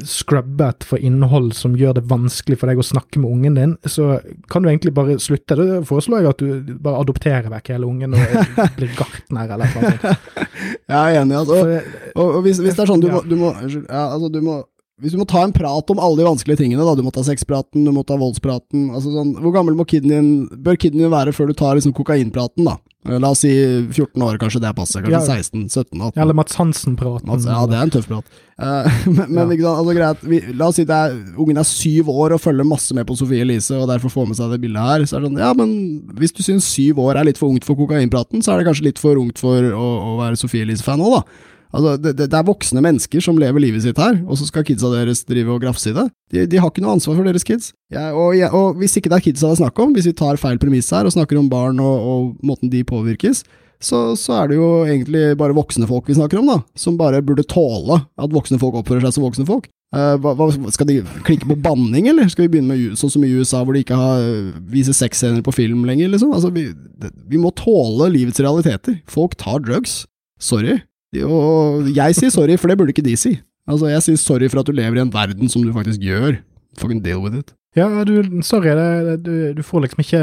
scrubbet 0.05 0.85
for 0.85 1.01
innhold 1.01 1.53
som 1.57 1.75
gjør 1.77 1.97
det 1.97 2.03
vanskelig 2.09 2.59
for 2.61 2.69
deg 2.69 2.79
å 2.79 2.85
snakke 2.85 3.21
med 3.21 3.33
ungen 3.33 3.57
din, 3.57 3.75
så 3.89 4.19
kan 4.51 4.63
du 4.63 4.69
egentlig 4.69 4.93
bare 4.97 5.17
slutte. 5.21 5.57
Da 5.57 5.81
foreslår 5.87 6.23
jeg 6.23 6.33
at 6.35 6.43
du 6.43 6.73
bare 6.83 7.01
adopterer 7.01 7.49
vekk 7.51 7.73
hele 7.73 7.89
ungen 7.89 8.13
og 8.13 8.71
blir 8.77 8.93
gartner 8.97 9.55
eller 9.55 9.73
noe 9.73 9.91
sånt. 9.91 10.33
Jeg 10.87 10.95
er 10.97 11.21
enig, 11.21 11.35
altså. 11.35 11.57
For, 11.59 12.01
Og, 12.15 12.35
og 12.37 12.41
hvis, 12.45 12.59
hvis 12.63 12.75
det 12.77 12.83
er 12.83 12.89
sånn, 12.89 13.01
du 13.03 13.09
må, 13.11 13.19
du 13.27 13.35
må, 13.39 13.51
ja, 13.59 14.03
altså, 14.07 14.29
du 14.31 14.39
må 14.43 14.61
hvis 15.01 15.13
du 15.13 15.19
må 15.21 15.27
ta 15.29 15.43
en 15.45 15.53
prat 15.53 15.91
om 15.93 15.99
alle 16.01 16.17
de 16.17 16.25
vanskelige 16.25 16.63
tingene, 16.63 16.81
da, 16.81 16.95
du 16.97 17.03
må 17.05 17.11
ta 17.13 17.21
sexpraten, 17.25 17.83
du 17.85 17.91
må 17.93 18.01
ta 18.07 18.15
voldspraten 18.17 18.87
altså 18.97 19.11
sånn, 19.13 19.35
Hvor 19.43 19.53
gammel 19.53 19.75
må 19.77 19.85
kiden 19.85 20.09
din, 20.09 20.29
bør 20.65 20.79
kiden 20.81 21.03
din 21.03 21.13
være 21.13 21.33
før 21.37 21.51
du 21.51 21.57
tar 21.57 21.77
liksom 21.77 21.93
kokainpraten, 21.93 22.65
da? 22.65 22.79
Eh, 23.05 23.19
La 23.21 23.29
oss 23.29 23.43
si 23.45 23.51
14 23.53 24.17
år, 24.25 24.39
kanskje 24.41 24.59
det 24.63 24.71
passer. 24.75 25.05
Kanskje 25.05 25.13
Ja. 25.13 25.37
16, 25.37 25.67
17, 25.69 26.01
18. 26.01 26.21
eller 26.23 26.33
Mats 26.33 26.57
Hansen-praten. 26.57 27.29
Ja, 27.45 27.59
det 27.69 27.77
er 27.77 27.83
en 27.85 27.93
tøff 27.93 28.07
prat. 28.09 28.25
Uh, 28.57 28.89
men 29.17 29.33
men 29.47 29.53
Ja. 29.59 29.75
altså, 29.77 29.93
greit, 29.95 30.23
vi, 30.25 30.41
la 30.57 30.67
oss 30.71 30.79
si 30.81 30.83
det 30.89 30.97
er, 30.97 31.13
ungen 31.37 31.61
er 31.61 31.67
syv 31.69 32.09
år 32.09 32.33
og 32.33 32.41
følger 32.41 32.65
masse 32.65 32.95
med 32.97 33.05
på 33.05 33.15
Sofie 33.15 33.45
Elise, 33.45 33.77
og 33.77 33.87
derfor 33.93 34.09
får 34.09 34.27
med 34.31 34.39
seg 34.41 34.49
det 34.55 34.61
bildet 34.65 34.81
her. 34.81 35.05
Så 35.05 35.17
er 35.17 35.21
det 35.21 35.29
sånn, 35.29 35.43
ja, 35.45 35.53
men 35.53 35.75
hvis 36.17 36.33
du 36.33 36.41
syns 36.41 36.65
syv 36.73 36.97
år 37.05 37.21
er 37.21 37.29
litt 37.29 37.37
for 37.37 37.53
ungt 37.53 37.63
for 37.69 37.77
kokainpraten, 37.77 38.41
så 38.41 38.55
er 38.55 38.63
det 38.63 38.71
kanskje 38.71 38.89
litt 38.89 38.97
for 38.99 39.13
ungt 39.21 39.37
for 39.37 39.61
å, 39.61 39.87
å 40.09 40.17
være 40.25 40.41
Sofie 40.41 40.65
Elise-fan 40.65 41.05
òg, 41.05 41.19
da. 41.19 41.53
Altså, 41.75 41.95
det, 41.99 42.13
det, 42.19 42.31
er 42.31 42.47
voksne 42.47 42.81
mennesker 42.83 43.23
som 43.23 43.39
lever 43.39 43.63
livet 43.63 43.83
sitt 43.83 43.99
her, 43.99 44.21
og 44.25 44.39
så 44.39 44.47
skal 44.47 44.65
kidsa 44.67 44.91
deres 44.93 45.25
drive 45.27 45.51
og 45.53 45.61
grafse 45.63 45.91
i 45.91 45.95
det. 45.97 46.07
De, 46.33 46.45
de 46.47 46.61
har 46.61 46.71
ikke 46.71 46.83
noe 46.85 46.95
ansvar 46.95 47.19
for 47.19 47.27
deres 47.27 47.47
kids. 47.47 47.71
Jeg, 47.93 48.13
og, 48.15 48.33
jeg, 48.37 48.51
og 48.55 48.79
hvis 48.79 48.97
ikke 48.99 49.11
det 49.11 49.19
er 49.19 49.25
kidsa 49.29 49.51
det 49.51 49.57
er 49.57 49.63
snakk 49.65 49.79
om, 49.83 49.95
hvis 49.95 50.09
vi 50.09 50.15
tar 50.17 50.39
feil 50.41 50.59
premiss 50.61 50.91
her 50.95 51.07
og 51.07 51.15
snakker 51.15 51.39
om 51.39 51.49
barn 51.51 51.81
og, 51.83 52.11
og 52.11 52.45
måten 52.47 52.71
de 52.71 52.83
påvirkes, 52.87 53.43
så, 53.83 54.15
så 54.17 54.39
er 54.39 54.49
det 54.49 54.57
jo 54.57 54.67
egentlig 54.87 55.35
bare 55.37 55.55
voksne 55.55 55.87
folk 55.89 56.07
vi 56.09 56.17
snakker 56.17 56.39
om, 56.41 56.49
da. 56.49 56.61
Som 56.79 56.97
bare 56.97 57.21
burde 57.25 57.45
tåle 57.45 57.99
at 58.17 58.33
voksne 58.33 58.57
folk 58.61 58.79
oppfører 58.79 59.05
seg 59.05 59.17
som 59.17 59.27
voksne 59.27 59.45
folk. 59.49 59.67
Eh, 59.95 60.15
hva, 60.19 60.33
hva, 60.35 60.49
skal 60.73 60.89
de 60.89 60.97
klikke 61.27 61.47
på 61.47 61.59
banning, 61.63 62.09
eller 62.11 62.27
skal 62.31 62.47
vi 62.47 62.55
begynne 62.55 62.73
med 62.73 62.97
sånn 62.99 63.13
som 63.13 63.23
i 63.23 63.31
USA, 63.37 63.61
hvor 63.63 63.77
de 63.77 63.85
ikke 63.85 63.99
har, 63.99 64.25
viser 64.71 64.97
sexscener 64.97 65.45
på 65.45 65.53
film 65.55 65.85
lenger, 65.87 66.09
liksom? 66.11 66.33
Altså, 66.35 66.51
vi, 66.55 66.71
det, 66.73 67.13
vi 67.29 67.39
må 67.41 67.53
tåle 67.55 68.09
livets 68.15 68.41
realiteter. 68.43 68.97
Folk 69.11 69.37
tar 69.39 69.61
drugs. 69.63 70.01
Sorry. 70.41 70.79
Og 71.23 71.87
jeg 71.95 72.17
sier 72.17 72.31
sorry, 72.33 72.57
for 72.59 72.67
det 72.67 72.77
burde 72.79 72.91
ikke 72.93 73.05
de 73.05 73.15
si. 73.19 73.37
Altså, 73.67 73.89
jeg 73.91 74.03
sier 74.03 74.19
sorry 74.21 74.49
for 74.51 74.61
at 74.61 74.67
du 74.67 74.75
lever 74.75 74.99
i 74.99 75.03
en 75.05 75.13
verden 75.13 75.49
som 75.51 75.63
du 75.63 75.71
faktisk 75.75 76.03
gjør. 76.03 76.39
Fucking 76.79 77.01
deal 77.03 77.21
with 77.23 77.35
it. 77.37 77.53
Ja, 77.77 77.87
du, 78.07 78.41
sorry, 78.43 78.73
det, 78.75 79.19
du, 79.25 79.53
du 79.53 79.61
får 79.65 79.83
liksom 79.85 80.01
ikke 80.01 80.21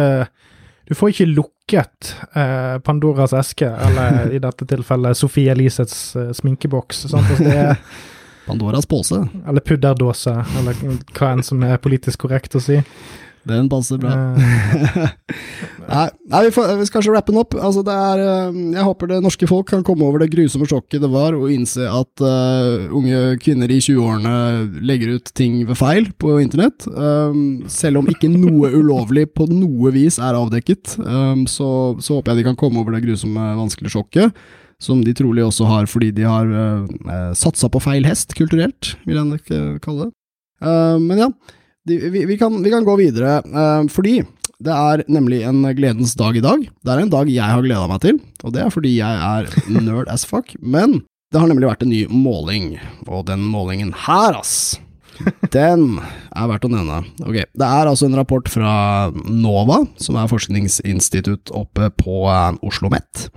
Du 0.89 0.95
får 0.99 1.13
ikke 1.13 1.27
lukket 1.31 2.11
eh, 2.37 2.79
Pandoras 2.85 3.33
eske, 3.33 3.69
eller 3.87 4.33
i 4.35 4.41
dette 4.43 4.67
tilfellet 4.69 5.17
Sofie 5.17 5.53
Elisets 5.55 6.17
eh, 6.21 6.33
sminkeboks. 6.37 7.07
Altså, 7.09 7.39
det 7.41 7.55
er, 7.57 7.79
Pandoras 8.49 8.85
pose. 8.87 9.23
eller 9.49 9.65
pudderdåse, 9.65 10.35
eller 10.61 10.77
hva 11.17 11.31
enn 11.33 11.45
som 11.47 11.63
er 11.65 11.81
politisk 11.81 12.27
korrekt 12.27 12.59
å 12.59 12.61
si. 12.61 12.83
Den 13.49 13.69
passer 13.73 14.01
bra. 14.01 14.13
Eh, 14.37 15.09
Nei, 15.85 16.07
nei 16.31 16.41
vi, 16.47 16.51
får, 16.55 16.71
vi 16.79 16.87
skal 16.87 16.99
kanskje 16.99 17.15
rappe 17.15 17.33
den 17.33 17.41
opp. 17.43 17.55
Altså, 17.59 17.83
er, 17.91 18.23
eh, 18.23 18.59
jeg 18.77 18.87
håper 18.87 19.11
det 19.11 19.21
norske 19.25 19.49
folk 19.51 19.69
kan 19.71 19.85
komme 19.87 20.07
over 20.07 20.23
det 20.23 20.31
grusomme 20.33 20.69
sjokket 20.69 21.03
det 21.05 21.11
var 21.13 21.37
å 21.37 21.49
innse 21.53 21.85
at 21.91 22.23
uh, 22.25 22.87
unge 22.95 23.37
kvinner 23.43 23.71
i 23.73 23.81
20-årene 23.83 24.83
legger 24.87 25.17
ut 25.19 25.33
ting 25.37 25.61
ved 25.69 25.79
feil 25.79 26.09
på 26.21 26.39
internett. 26.43 26.87
Um, 26.89 27.65
selv 27.71 28.01
om 28.01 28.11
ikke 28.11 28.31
noe 28.33 28.73
ulovlig 28.79 29.27
på 29.37 29.49
noe 29.51 29.93
vis 29.95 30.21
er 30.23 30.39
avdekket, 30.39 30.97
um, 31.03 31.45
så, 31.51 31.69
så 32.01 32.19
håper 32.19 32.33
jeg 32.33 32.43
de 32.43 32.47
kan 32.51 32.61
komme 32.61 32.81
over 32.83 32.97
det 32.97 33.05
grusomme, 33.07 33.55
vanskelige 33.59 33.97
sjokket. 33.97 34.45
Som 34.83 35.05
de 35.07 35.13
trolig 35.17 35.45
også 35.45 35.69
har 35.69 35.87
fordi 35.89 36.11
de 36.17 36.25
har 36.27 36.49
uh, 36.51 37.35
satsa 37.39 37.71
på 37.73 37.83
feil 37.83 38.07
hest, 38.09 38.35
kulturelt, 38.37 38.97
vil 39.07 39.21
jeg 39.21 39.29
nok 39.29 39.53
eh, 39.55 39.69
kalle 39.85 40.09
det. 40.09 40.17
Uh, 40.65 40.99
men 41.01 41.21
ja, 41.23 41.29
de, 41.85 41.99
vi, 42.11 42.25
vi, 42.25 42.39
kan, 42.39 42.63
vi 42.63 42.71
kan 42.71 42.85
gå 42.85 42.97
videre, 42.97 43.39
eh, 43.45 43.87
fordi 43.93 44.23
Det 44.63 44.75
er 44.75 45.03
nemlig 45.11 45.43
en 45.49 45.65
gledens 45.77 46.15
dag 46.19 46.37
i 46.39 46.45
dag. 46.45 46.63
Det 46.63 46.93
er 46.93 47.03
en 47.03 47.13
dag 47.13 47.31
jeg 47.31 47.45
har 47.45 47.65
gleda 47.65 47.89
meg 47.91 48.03
til, 48.05 48.21
og 48.45 48.55
det 48.55 48.63
er 48.63 48.73
fordi 48.75 48.95
jeg 48.99 49.27
er 49.27 49.51
nerd 49.75 50.11
as 50.13 50.27
fuck. 50.29 50.55
Men 50.61 51.03
det 51.35 51.41
har 51.43 51.51
nemlig 51.51 51.67
vært 51.67 51.83
en 51.83 51.91
ny 51.91 52.05
måling, 52.13 52.75
og 53.09 53.27
den 53.27 53.43
målingen 53.51 53.91
her, 54.05 54.37
ass, 54.39 54.77
den 55.55 55.99
er 56.35 56.49
verdt 56.51 56.67
å 56.67 56.71
nevne. 56.71 57.01
Ok, 57.25 57.41
Det 57.51 57.67
er 57.67 57.91
altså 57.91 58.07
en 58.07 58.17
rapport 58.19 58.49
fra 58.51 59.11
NOVA, 59.15 59.81
som 59.99 60.19
er 60.19 60.31
forskningsinstitutt 60.31 61.53
oppe 61.55 61.91
på 61.99 62.25
eh, 62.31 62.59
Oslo 62.63 62.91
OsloMet, 62.91 63.29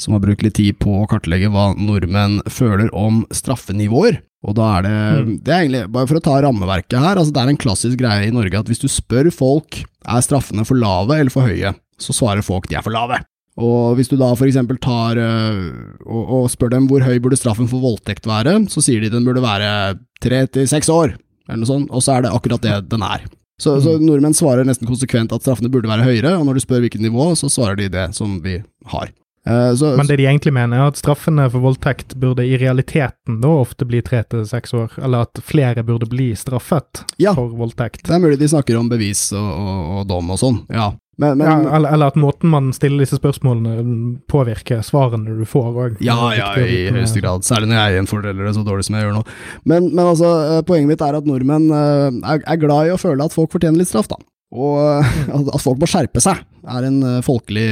som 0.00 0.16
har 0.16 0.22
brukt 0.24 0.44
litt 0.44 0.56
tid 0.58 0.78
på 0.82 1.00
å 1.00 1.08
kartlegge 1.10 1.50
hva 1.52 1.72
nordmenn 1.78 2.40
føler 2.50 2.92
om 2.96 3.24
straffenivåer. 3.34 4.20
Og 4.42 4.56
da 4.58 4.68
er 4.78 4.86
det 4.86 4.92
mm. 4.92 5.34
Det 5.46 5.52
er 5.52 5.60
egentlig, 5.60 5.82
bare 5.94 6.08
for 6.10 6.18
å 6.18 6.24
ta 6.24 6.38
rammeverket 6.42 6.98
her, 6.98 7.18
altså 7.18 7.34
det 7.34 7.42
er 7.42 7.52
en 7.52 7.60
klassisk 7.62 8.00
greie 8.00 8.26
i 8.26 8.34
Norge 8.34 8.58
at 8.58 8.70
hvis 8.70 8.82
du 8.82 8.88
spør 8.90 9.30
folk 9.34 9.82
er 9.82 10.24
straffene 10.24 10.64
for 10.66 10.78
lave 10.78 11.20
eller 11.20 11.34
for 11.34 11.46
høye, 11.46 11.74
så 12.02 12.16
svarer 12.16 12.42
folk 12.46 12.66
de 12.70 12.78
er 12.78 12.84
for 12.84 12.94
lave. 12.94 13.20
Og 13.62 13.98
hvis 13.98 14.08
du 14.08 14.16
da 14.16 14.30
for 14.32 14.48
eksempel 14.48 14.78
tar 14.80 15.18
øh, 15.20 15.58
og, 16.06 16.22
og, 16.22 16.46
spør 16.50 16.72
dem 16.72 16.88
hvor 16.88 17.04
høy 17.04 17.18
burde 17.20 17.36
straffen 17.36 17.68
for 17.68 17.84
voldtekt 17.84 18.26
være, 18.26 18.56
så 18.72 18.82
sier 18.84 19.04
de 19.04 19.12
den 19.12 19.26
burde 19.28 19.44
være 19.44 20.00
tre 20.24 20.46
til 20.48 20.66
seks 20.70 20.88
år, 20.92 21.14
eller 21.46 21.62
noe 21.62 21.68
sånt, 21.68 21.92
og 21.92 22.02
så 22.02 22.16
er 22.16 22.24
det 22.24 22.32
akkurat 22.32 22.64
det 22.64 22.78
den 22.90 23.04
er. 23.04 23.26
Så, 23.60 23.76
mm. 23.76 23.82
så, 23.84 23.96
nordmenn 24.00 24.36
svarer 24.36 24.66
nesten 24.66 24.88
konsekvent 24.88 25.34
at 25.36 25.44
straffene 25.44 25.70
burde 25.70 25.90
være 25.90 26.06
høyere, 26.08 26.34
og 26.38 26.48
når 26.48 26.58
du 26.58 26.64
spør 26.64 26.86
hvilket 26.86 27.04
nivå, 27.04 27.28
så 27.38 27.50
svarer 27.52 27.78
de 27.78 27.90
det 27.92 28.08
som 28.16 28.40
vi 28.42 28.58
har. 28.94 29.12
Uh, 29.48 29.74
så, 29.74 29.96
Men 29.98 30.06
det 30.06 30.20
de 30.20 30.26
egentlig 30.30 30.52
mener, 30.54 30.78
er 30.78 30.92
at 30.92 31.00
straffene 31.00 31.48
for 31.50 31.64
voldtekt 31.64 32.14
burde 32.22 32.44
i 32.46 32.54
realiteten 32.60 33.40
da 33.42 33.50
ofte 33.64 33.86
bli 33.88 33.98
tre 34.06 34.22
til 34.30 34.44
seks 34.46 34.74
år, 34.78 34.94
eller 35.02 35.26
at 35.26 35.42
flere 35.42 35.82
burde 35.86 36.06
bli 36.10 36.30
straffet 36.38 37.02
ja, 37.18 37.34
for 37.34 37.50
voldtekt? 37.58 38.04
Det 38.06 38.14
er 38.14 38.22
mulig 38.22 38.38
de 38.38 38.52
snakker 38.52 38.78
om 38.78 38.90
bevis 38.92 39.30
og, 39.34 39.48
og, 39.50 39.80
og 39.98 40.04
dom 40.12 40.30
og 40.30 40.38
sånn, 40.44 40.60
ja. 40.70 40.92
Men, 41.20 41.36
men, 41.38 41.46
ja, 41.46 41.76
eller, 41.76 41.92
eller, 41.92 42.10
at 42.10 42.16
måten 42.16 42.50
man 42.50 42.70
stiller 42.72 43.02
disse 43.04 43.18
spørsmålene 43.18 44.22
påvirker 44.32 44.80
svarene 44.86 45.34
du 45.36 45.44
får 45.46 45.68
òg. 45.84 45.98
Ja, 46.02 46.16
ja, 46.34 46.48
i 46.56 46.86
høyeste 46.94 47.20
grad. 47.20 47.44
Særlig 47.46 47.68
når 47.70 47.78
jeg 47.78 47.98
gjenfordeler 47.98 48.48
det 48.48 48.54
så 48.56 48.64
dårlig 48.66 48.86
som 48.88 48.96
jeg 48.96 49.06
gjør 49.06 49.18
nå. 49.18 49.22
Men, 49.68 49.90
men 49.92 50.02
altså, 50.06 50.30
eh, 50.46 50.62
poenget 50.66 50.94
mitt 50.94 51.04
er 51.04 51.18
at 51.18 51.28
nordmenn 51.28 51.68
eh, 51.68 52.06
er, 52.32 52.40
er, 52.40 52.60
glad 52.62 52.88
i 52.88 52.94
å 52.94 53.00
føle 53.00 53.28
at 53.28 53.36
folk 53.36 53.52
fortjener 53.52 53.82
litt 53.82 53.92
straff, 53.92 54.08
da. 54.10 54.18
Og 54.56 55.04
at 55.52 55.62
folk 55.62 55.82
må 55.82 55.90
skjerpe 55.90 56.22
seg, 56.24 56.40
er 56.64 56.88
en 56.88 57.02
folkelig 57.26 57.68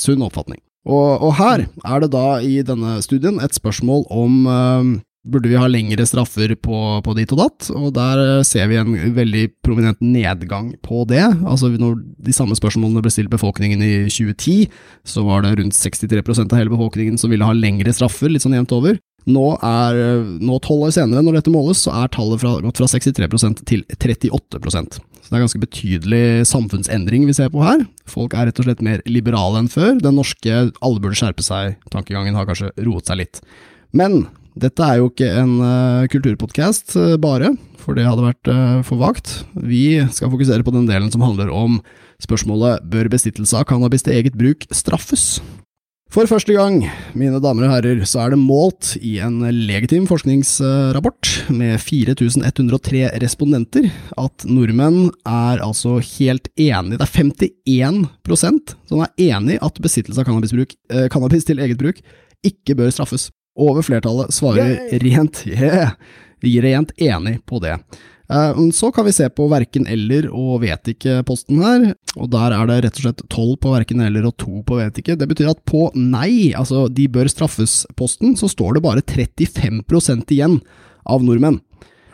sunn 0.00 0.24
oppfatning. 0.24 0.62
Og, 0.84 1.22
og, 1.24 1.32
her 1.38 1.64
er 1.64 2.04
det 2.04 2.12
da 2.12 2.28
i 2.44 2.58
denne 2.66 2.98
studien 3.04 3.40
et 3.40 3.56
spørsmål 3.56 4.04
om 4.12 4.40
uh, 4.44 4.94
burde 5.24 5.48
vi 5.48 5.56
ha 5.56 5.68
lengre 5.70 6.04
straffer 6.06 6.52
på, 6.60 6.78
på, 7.04 7.14
dit 7.16 7.30
og 7.32 7.40
datt, 7.40 7.68
og 7.72 7.94
der 7.96 8.20
eh, 8.20 8.42
ser 8.44 8.68
vi 8.68 8.76
en 8.76 8.92
veldig 9.16 9.44
prominent 9.64 10.02
nedgang 10.04 10.74
på 10.84 11.06
det. 11.08 11.22
Altså 11.48 11.70
Når 11.72 11.96
de 12.26 12.34
samme 12.36 12.56
spørsmålene 12.58 13.00
ble 13.04 13.12
stilt 13.12 13.32
befolkningen 13.32 13.80
i 13.80 13.94
2010, 14.12 14.68
så 15.08 15.24
var 15.24 15.44
det 15.44 15.54
rundt 15.62 15.78
63% 15.78 16.52
av 16.52 16.60
hele 16.60 16.74
befolkningen 16.74 17.16
som 17.20 17.32
ville 17.32 17.48
ha 17.48 17.56
lengre 17.56 17.96
straffer, 17.96 18.28
litt 18.28 18.44
sånn 18.44 18.56
jevnt 18.58 18.76
over. 18.76 19.00
Nå, 19.24 19.46
er, 19.64 20.02
nå 20.44 20.60
tolv 20.60 20.90
år 20.90 20.96
senere, 20.98 21.24
når 21.24 21.40
dette 21.40 21.54
måles, 21.54 21.80
så 21.86 21.96
er 22.02 22.12
tallet 22.12 22.44
fra, 22.44 22.58
gått 22.60 22.82
fra 22.82 22.90
63% 22.92 23.64
til 23.64 23.86
38 23.96 25.13
Så 25.24 25.32
det 25.32 25.38
er 25.38 25.44
ganske 25.46 25.62
betydelig 25.62 26.24
samfunnsendring 26.50 27.22
vi 27.24 27.32
ser 27.32 27.48
på 27.48 27.62
her. 27.64 27.86
Folk 28.04 28.34
er 28.36 28.50
rett 28.50 28.58
og 28.60 28.66
slett 28.66 28.82
mer 28.84 29.00
liberale 29.08 29.62
enn 29.62 29.70
før. 29.72 29.96
Den 29.96 30.18
norske 30.20 30.52
'alle 30.52 31.00
burde 31.00 31.16
skjerpe 31.16 31.40
seg'-tankegangen 31.40 32.36
har 32.36 32.44
kanskje 32.44 32.74
roet 32.84 33.08
seg 33.08 33.22
litt. 33.22 33.40
Men 33.96 34.26
dette 34.54 34.84
er 34.84 35.00
jo 35.00 35.08
ikke 35.08 35.32
en 35.32 35.56
uh, 35.64 36.04
kulturpodkast 36.12 36.92
uh, 37.00 37.16
bare, 37.16 37.56
for 37.80 37.96
det 37.96 38.04
hadde 38.04 38.28
vært 38.28 38.52
uh, 38.52 38.82
for 38.84 39.00
vagt. 39.00 39.46
Vi 39.56 40.04
skal 40.12 40.30
fokusere 40.30 40.62
på 40.62 40.76
den 40.76 40.86
delen 40.86 41.10
som 41.10 41.24
handler 41.24 41.48
om 41.48 41.80
spørsmålet 42.20 42.84
'Bør 42.84 43.08
besittelse 43.08 43.56
av 43.56 43.64
cannabis 43.64 44.04
til 44.04 44.20
eget 44.20 44.36
bruk 44.36 44.68
straffes?' 44.70 45.40
For 46.12 46.28
første 46.30 46.52
gang, 46.54 46.82
mine 47.18 47.40
damer 47.42 47.66
og 47.66 47.72
herrer, 47.72 48.02
så 48.06 48.20
er 48.22 48.34
det 48.34 48.38
målt 48.38 48.92
i 49.00 49.16
en 49.24 49.40
legitim 49.66 50.04
forskningsrapport 50.06 51.30
med 51.50 51.80
4103 51.82 53.08
respondenter 53.22 53.88
at 54.20 54.44
nordmenn 54.46 55.08
er 55.26 55.62
altså 55.64 55.96
helt 56.18 56.50
enig, 56.60 57.00
det 57.00 57.08
er 57.08 57.14
51% 57.16 58.76
som 58.90 59.02
er 59.02 59.26
enig 59.30 59.58
at 59.64 59.80
besittelse 59.82 60.22
av 60.22 60.30
eh, 60.30 61.08
cannabis 61.10 61.48
til 61.48 61.64
eget 61.64 61.80
bruk 61.80 61.98
ikke 62.46 62.76
bør 62.78 62.92
straffes. 62.94 63.30
Over 63.56 63.82
flertallet 63.86 64.34
svarer 64.34 64.84
rent, 65.02 65.44
yeah, 65.50 65.94
rent 66.44 66.94
enig 67.00 67.38
på 67.48 67.62
det. 67.64 67.78
Eh, 68.30 68.70
så 68.72 68.92
kan 68.92 69.04
vi 69.04 69.12
se 69.12 69.28
på 69.28 69.46
verken 69.52 69.86
eller 69.90 70.30
og 70.32 70.62
vet 70.62 70.94
ikke-posten 70.94 71.60
her, 71.60 71.90
og 72.16 72.30
der 72.32 72.54
er 72.56 72.70
det 72.70 72.78
rett 72.86 73.00
og 73.00 73.06
slett 73.06 73.24
tolv 73.32 73.58
på 73.60 73.74
verken 73.74 74.00
eller 74.04 74.28
og 74.30 74.36
to 74.40 74.62
på 74.64 74.78
vet 74.80 75.00
ikke. 75.00 75.18
Det 75.20 75.28
betyr 75.28 75.52
at 75.52 75.60
på 75.68 75.90
nei, 75.98 76.54
altså 76.56 76.86
de 76.88 77.08
bør 77.12 77.28
straffes-posten, 77.32 78.36
så 78.40 78.48
står 78.50 78.78
det 78.78 78.84
bare 78.86 79.04
35 79.04 79.84
igjen 80.32 80.60
av 81.04 81.24
nordmenn 81.24 81.60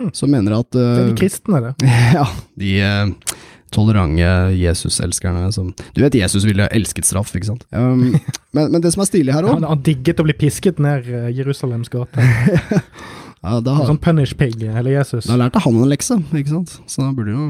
mm. 0.01 0.11
som 0.17 0.33
mener 0.33 0.59
at 0.59 0.75
uh, 0.75 0.83
Det 0.83 1.05
er 1.05 1.13
de 1.13 1.21
kristne, 1.21 1.63
det. 1.69 1.93
Ja, 2.19 2.27
de 2.59 2.73
uh, 2.83 3.37
tolerante 3.71 4.33
Jesus-elskerne 4.59 5.53
som 5.55 5.71
Du 5.95 6.03
vet 6.03 6.19
Jesus 6.19 6.43
ville 6.49 6.67
elsket 6.75 7.07
straff, 7.07 7.31
ikke 7.39 7.53
sant? 7.53 7.63
Um, 7.71 8.19
men, 8.57 8.67
men, 8.67 8.81
det 8.83 8.91
som 8.97 9.07
er 9.07 9.13
stilig 9.13 9.37
her 9.37 9.47
òg 9.47 9.63
Han 9.63 9.87
digget 9.87 10.19
å 10.19 10.27
bli 10.27 10.35
pisket 10.35 10.83
ned 10.83 11.07
Jerusalems 11.39 11.93
gate. 11.93 12.19
Ja, 13.41 13.57
da 13.65 13.73
har, 13.73 13.87
sånn 13.89 14.01
punish 14.03 14.37
pig, 14.37 14.59
eller 14.61 14.93
Jesus. 14.93 15.25
Da 15.31 15.39
lærte 15.41 15.63
han 15.65 15.79
en 15.81 15.89
lekse, 15.89 16.19
ikke 16.37 16.53
sant? 16.53 16.75
Så 16.91 17.01
da 17.01 17.09
burde 17.17 17.33
jo 17.33 17.47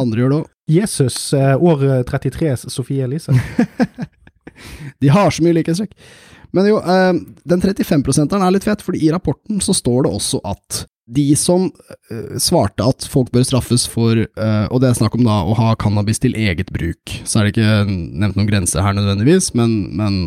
andre 0.00 0.24
gjøre 0.24 0.32
det 0.32 0.40
òg. 0.40 0.48
Jesus, 0.80 1.18
eh, 1.38 1.54
år 1.54 1.84
33s 2.08 2.66
Sofie 2.70 3.06
Elise. 3.06 3.34
De 5.02 5.10
har 5.10 5.30
så 5.30 5.44
mye 5.46 5.54
likhetstrekk. 5.60 5.94
Men 6.54 6.66
jo, 6.66 6.80
eh, 6.82 7.12
den 7.46 7.62
35-prosenteren 7.62 8.42
er 8.42 8.56
litt 8.56 8.66
fett, 8.66 8.82
fordi 8.82 9.04
i 9.06 9.12
rapporten 9.14 9.62
så 9.62 9.74
står 9.76 10.08
det 10.08 10.16
også 10.18 10.42
at 10.50 10.84
de 11.10 11.26
som 11.34 11.64
svarte 12.38 12.84
at 12.86 13.02
folk 13.10 13.32
bør 13.34 13.42
straffes 13.42 13.82
for, 13.90 14.14
og 14.14 14.76
det 14.78 14.86
er 14.86 14.94
snakk 14.94 15.16
om 15.18 15.24
da 15.26 15.40
å 15.42 15.56
ha 15.58 15.72
cannabis 15.74 16.22
til 16.22 16.36
eget 16.38 16.70
bruk, 16.70 17.10
så 17.26 17.40
er 17.40 17.48
det 17.48 17.56
ikke 17.56 17.80
nevnt 17.90 18.38
noen 18.38 18.46
grenser 18.46 18.84
her 18.86 18.94
nødvendigvis, 18.94 19.48
men, 19.58 19.72
men 19.98 20.20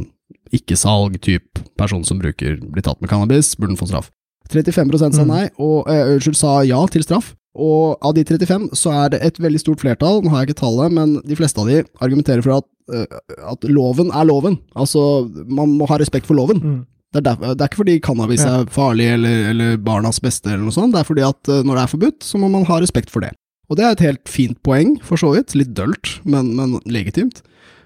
ikke-salg, 0.51 1.15
type 1.23 1.63
person 1.79 2.03
som 2.03 2.19
bruker, 2.19 2.59
blir 2.59 2.83
tatt 2.83 2.99
med 2.99 3.13
cannabis, 3.13 3.53
burde 3.55 3.79
få 3.79 3.87
straff. 3.93 4.11
35 4.51 4.97
sa 4.99 5.09
mm. 5.23 5.29
nei, 5.29 5.45
og 5.61 5.87
uh, 5.87 6.13
unnskyld, 6.15 6.37
sa 6.39 6.59
ja 6.67 6.81
til 6.91 7.05
straff. 7.05 7.33
Og 7.53 8.01
av 8.01 8.15
de 8.17 8.23
35 8.25 8.71
så 8.77 8.93
er 9.03 9.11
det 9.13 9.19
et 9.21 9.37
veldig 9.41 9.61
stort 9.61 9.83
flertall, 9.83 10.23
nå 10.23 10.31
har 10.33 10.41
jeg 10.41 10.51
ikke 10.51 10.63
tallet, 10.63 10.95
men 10.95 11.19
de 11.21 11.37
fleste 11.37 11.61
av 11.61 11.69
de 11.69 11.83
argumenterer 12.01 12.41
for 12.45 12.63
at, 12.63 12.67
uh, 12.93 13.37
at 13.53 13.69
loven 13.69 14.09
er 14.09 14.27
loven. 14.29 14.57
Altså, 14.73 15.27
man 15.45 15.77
må 15.77 15.87
ha 15.91 15.99
respekt 16.01 16.29
for 16.29 16.39
loven. 16.39 16.63
Mm. 16.63 16.81
Det, 17.13 17.21
er 17.21 17.27
derfor, 17.29 17.53
det, 17.53 17.61
er 17.61 17.69
ikke 17.69 17.81
fordi 17.83 17.99
cannabis 18.01 18.41
ja. 18.41 18.57
er 18.57 18.73
farlig 18.73 19.11
eller, 19.19 19.47
eller, 19.51 19.77
barnas 19.77 20.17
beste 20.23 20.49
eller 20.49 20.65
noe 20.65 20.73
sånt, 20.73 20.95
det 20.95 21.03
er 21.03 21.09
fordi 21.11 21.25
at 21.29 21.53
uh, 21.53 21.61
når 21.61 21.77
det 21.77 21.85
er 21.85 21.93
forbudt, 21.93 22.21
så 22.25 22.41
må 22.41 22.49
man 22.51 22.65
ha 22.69 22.81
respekt 22.81 23.13
for 23.13 23.25
det. 23.25 23.35
Og 23.71 23.77
det 23.79 23.85
er 23.85 23.95
et 23.95 24.05
helt 24.05 24.29
fint 24.29 24.57
poeng, 24.65 24.97
for 25.05 25.21
så 25.21 25.31
vidt. 25.35 25.53
Litt 25.57 25.71
dølt, 25.77 26.17
men, 26.27 26.51
men 26.57 26.79
legitimt. 26.89 27.41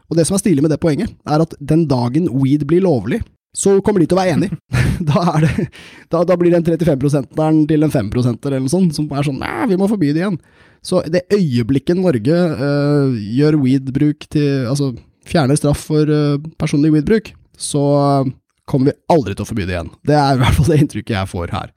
Og 0.08 0.16
det 0.18 0.26
som 0.28 0.38
er 0.38 0.42
stilig 0.42 0.64
med 0.64 0.72
det 0.72 0.80
poenget, 0.82 1.12
er 1.28 1.44
at 1.44 1.54
den 1.60 1.86
dagen 1.92 2.30
weed 2.32 2.64
blir 2.70 2.86
lovlig, 2.86 3.22
så 3.56 3.78
kommer 3.86 4.02
de 4.02 4.08
til 4.10 4.18
å 4.18 4.20
være 4.20 4.36
enig. 4.36 4.50
da, 5.10 5.24
det, 5.44 5.68
da, 6.14 6.24
da, 6.28 6.38
blir 6.40 6.54
den 6.54 6.66
35-prosenteren 6.66 7.64
til 7.70 7.86
en 7.86 7.94
5-prosenter 7.94 8.54
eller 8.54 8.66
noe 8.68 8.74
sånt, 8.74 8.96
som 8.98 9.10
er 9.12 9.28
sånn 9.28 9.40
Nei, 9.42 9.70
vi 9.72 9.80
må 9.80 9.90
forby 9.90 10.12
det 10.14 10.24
igjen. 10.24 10.40
Så 10.86 11.02
det 11.12 11.26
øyeblikket 11.34 12.00
Norge 12.00 12.38
uh, 12.60 13.16
gjør 13.18 13.58
weed-bruk 13.64 14.28
til 14.32 14.68
Altså 14.70 14.92
fjerner 15.28 15.60
straff 15.60 15.82
for 15.90 16.08
uh, 16.08 16.38
personlig 16.62 16.94
weed-bruk, 16.94 17.34
så 17.60 17.84
uh, 18.24 18.30
kommer 18.70 18.92
vi 18.92 19.00
aldri 19.12 19.36
til 19.36 19.44
å 19.44 19.50
forby 19.50 19.66
det 19.68 19.76
igjen. 19.76 19.94
Det 20.08 20.16
er 20.16 20.38
i 20.38 20.42
hvert 20.44 20.60
fall 20.60 20.70
det 20.72 20.82
inntrykket 20.84 21.16
jeg 21.18 21.32
får 21.34 21.56
her. 21.56 21.74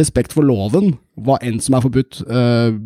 Respekt 0.00 0.32
for 0.32 0.44
loven, 0.48 0.94
hva 1.20 1.38
enn 1.44 1.60
som 1.60 1.76
er 1.76 1.84
forbudt, 1.84 2.22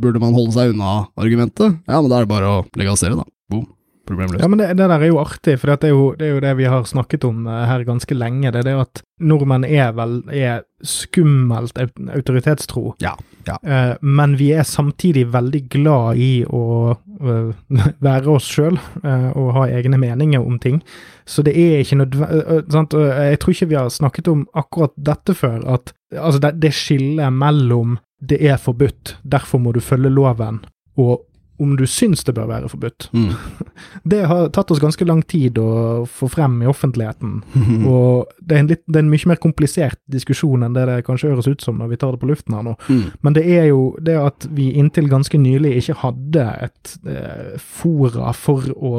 burde 0.02 0.18
man 0.18 0.34
holde 0.34 0.56
seg 0.56 0.72
unna 0.72 1.04
argumentet? 1.14 1.76
Ja, 1.86 2.00
men 2.00 2.10
da 2.10 2.18
er 2.18 2.26
det 2.26 2.32
bare 2.32 2.50
å 2.50 2.64
legalisere, 2.74 3.14
da. 3.14 3.22
Boom 3.46 3.68
problemløst. 4.08 4.42
Ja, 4.42 4.48
men 4.48 4.60
det, 4.60 4.68
det, 4.78 4.88
der 4.88 5.02
er 5.02 5.10
jo 5.10 5.20
artig, 5.22 5.56
for 5.60 5.72
det 5.72 5.88
er 5.88 5.94
jo, 5.94 6.04
det 6.18 6.28
er 6.28 6.34
jo, 6.34 6.42
det 6.44 6.52
vi 6.58 6.68
har 6.70 6.86
snakket 6.88 7.26
om 7.28 7.46
uh, 7.48 7.64
her 7.68 7.84
ganske 7.86 8.16
lenge. 8.16 8.52
Det 8.54 8.62
er 8.62 8.68
det 8.70 8.76
at 8.80 9.02
nordmenn 9.20 9.66
er 9.66 9.90
vel 9.96 10.20
er 10.32 10.64
skummelt 10.86 11.78
autoritetstro. 12.14 12.94
Ja, 13.02 13.14
ja. 13.48 13.58
Uh, 13.62 13.94
men 14.00 14.38
vi 14.40 14.52
er 14.56 14.66
samtidig 14.68 15.26
veldig 15.34 15.62
glad 15.72 16.22
i 16.22 16.30
å 16.46 16.64
uh, 16.94 17.52
være 18.08 18.32
oss 18.32 18.48
sjøl 18.52 18.78
og 19.06 19.52
ha 19.56 19.68
egne 19.72 19.98
meninger 20.00 20.42
om 20.42 20.58
ting. 20.62 20.80
Så 21.26 21.42
det 21.42 21.56
er 21.58 21.80
ikke 21.82 21.98
nødvendig 21.98 23.00
Jeg 23.02 23.38
tror 23.42 23.54
ikke 23.54 23.68
vi 23.70 23.78
har 23.78 23.88
snakket 23.90 24.28
om 24.30 24.44
akkurat 24.54 24.92
dette 24.94 25.34
før. 25.34 25.62
At 25.74 25.94
altså 26.14 26.40
det, 26.42 26.56
det 26.62 26.74
skillet 26.76 27.32
mellom 27.34 27.96
det 28.20 28.38
er 28.40 28.56
forbudt, 28.56 29.18
derfor 29.22 29.60
må 29.60 29.72
du 29.72 29.80
følge 29.84 30.10
loven, 30.10 30.62
og 30.96 31.26
om 31.60 31.76
du 31.76 31.86
syns 31.88 32.24
det 32.24 32.34
bør 32.36 32.48
være 32.50 32.68
forbudt. 32.68 33.08
Mm. 33.12 33.32
Det 34.06 34.22
har 34.30 34.48
tatt 34.54 34.70
oss 34.70 34.82
ganske 34.82 35.06
lang 35.08 35.22
tid 35.26 35.58
å 35.58 36.04
få 36.06 36.28
frem 36.30 36.60
i 36.62 36.68
offentligheten. 36.70 37.40
Mm. 37.56 37.86
Og 37.92 38.30
det 38.38 38.54
er, 38.54 38.62
en 38.62 38.70
litt, 38.70 38.82
det 38.86 39.00
er 39.00 39.06
en 39.06 39.12
mye 39.12 39.32
mer 39.32 39.40
komplisert 39.42 39.98
diskusjon 40.12 40.66
enn 40.66 40.76
det 40.76 40.86
det 40.90 41.00
kanskje 41.06 41.32
høres 41.32 41.50
ut 41.50 41.64
som 41.64 41.80
når 41.80 41.94
vi 41.94 42.00
tar 42.02 42.14
det 42.14 42.22
på 42.22 42.30
luften 42.30 42.54
her 42.56 42.66
nå. 42.66 42.76
Mm. 42.86 43.06
Men 43.26 43.38
det 43.38 43.46
er 43.56 43.70
jo 43.72 43.80
det 44.02 44.18
at 44.20 44.48
vi 44.54 44.72
inntil 44.78 45.10
ganske 45.10 45.40
nylig 45.40 45.76
ikke 45.80 45.98
hadde 46.04 46.46
et 46.68 46.94
eh, 47.10 47.56
fora 47.58 48.34
for 48.36 48.70
å 48.76 48.92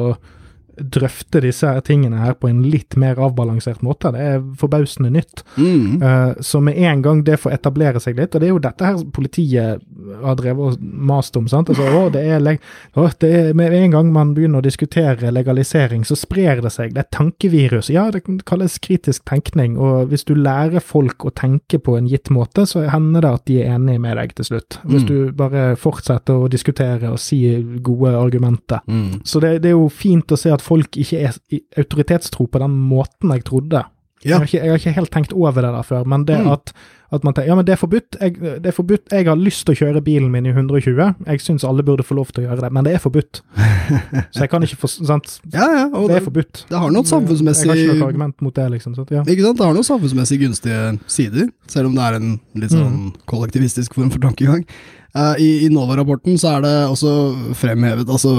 drøfte 0.80 1.40
disse 1.44 1.66
her 1.66 1.80
tingene 1.84 2.20
her 2.22 2.34
på 2.38 2.48
en 2.50 2.62
litt 2.70 2.96
mer 2.96 3.18
avbalansert 3.22 3.82
måte. 3.82 4.12
Det 4.14 4.20
er 4.20 4.42
forbausende 4.60 5.10
nytt. 5.14 5.42
Mm. 5.56 6.02
Uh, 6.02 6.34
så 6.44 6.60
med 6.64 6.78
en 6.78 7.02
gang 7.02 7.22
det 7.26 7.38
får 7.42 7.56
etablere 7.58 8.00
seg 8.02 8.16
litt, 8.18 8.34
og 8.34 8.40
det 8.42 8.48
er 8.48 8.54
jo 8.54 8.62
dette 8.62 8.84
her 8.88 9.00
politiet 9.14 9.82
har 10.22 10.38
drevet 10.38 10.78
og 10.78 10.82
mast 10.82 11.36
om, 11.38 11.48
sant. 11.50 11.68
Altså, 11.72 11.86
å, 11.88 12.08
det 12.14 12.22
er, 12.26 12.46
å, 12.94 13.08
det 13.20 13.30
er 13.38 13.52
Med 13.58 13.72
en 13.74 13.90
gang 13.96 14.12
man 14.12 14.34
begynner 14.36 14.62
å 14.62 14.66
diskutere 14.66 15.32
legalisering, 15.34 16.04
så 16.06 16.16
sprer 16.18 16.62
det 16.64 16.72
seg. 16.74 16.94
Det 16.94 17.04
er 17.04 17.10
tankevirus. 17.14 17.90
Ja, 17.92 18.08
det 18.14 18.22
kalles 18.48 18.78
kritisk 18.82 19.24
tenkning, 19.28 19.76
og 19.78 20.08
hvis 20.12 20.24
du 20.28 20.34
lærer 20.38 20.80
folk 20.84 21.24
å 21.28 21.32
tenke 21.34 21.78
på 21.82 21.96
en 21.98 22.08
gitt 22.10 22.30
måte, 22.34 22.66
så 22.68 22.84
hender 22.90 23.24
det 23.24 23.32
at 23.40 23.44
de 23.50 23.58
er 23.62 23.74
enige 23.76 24.02
med 24.02 24.16
deg 24.20 24.34
til 24.38 24.44
slutt. 24.52 24.78
Hvis 24.84 25.02
Mm. 25.02 25.06
du 25.08 25.32
bare 25.32 25.76
fortsetter 25.76 26.34
å 26.34 26.48
diskutere 26.50 27.08
og 27.12 27.18
si 27.22 27.38
gode 27.82 28.10
argumenter. 28.18 28.80
Mm. 28.86 29.20
Så 29.24 29.40
det, 29.40 29.62
det 29.62 29.70
er 29.70 29.76
jo 29.76 29.88
fint 29.88 30.26
å 30.32 30.36
se 30.36 30.50
at 30.52 30.60
folk 30.68 30.98
ikke 31.00 31.24
er 31.28 31.38
autoritetstro 31.80 32.46
på 32.52 32.60
den 32.62 32.76
måten 32.90 33.32
jeg 33.34 33.46
trodde. 33.48 33.84
Jeg, 34.24 34.34
har 34.34 34.48
ikke, 34.48 34.58
jeg 34.58 34.70
har 34.72 34.78
ikke 34.80 34.92
helt 34.96 35.12
tenkt 35.14 35.32
over 35.32 35.62
det 35.62 35.68
der 35.70 35.84
før, 35.86 36.06
men 36.10 36.24
det 36.26 36.40
Mm. 36.42 36.48
at, 36.50 36.72
at 37.14 37.22
man 37.24 37.34
tenker 37.36 37.48
ja, 37.52 37.54
men 37.54 37.64
det 37.64 37.72
er 37.76 37.78
forbudt. 37.78 38.16
Jeg, 38.20 38.34
det 38.64 38.66
er 38.66 38.74
forbudt. 38.74 39.12
Jeg 39.14 39.28
har 39.28 39.38
lyst 39.38 39.62
til 39.64 39.76
å 39.76 39.78
kjøre 39.78 40.00
bilen 40.02 40.32
min 40.32 40.48
i 40.48 40.50
120. 40.50 41.14
Jeg 41.28 41.40
syns 41.44 41.62
alle 41.64 41.84
burde 41.86 42.02
få 42.02 42.16
lov 42.18 42.32
til 42.34 42.42
å 42.42 42.48
gjøre 42.48 42.64
det, 42.64 42.70
men 42.74 42.84
det 42.88 42.96
er 42.96 43.02
forbudt. 43.04 43.38
Så 44.34 44.42
jeg 44.42 44.50
kan 44.50 44.66
ikke 44.66 44.80
få 44.82 44.90
Sant? 44.90 45.36
ja, 45.54 45.68
ja. 45.70 45.84
Det 45.94 46.02
det, 46.10 46.16
er 46.18 46.26
forbudt. 46.26 46.64
det 46.68 46.80
har 46.82 46.90
noe 46.96 47.06
samfunnsmessig 47.06 47.68
Jeg 47.68 47.70
har 47.70 47.84
ikke 47.84 48.00
noe 48.02 48.08
argument 48.10 48.42
mot 48.42 48.58
det, 48.58 48.66
liksom. 48.74 48.96
Så, 48.98 49.06
ja. 49.14 49.22
Ikke 49.22 49.46
sant? 49.46 49.60
Det 49.62 49.68
har 49.70 49.78
noen 49.78 49.86
samfunnsmessig 49.86 50.40
gunstige 50.42 50.80
sider, 51.06 51.52
selv 51.70 51.92
om 51.92 51.94
det 52.00 52.08
er 52.08 52.18
en 52.18 52.32
litt 52.58 52.74
sånn 52.74 53.12
kollektivistisk 53.30 53.94
form 53.94 54.10
for 54.10 54.26
tankegang. 54.26 54.66
Uh, 55.14 55.38
I 55.38 55.48
i 55.64 55.70
Nova-rapporten 55.72 56.34
så 56.42 56.56
er 56.58 56.66
det 56.66 56.74
også 56.90 57.14
fremhevet, 57.56 58.10
altså 58.10 58.34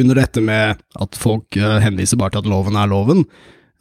under 0.00 0.14
dette 0.18 0.42
med 0.42 0.78
at 1.00 1.18
folk 1.20 1.56
eh, 1.56 1.78
henviser 1.84 2.18
bare 2.20 2.34
til 2.34 2.44
at 2.44 2.50
loven 2.50 2.76
er 2.80 2.90
loven, 2.90 3.24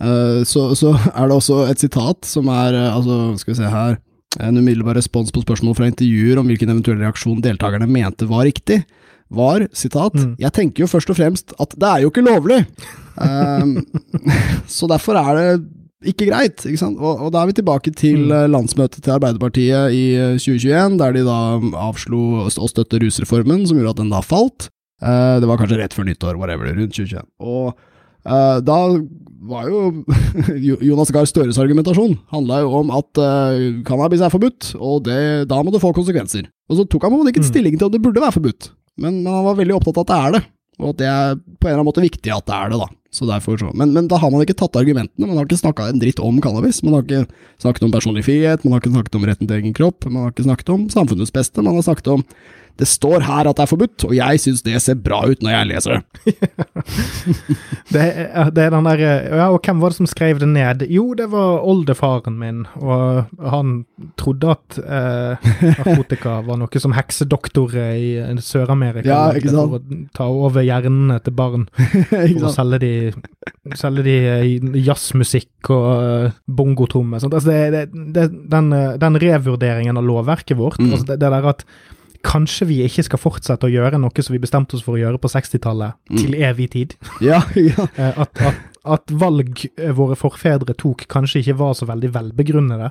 eh, 0.01 0.41
så, 0.47 0.69
så 0.77 0.93
er 1.13 1.27
det 1.29 1.37
også 1.37 1.61
et 1.71 1.79
sitat 1.83 2.25
som 2.29 2.49
er, 2.53 2.73
eh, 2.77 2.89
altså 2.95 3.37
skal 3.41 3.53
vi 3.55 3.59
se 3.61 3.71
her, 3.73 3.97
en 4.41 4.57
umiddelbar 4.57 4.97
respons 4.97 5.29
på 5.33 5.43
spørsmål 5.45 5.75
fra 5.77 5.85
intervjuer 5.91 6.39
om 6.41 6.47
hvilken 6.49 6.71
eventuell 6.73 7.01
reaksjon 7.03 7.41
deltakerne 7.45 7.85
mente 7.89 8.25
var 8.29 8.47
riktig, 8.49 8.83
var, 9.33 9.63
sitat, 9.73 10.13
Mm. 10.13 10.35
jeg 10.37 10.51
tenker 10.53 10.83
jo 10.83 10.87
først 10.91 11.09
og 11.09 11.17
fremst 11.17 11.53
at 11.59 11.71
det 11.79 11.87
er 11.89 12.01
jo 12.03 12.09
ikke 12.11 12.21
lovlig. 12.25 12.59
Um, 13.17 13.79
så 14.69 14.85
derfor 14.89 15.17
er 15.17 15.37
det 15.39 15.47
ikke 16.13 16.27
greit, 16.27 16.59
ikke 16.67 16.77
sant? 16.81 16.97
Og, 16.99 17.21
og 17.23 17.31
da 17.33 17.41
er 17.41 17.49
vi 17.49 17.55
tilbake 17.57 17.93
til 17.95 18.27
Mm. 18.27 18.51
landsmøtet 18.51 19.01
til 19.05 19.13
Arbeiderpartiet 19.15 19.93
i 19.95 20.03
eh, 20.19 20.35
2021, 20.37 20.97
der 20.99 21.13
de 21.15 21.23
da 21.25 21.37
avslo 21.87 22.43
å 22.45 22.67
støtte 22.69 22.99
rusreformen, 23.01 23.65
som 23.69 23.77
gjorde 23.79 23.95
at 23.95 24.01
den 24.03 24.11
da 24.13 24.19
falt. 24.21 24.67
Eh, 25.03 25.35
det 25.43 25.49
var 25.49 25.59
kanskje 25.59 25.79
rett 25.81 25.95
før 25.97 26.07
nyttår, 26.07 26.37
whatever, 26.39 26.69
rundt 26.71 26.95
2021. 26.95 27.25
Og 27.43 27.73
uh, 28.23 28.59
da 28.63 28.77
var 29.43 29.67
jo 29.67 29.81
Jo- 30.69 30.79
Jonas 30.87 31.11
Gahr 31.11 31.27
Støres 31.27 31.59
argumentasjon 31.59 32.15
handla 32.31 32.61
jo 32.63 32.71
om 32.79 32.93
at 32.95 33.19
uh, 33.19 33.81
cannabis 33.87 34.23
er 34.23 34.31
forbudt, 34.31 34.71
og 34.79 35.03
det, 35.09 35.19
da 35.51 35.59
må 35.63 35.73
det 35.75 35.83
få 35.83 35.91
konsekvenser. 35.97 36.47
Og 36.71 36.79
så 36.79 36.87
tok 36.87 37.03
han 37.09 37.11
på 37.17 37.27
ikke 37.33 37.43
Mm. 37.43 37.49
stilling 37.51 37.75
til 37.77 37.89
om 37.89 37.91
det 37.93 38.01
burde 38.05 38.23
være 38.23 38.37
forbudt, 38.39 38.71
men, 38.97 39.19
men 39.25 39.33
han 39.33 39.43
var 39.49 39.59
veldig 39.59 39.75
opptatt 39.81 39.99
av 39.99 40.05
at 40.07 40.11
det 40.13 40.19
er 40.23 40.35
det. 40.39 40.43
Og 40.81 40.87
at 40.89 40.97
det 41.03 41.05
er 41.05 41.35
på 41.37 41.67
en 41.67 41.69
eller 41.69 41.81
annen 41.83 41.85
måte 41.91 42.01
viktig 42.01 42.31
at 42.33 42.47
det 42.49 42.55
er 42.57 42.71
det, 42.73 42.79
da. 42.81 42.87
Så 43.13 43.27
derfor 43.29 43.59
så. 43.61 43.67
Men, 43.77 43.91
men 43.93 44.07
da 44.09 44.17
har 44.17 44.31
man 44.33 44.41
ikke 44.41 44.55
tatt 44.57 44.73
argumentene, 44.79 45.27
man 45.29 45.37
har 45.37 45.45
ikke 45.45 45.59
snakka 45.59 45.85
en 45.91 45.99
dritt 46.01 46.17
om 46.23 46.39
cannabis. 46.41 46.79
Man 46.81 46.95
har 46.95 47.03
ikke 47.05 47.27
snakket 47.61 47.85
om 47.85 47.91
personlig 47.93 48.23
frihet, 48.25 48.63
man 48.65 48.73
har 48.73 48.81
ikke 48.81 48.93
snakket 48.95 49.17
om 49.19 49.27
retten 49.29 49.45
til 49.51 49.59
egen 49.59 49.75
kropp, 49.77 50.07
man 50.09 50.23
har 50.25 50.33
ikke 50.33 50.47
snakket 50.47 50.71
om 50.73 50.87
samfunnets 50.89 51.35
beste, 51.35 51.61
man 51.61 51.77
har 51.77 51.85
snakket 51.85 52.09
om 52.15 52.23
det 52.81 52.87
står 52.89 53.21
her 53.27 53.45
at 53.49 53.57
det 53.59 53.63
er 53.67 53.69
forbudt, 53.69 54.03
og 54.07 54.15
jeg 54.17 54.39
syns 54.41 54.63
det 54.65 54.79
ser 54.81 54.95
bra 54.97 55.19
ut 55.29 55.43
når 55.45 55.51
jeg 55.53 55.69
leser 55.69 55.99
det. 55.99 56.33
Det, 57.93 58.01
er, 58.01 58.49
det 58.49 58.63
er 58.63 58.71
den 58.73 58.85
der 58.87 59.01
Ja, 59.03 59.47
og 59.53 59.59
hvem 59.65 59.81
var 59.83 59.91
det 59.93 59.97
som 59.99 60.07
skrev 60.09 60.39
det 60.41 60.47
ned? 60.49 60.81
Jo, 60.89 61.03
det 61.17 61.27
var 61.31 61.61
oldefaren 61.69 62.37
min, 62.39 62.63
og 62.81 63.27
han 63.53 63.73
trodde 64.19 64.49
at 64.55 64.77
eh, 64.81 65.45
narkotika 65.77 66.39
var 66.47 66.57
noe 66.61 66.81
som 66.81 66.95
heksedoktorer 66.97 67.91
i 67.99 68.09
eh, 68.23 68.33
Sør-Amerika 68.41 69.05
Ja, 69.11 69.19
ikke 69.37 69.53
sant? 69.53 69.75
for 69.75 69.77
å 69.77 69.99
ta 70.17 70.27
over 70.31 70.65
hjernene 70.65 71.19
til 71.23 71.35
barn. 71.37 71.67
For 72.09 72.49
å 72.49 72.53
selge 72.55 72.79
de, 72.81 72.91
selge 73.79 74.05
de 74.07 74.17
eh, 74.33 74.47
jazzmusikk 74.87 75.69
og 75.75 76.33
bongotrommer. 76.49 77.21
Altså 77.23 77.43
det, 77.45 77.85
det, 77.93 78.27
den, 78.51 78.71
eh, 78.75 78.95
den 79.01 79.19
revurderingen 79.21 79.99
av 80.01 80.07
lovverket 80.09 80.57
vårt, 80.59 80.79
Mm. 80.83 80.95
altså 80.95 81.05
det, 81.13 81.19
det 81.21 81.29
der 81.31 81.45
at 81.53 81.61
kanskje 82.23 82.65
vi 82.69 82.77
ikke 82.85 83.03
skal 83.07 83.19
fortsette 83.19 83.67
å 83.67 83.71
gjøre 83.73 83.99
noe 83.99 84.23
som 84.23 84.33
vi 84.35 84.39
bestemte 84.43 84.77
oss 84.77 84.83
for 84.85 84.95
å 84.97 85.01
gjøre 85.01 85.19
på 85.21 85.29
60-tallet, 85.31 85.97
Mm. 86.09 86.17
til 86.21 86.33
evig 86.39 86.69
tid. 86.71 86.95
Ja, 87.21 87.41
ja. 87.55 87.87
Eh, 87.97 88.19
at, 88.23 88.41
at, 88.41 88.61
at 88.95 89.11
valg 89.11 89.65
eh, 89.77 89.91
våre 89.95 90.15
forfedre 90.19 90.75
tok, 90.79 91.05
kanskje 91.11 91.41
ikke 91.43 91.57
var 91.59 91.73
så 91.77 91.85
veldig 91.89 92.11
velbegrunnede. 92.15 92.89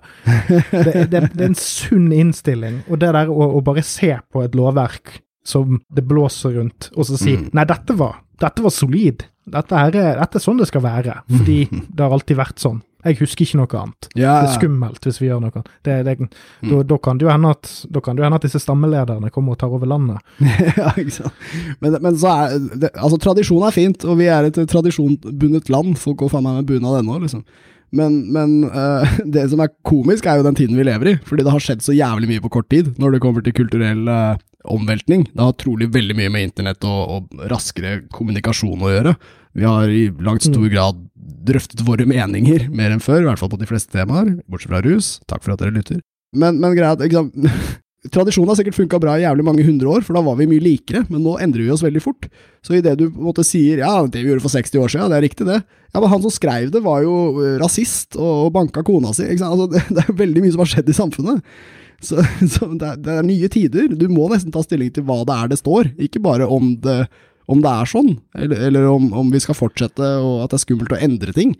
Det, 0.73 1.09
det, 1.13 1.23
det 1.33 1.41
er 1.43 1.51
en 1.51 1.59
sunn 1.59 2.13
innstilling. 2.13 2.83
Og 2.89 3.01
det 3.03 3.13
der 3.17 3.29
å, 3.33 3.51
å 3.59 3.61
bare 3.65 3.83
se 3.87 4.15
på 4.33 4.45
et 4.45 4.55
lovverk 4.59 5.19
som 5.45 5.81
det 5.91 6.05
blåser 6.07 6.55
rundt, 6.61 6.91
og 6.95 7.09
så 7.09 7.17
si 7.19 7.33
Mm. 7.37 7.49
nei, 7.57 7.65
dette 7.67 7.97
var, 7.99 8.21
dette 8.41 8.63
var 8.63 8.71
solid. 8.71 9.25
Dette 9.43 9.75
er, 9.75 9.91
dette 10.21 10.39
er 10.39 10.43
sånn 10.45 10.61
det 10.61 10.69
skal 10.71 10.85
være. 10.85 11.17
Fordi 11.27 11.57
det 11.73 11.99
har 12.05 12.13
alltid 12.15 12.37
vært 12.39 12.61
sånn. 12.63 12.79
Jeg 13.05 13.19
husker 13.19 13.43
ikke 13.45 13.59
noe 13.59 13.81
annet. 13.81 14.09
ja. 14.15 14.35
Det 14.43 14.51
er 14.51 14.59
skummelt 14.61 15.07
hvis 15.09 15.19
vi 15.21 15.27
gjør 15.29 15.41
noe. 15.43 15.63
Det, 15.83 15.97
det, 16.07 16.17
da, 16.19 16.29
Mm. 16.63 16.87
da 16.87 16.99
kan 17.03 17.19
det 17.19 17.27
jo 17.27 17.33
hende 17.33 17.51
at, 17.51 17.71
da 17.91 18.01
at 18.39 18.43
disse 18.47 18.61
stammelederne 18.63 19.31
kommer 19.35 19.53
og 19.57 19.59
tar 19.59 19.73
over 19.75 19.87
landet. 19.91 20.19
ja, 20.79 20.93
ikke 20.97 21.11
sant. 21.11 21.33
Men, 21.81 21.97
men 22.01 22.17
så 22.17 22.29
er 22.29 22.59
det, 22.79 22.91
Altså, 22.95 23.19
tradisjon 23.19 23.67
er 23.67 23.75
fint, 23.75 24.05
og 24.05 24.19
vi 24.19 24.27
er 24.31 24.47
et 24.51 24.55
tradisjonbundet 24.71 25.69
land. 25.73 25.97
Folk 25.99 26.19
går 26.23 26.31
faen 26.31 26.47
meg 26.47 26.61
med 26.61 26.71
bunad 26.71 27.01
ennå, 27.03 27.19
liksom. 27.25 27.43
Men, 27.97 28.23
men 28.33 28.63
uh, 28.73 29.19
det 29.35 29.49
som 29.53 29.61
er 29.65 29.73
komisk, 29.87 30.27
er 30.27 30.41
jo 30.41 30.47
den 30.47 30.57
tiden 30.59 30.79
vi 30.79 30.87
lever 30.89 31.13
i. 31.13 31.19
Fordi 31.29 31.45
det 31.47 31.53
har 31.55 31.65
skjedd 31.65 31.85
så 31.85 31.97
jævlig 31.97 32.31
mye 32.31 32.45
på 32.45 32.53
kort 32.57 32.71
tid 32.73 32.95
når 33.03 33.17
det 33.17 33.23
kommer 33.25 33.45
til 33.45 33.57
kulturell 33.57 34.09
uh, 34.09 34.41
omveltning. 34.73 35.27
Det 35.33 35.43
har 35.43 35.55
trolig 35.61 35.91
veldig 35.93 36.17
mye 36.19 36.33
med 36.33 36.49
internett 36.49 36.85
og, 36.89 37.17
og 37.17 37.47
raskere 37.53 38.01
kommunikasjon 38.15 38.83
å 38.83 38.93
gjøre. 38.93 39.17
Vi 39.59 39.69
har 39.69 39.91
i 39.93 40.07
langt 40.25 40.47
stor 40.47 40.65
grad 40.73 41.01
drøftet 41.45 41.83
våre 41.85 42.07
meninger 42.09 42.69
mer 42.73 42.95
enn 42.95 43.03
før, 43.03 43.21
i 43.21 43.29
hvert 43.29 43.41
fall 43.43 43.53
på 43.53 43.61
de 43.61 43.69
fleste 43.69 43.93
temaer, 43.93 44.39
bortsett 44.49 44.73
fra 44.73 44.81
rus. 44.87 45.15
Takk 45.29 45.45
for 45.45 45.55
at 45.55 45.61
dere 45.61 45.75
lytter. 45.77 46.01
Men, 46.33 46.57
men 46.63 46.73
greia 46.73 46.95
at, 46.97 47.03
ikke 47.05 47.21
sant 47.21 47.37
Tradisjonen 48.11 48.51
har 48.51 48.57
sikkert 48.59 48.75
funka 48.75 48.99
bra 48.99 49.13
i 49.15 49.23
jævlig 49.23 49.45
mange 49.47 49.63
hundre 49.63 49.93
år, 49.93 50.03
for 50.03 50.17
da 50.17 50.25
var 50.27 50.35
vi 50.41 50.49
mye 50.51 50.63
likere, 50.65 51.05
men 51.07 51.23
nå 51.23 51.37
endrer 51.45 51.63
vi 51.63 51.71
oss 51.71 51.85
veldig 51.85 52.01
fort. 52.03 52.27
Så 52.67 52.75
idet 52.75 52.97
du 52.99 53.05
på 53.07 53.21
en 53.21 53.29
måte 53.29 53.45
sier 53.47 53.79
ja, 53.85 53.93
det 54.11 54.25
vi 54.25 54.33
gjorde 54.33 54.43
for 54.43 54.55
60 54.55 54.83
år 54.83 54.91
siden, 54.91 55.13
det 55.13 55.21
er 55.21 55.25
riktig 55.29 55.47
det, 55.47 55.61
ja, 55.93 56.01
men 56.01 56.11
han 56.11 56.25
som 56.25 56.33
skrev 56.33 56.73
det 56.73 56.81
var 56.83 57.05
jo 57.05 57.15
eh, 57.45 57.59
rasist 57.61 58.17
og, 58.17 58.49
banka 58.55 58.83
kona 58.87 59.13
si, 59.15 59.27
ikke 59.29 59.45
sant. 59.45 59.55
Altså, 59.55 59.69
det, 59.75 59.85
det 59.95 60.07
er 60.07 60.21
veldig 60.23 60.45
mye 60.45 60.55
som 60.55 60.65
har 60.65 60.73
skjedd 60.73 60.91
i 60.91 60.97
samfunnet. 60.97 61.53
Så, 62.03 62.25
så 62.55 62.71
det, 62.73 62.89
er, 62.89 63.03
det 63.05 63.19
er 63.19 63.29
nye 63.29 63.51
tider. 63.53 63.93
Du 63.95 64.09
må 64.11 64.27
nesten 64.33 64.55
ta 64.55 64.65
stilling 64.65 64.91
til 64.97 65.07
hva 65.07 65.21
det 65.29 65.37
er 65.37 65.53
det 65.53 65.61
står, 65.61 65.93
ikke 66.09 66.25
bare 66.25 66.49
om 66.51 66.75
det, 66.83 67.05
om 67.53 67.63
det 67.63 67.77
er 67.77 67.93
sånn, 67.93 68.17
eller, 68.39 68.67
eller 68.71 68.89
om, 68.91 69.13
om 69.23 69.31
vi 69.31 69.43
skal 69.43 69.59
fortsette 69.59 70.11
og 70.23 70.43
at 70.43 70.51
det 70.51 70.59
er 70.59 70.65
skummelt 70.65 70.97
å 70.97 71.03
endre 71.07 71.37
ting. 71.37 71.55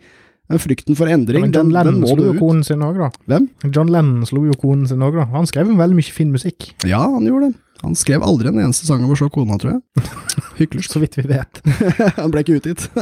Men 0.51 0.59
frykten 0.59 0.97
for 0.99 1.07
endring, 1.07 1.45
John 1.47 1.53
den, 1.53 1.69
den 1.71 1.75
Lennon 1.77 2.01
må 2.03 2.15
du 2.19 2.25
ut. 2.33 2.39
konen 2.41 2.63
sin 2.67 2.83
også, 2.83 3.05
da. 3.05 3.27
Hvem? 3.31 3.49
John 3.71 3.91
Lennon 3.93 4.25
slo 4.27 4.43
jo 4.49 4.57
konen 4.59 4.89
sin 4.89 5.03
òg, 5.05 5.15
da. 5.15 5.29
Han 5.31 5.47
skrev 5.47 5.71
veldig 5.71 5.99
mye 5.99 6.15
fin 6.15 6.33
musikk, 6.33 6.73
Ja, 6.83 7.05
han 7.07 7.29
gjorde 7.29 7.51
det. 7.51 7.59
Han 7.83 7.97
skrev 7.99 8.23
aldri 8.23 8.47
en 8.47 8.61
eneste 8.63 8.85
sang 8.87 9.01
om 9.03 9.11
å 9.11 9.15
slå 9.19 9.27
kona, 9.33 9.57
tror 9.59 9.73
jeg. 9.73 10.03
Hyklersk. 10.61 10.91
så 10.93 11.01
vidt 11.03 11.17
vi 11.19 11.25
vet. 11.27 11.59
han 12.19 12.31
ble 12.31 12.43
ikke 12.45 12.59
utgitt. 12.61 12.85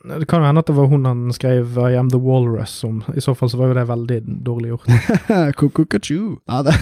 Det 0.00 0.24
kan 0.28 0.40
hende 0.40 0.62
at 0.62 0.68
det 0.68 0.72
var 0.78 0.86
hun 0.88 1.04
han 1.04 1.26
skrev 1.36 1.74
I 1.76 1.98
Am 2.00 2.08
The 2.08 2.16
Walrus 2.20 2.72
om. 2.88 3.02
I 3.12 3.20
så 3.20 3.34
fall 3.36 3.50
så 3.52 3.58
var 3.60 3.68
jo 3.68 3.74
det 3.76 3.82
veldig 3.84 4.16
dårlig 4.46 4.70
gjort. 4.70 4.86
Kukukachu. 5.60 6.38
Ja, 6.48 6.62
det. 6.64 6.72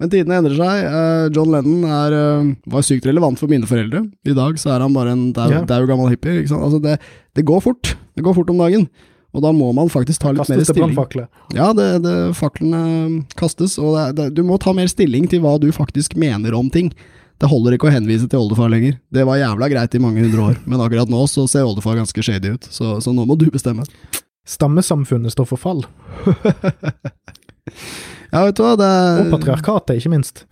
Men 0.00 0.12
tidene 0.14 0.38
endrer 0.40 0.56
seg. 0.56 0.86
Eh, 0.88 1.26
John 1.36 1.52
Lennon 1.52 1.84
er, 1.84 2.16
eh, 2.16 2.48
var 2.72 2.86
sykt 2.88 3.04
relevant 3.04 3.36
for 3.36 3.52
mine 3.52 3.68
foreldre. 3.68 4.00
I 4.24 4.36
dag 4.36 4.56
så 4.60 4.72
er 4.72 4.86
han 4.86 4.96
bare 4.96 5.12
en 5.12 5.28
dau 5.36 5.44
yeah. 5.52 5.84
gammel 5.92 6.08
hippie. 6.08 6.46
Altså 6.48 6.80
det, 6.80 6.96
det 7.36 7.44
går 7.52 7.60
fort. 7.68 7.92
Det 8.16 8.24
går 8.24 8.40
fort 8.40 8.54
om 8.54 8.64
dagen. 8.64 8.88
Og 9.38 9.44
da 9.44 9.52
må 9.54 9.70
man 9.76 9.90
faktisk 9.92 10.24
ta 10.24 10.32
litt 10.32 10.42
mer 10.42 10.48
Kastes 10.48 10.66
det 10.66 10.74
stilling. 10.74 10.90
brannfakler. 10.90 11.28
Ja, 11.54 11.70
det, 11.76 11.86
det, 12.02 12.16
faklene 12.38 13.22
kastes, 13.38 13.78
og 13.78 13.94
det, 13.94 14.06
det, 14.18 14.26
du 14.34 14.42
må 14.46 14.58
ta 14.60 14.74
mer 14.74 14.90
stilling 14.90 15.28
til 15.30 15.44
hva 15.44 15.54
du 15.62 15.70
faktisk 15.74 16.18
mener 16.18 16.56
om 16.58 16.70
ting. 16.74 16.90
Det 17.38 17.46
holder 17.46 17.76
ikke 17.76 17.86
å 17.86 17.94
henvise 17.94 18.26
til 18.26 18.42
oldefar 18.42 18.72
lenger. 18.72 18.98
Det 19.14 19.22
var 19.28 19.38
jævla 19.38 19.70
greit 19.70 19.94
i 19.94 20.02
mange 20.02 20.24
hundre 20.24 20.48
år, 20.50 20.56
men 20.66 20.82
akkurat 20.82 21.10
nå 21.12 21.22
så 21.30 21.46
ser 21.50 21.68
oldefar 21.68 22.00
ganske 22.00 22.24
shady 22.26 22.56
ut, 22.56 22.66
så, 22.74 22.96
så 23.04 23.14
nå 23.14 23.28
må 23.28 23.38
du 23.38 23.46
bestemme. 23.54 23.86
Stammesamfunnet 24.48 25.34
står 25.34 25.46
for 25.52 25.62
fall. 25.62 25.84
Ja, 28.28 28.42
vet 28.44 28.58
du 28.58 28.64
hva, 28.64 28.74
det 28.76 28.88
Og 29.22 29.30
patriarkatet, 29.32 30.00
ikke 30.00 30.12
minst. 30.12 30.44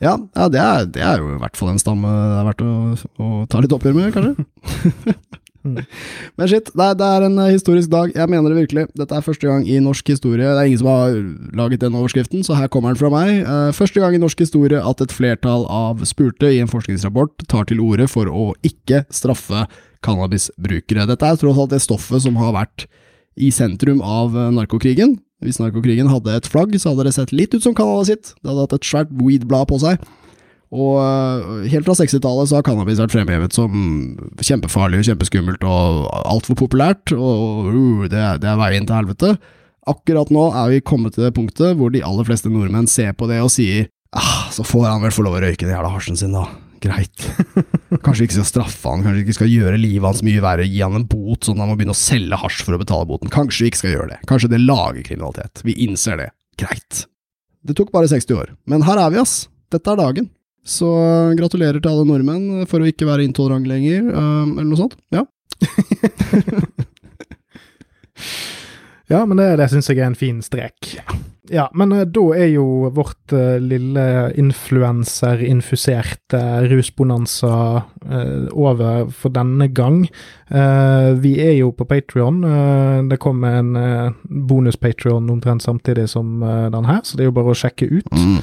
Ja, 0.00 0.14
ja 0.16 0.48
det, 0.48 0.60
er, 0.60 0.86
det, 0.88 1.02
er, 1.04 1.20
jo 1.20 1.34
i 1.34 1.40
hvert 1.42 1.58
fall 1.58 1.74
en 1.74 1.80
stamme 1.82 2.08
det 2.08 2.38
er 2.38 2.46
verdt 2.48 2.64
å, 2.64 2.72
å 3.20 3.44
ta 3.52 3.60
litt 3.60 3.74
oppgjør 3.76 3.98
med, 3.98 4.14
kanskje. 4.14 5.16
Men 5.62 6.48
shit, 6.48 6.70
det 6.72 6.84
er, 6.84 6.94
det 6.96 7.06
er, 7.06 7.26
en 7.26 7.38
eh, 7.42 7.52
historisk 7.52 7.90
dag. 7.92 8.12
Jeg 8.16 8.32
mener 8.32 8.52
det 8.52 8.62
virkelig. 8.62 8.86
Dette 8.96 9.16
er 9.16 9.24
første 9.24 9.46
gang 9.46 9.66
i 9.68 9.76
norsk 9.82 10.08
historie 10.08 10.46
Det 10.46 10.56
er 10.56 10.70
ingen 10.70 10.80
som 10.80 10.88
har 10.88 11.18
laget 11.56 11.82
den 11.82 11.98
overskriften, 11.98 12.44
så 12.46 12.56
her 12.56 12.70
kommer 12.72 12.94
den 12.94 13.00
fra 13.00 13.12
meg. 13.12 13.42
Uh, 13.44 13.68
første 13.76 14.00
gang 14.00 14.16
i 14.16 14.22
norsk 14.22 14.40
historie 14.40 14.80
at 14.80 15.04
et 15.04 15.12
flertall 15.12 15.66
av 15.68 16.04
spurte 16.08 16.48
i 16.48 16.62
en 16.62 16.70
forskningsrapport 16.70 17.44
tar 17.50 17.68
til 17.68 17.82
orde 17.84 18.08
for 18.08 18.30
å 18.30 18.50
ikke 18.66 19.04
straffe 19.12 19.66
cannabisbrukere. 20.04 21.04
Dette 21.10 21.28
er 21.28 21.40
tross 21.40 21.60
alt 21.60 21.74
det 21.74 21.82
stoffet 21.84 22.24
som 22.24 22.38
har 22.40 22.56
vært 22.56 22.86
i 23.40 23.50
sentrum 23.54 24.00
av 24.04 24.36
eh, 24.36 24.52
narkokrigen. 24.56 25.18
Hvis 25.44 25.60
narkokrigen 25.60 26.10
hadde 26.12 26.34
et 26.36 26.48
flagg, 26.48 26.74
så 26.76 26.92
hadde 26.92 27.08
det 27.08 27.16
sett 27.16 27.32
litt 27.32 27.54
ut 27.56 27.64
som 27.64 27.76
Canada 27.76 28.04
sitt. 28.08 28.34
Det 28.40 28.50
hadde 28.50 28.66
hatt 28.66 28.76
et 28.76 28.88
svært 28.88 29.12
weed-blad 29.16 29.70
på 29.70 29.80
seg. 29.80 30.00
Og 30.70 30.98
eh, 31.02 31.70
helt 31.72 31.86
fra 31.86 31.96
60-tallet 31.98 32.50
så 32.50 32.58
har 32.58 32.66
cannabis 32.66 33.00
vært 33.02 33.14
fremhevet 33.14 33.54
som 33.56 33.72
kjempefarlig 34.38 35.00
og 35.00 35.08
kjempeskummelt 35.08 35.64
og 35.66 36.04
altfor 36.30 36.58
populært, 36.60 37.10
og 37.16 37.72
uh, 37.72 38.04
det, 38.06 38.20
er, 38.20 38.38
det 38.38 38.52
er 38.52 38.60
veien 38.60 38.86
til 38.86 39.00
helvete. 39.00 39.34
Akkurat 39.90 40.30
nå 40.30 40.46
er 40.54 40.70
vi 40.70 40.84
kommet 40.86 41.16
til 41.16 41.26
det 41.26 41.34
punktet 41.34 41.74
hvor 41.78 41.90
de 41.90 42.04
aller 42.06 42.26
fleste 42.28 42.52
nordmenn 42.52 42.86
ser 42.90 43.16
på 43.18 43.26
det 43.30 43.40
og 43.42 43.50
sier 43.50 43.88
ah, 44.14 44.46
så 44.54 44.62
får 44.66 44.86
han 44.86 45.02
vel 45.02 45.14
få 45.14 45.24
lov 45.26 45.38
å 45.38 45.42
røyke 45.42 45.64
den 45.64 45.74
jævla 45.74 45.90
hasjen 45.90 46.18
sin, 46.20 46.36
da. 46.36 46.46
Greit. 46.80 47.26
Kanskje 48.04 48.22
vi 48.22 48.28
ikke 48.28 48.38
skal 48.38 48.48
straffe 48.48 48.88
han, 48.88 49.02
kanskje 49.02 49.18
vi 49.18 49.24
ikke 49.26 49.36
skal 49.36 49.50
gjøre 49.52 49.80
livet 49.80 50.06
hans 50.06 50.22
mye 50.24 50.40
verre, 50.40 50.64
gi 50.64 50.80
han 50.80 50.96
en 50.96 51.04
bot 51.10 51.44
sånn 51.44 51.58
at 51.58 51.66
han 51.66 51.72
må 51.74 51.76
begynne 51.76 51.96
å 51.96 51.98
selge 51.98 52.38
hasj 52.40 52.62
for 52.64 52.76
å 52.76 52.80
betale 52.80 53.08
boten. 53.10 53.32
Kanskje 53.32 53.66
vi 53.66 53.72
ikke 53.72 53.82
skal 53.82 53.96
gjøre 53.96 54.10
det. 54.14 54.20
Kanskje 54.30 54.52
det 54.54 54.62
lager 54.62 55.02
kriminalitet. 55.04 55.64
Vi 55.66 55.76
innser 55.84 56.22
det. 56.22 56.30
Greit. 56.62 57.04
Det 57.66 57.76
tok 57.76 57.90
bare 57.92 58.08
60 58.08 58.38
år, 58.38 58.54
men 58.70 58.86
her 58.86 59.02
er 59.02 59.12
vi, 59.12 59.20
ass. 59.20 59.42
Dette 59.74 59.92
er 59.92 60.00
dagen. 60.00 60.30
Så 60.66 60.90
gratulerer 61.38 61.80
til 61.80 61.90
alle 61.90 62.06
nordmenn 62.08 62.66
for 62.70 62.78
å 62.82 62.88
ikke 62.88 63.08
være 63.08 63.24
intolerant 63.26 63.66
lenger, 63.68 64.00
um, 64.12 64.58
eller 64.58 64.70
noe 64.70 64.82
sånt. 64.82 64.96
Ja. 65.14 65.22
ja, 69.12 69.20
men 69.24 69.36
det, 69.40 69.48
det 69.60 69.68
syns 69.72 69.90
jeg 69.90 70.00
er 70.00 70.08
en 70.10 70.18
fin 70.18 70.38
strek. 70.44 70.78
Ja, 71.50 71.64
men 71.74 71.90
uh, 71.92 72.04
da 72.06 72.22
er 72.38 72.46
jo 72.52 72.90
vårt 72.94 73.32
uh, 73.34 73.58
lille 73.58 74.30
influenserinfuserte 74.38 76.38
uh, 76.38 76.62
rusbonanza 76.70 77.82
uh, 77.82 78.46
over 78.54 79.10
for 79.10 79.34
denne 79.34 79.66
gang. 79.74 80.06
vi 81.22 81.38
er 81.38 81.52
jo 81.54 81.70
på 81.70 81.84
Patrion. 81.86 82.42
det 83.08 83.18
kommer 83.22 83.60
en 83.60 83.76
bonus-Patrion 84.24 85.30
omtrent 85.30 85.62
samtidig 85.62 86.08
som 86.10 86.42
den 86.42 86.84
her, 86.88 86.98
så 87.04 87.16
det 87.16 87.22
er 87.22 87.28
jo 87.28 87.34
bare 87.36 87.52
å 87.52 87.60
sjekke 87.60 87.86
ut. 87.86 88.10
Mm. 88.10 88.40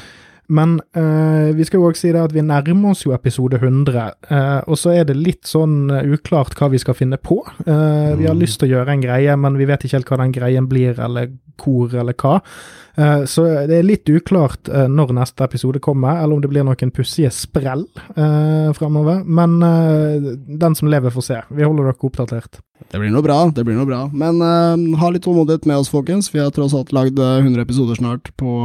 Men 0.48 0.78
uh, 0.96 1.52
vi 1.56 1.66
skal 1.68 1.82
jo 1.82 1.90
også 1.90 2.06
si 2.06 2.12
det 2.16 2.22
at 2.24 2.34
vi 2.36 2.44
nærmer 2.46 2.94
oss 2.94 3.04
jo 3.04 3.12
episode 3.16 3.60
100, 3.60 4.06
uh, 4.32 4.38
eh, 4.38 4.60
og 4.64 4.80
så 4.80 4.94
er 4.96 5.08
det 5.10 5.18
litt 5.20 5.48
sånn 5.48 5.92
uh, 5.92 6.06
uklart 6.08 6.56
hva 6.56 6.70
vi 6.72 6.80
skal 6.80 6.96
finne 6.96 7.20
på. 7.20 7.42
Mm. 7.66 8.20
Vi 8.22 8.28
har 8.30 8.36
mm. 8.36 8.40
lyst 8.40 8.62
til 8.62 8.70
å 8.70 8.78
gjøre 8.78 8.96
en 8.96 9.04
greie, 9.04 9.36
men 9.40 9.60
vi 9.60 9.68
vet 9.68 9.84
ikke 9.84 10.00
helt 10.00 10.12
hva 10.12 10.22
den 10.24 10.36
greien 10.36 10.70
blir, 10.72 10.96
eller 11.04 11.34
hvor, 11.62 11.94
eller 11.94 12.16
hva. 12.18 12.38
så 13.30 13.44
det 13.70 13.76
er 13.78 13.86
litt 13.86 14.10
uklart 14.10 14.70
når 14.90 15.14
neste 15.14 15.46
episode 15.46 15.82
kommer, 15.84 16.22
eller 16.22 16.38
om 16.38 16.42
det 16.42 16.50
blir 16.50 16.66
noen 16.66 16.94
pussige 16.94 17.30
sprell 17.34 17.86
fremover. 18.16 18.74
framover. 18.80 19.20
Men 19.26 19.60
den 20.60 20.76
som 20.76 20.90
lever, 20.90 21.14
får 21.14 21.28
se. 21.28 21.42
Vi 21.54 21.68
holder 21.68 21.92
dere 21.92 22.10
oppdatert. 22.10 22.60
Det 22.92 23.00
blir 23.02 23.12
noe 23.14 23.26
bra, 23.26 23.38
det 23.54 23.66
blir 23.66 23.78
noe 23.78 23.90
bra. 23.90 24.02
Men 24.14 24.42
ha 24.98 25.12
litt 25.14 25.26
tålmodighet 25.26 25.70
med 25.70 25.78
oss, 25.82 25.94
folkens. 25.94 26.32
Vi 26.34 26.42
har 26.42 26.54
tross 26.56 26.74
alt 26.78 26.94
lagd 26.96 27.20
100 27.20 27.62
episoder 27.62 28.00
snart 28.00 28.34
på 28.38 28.58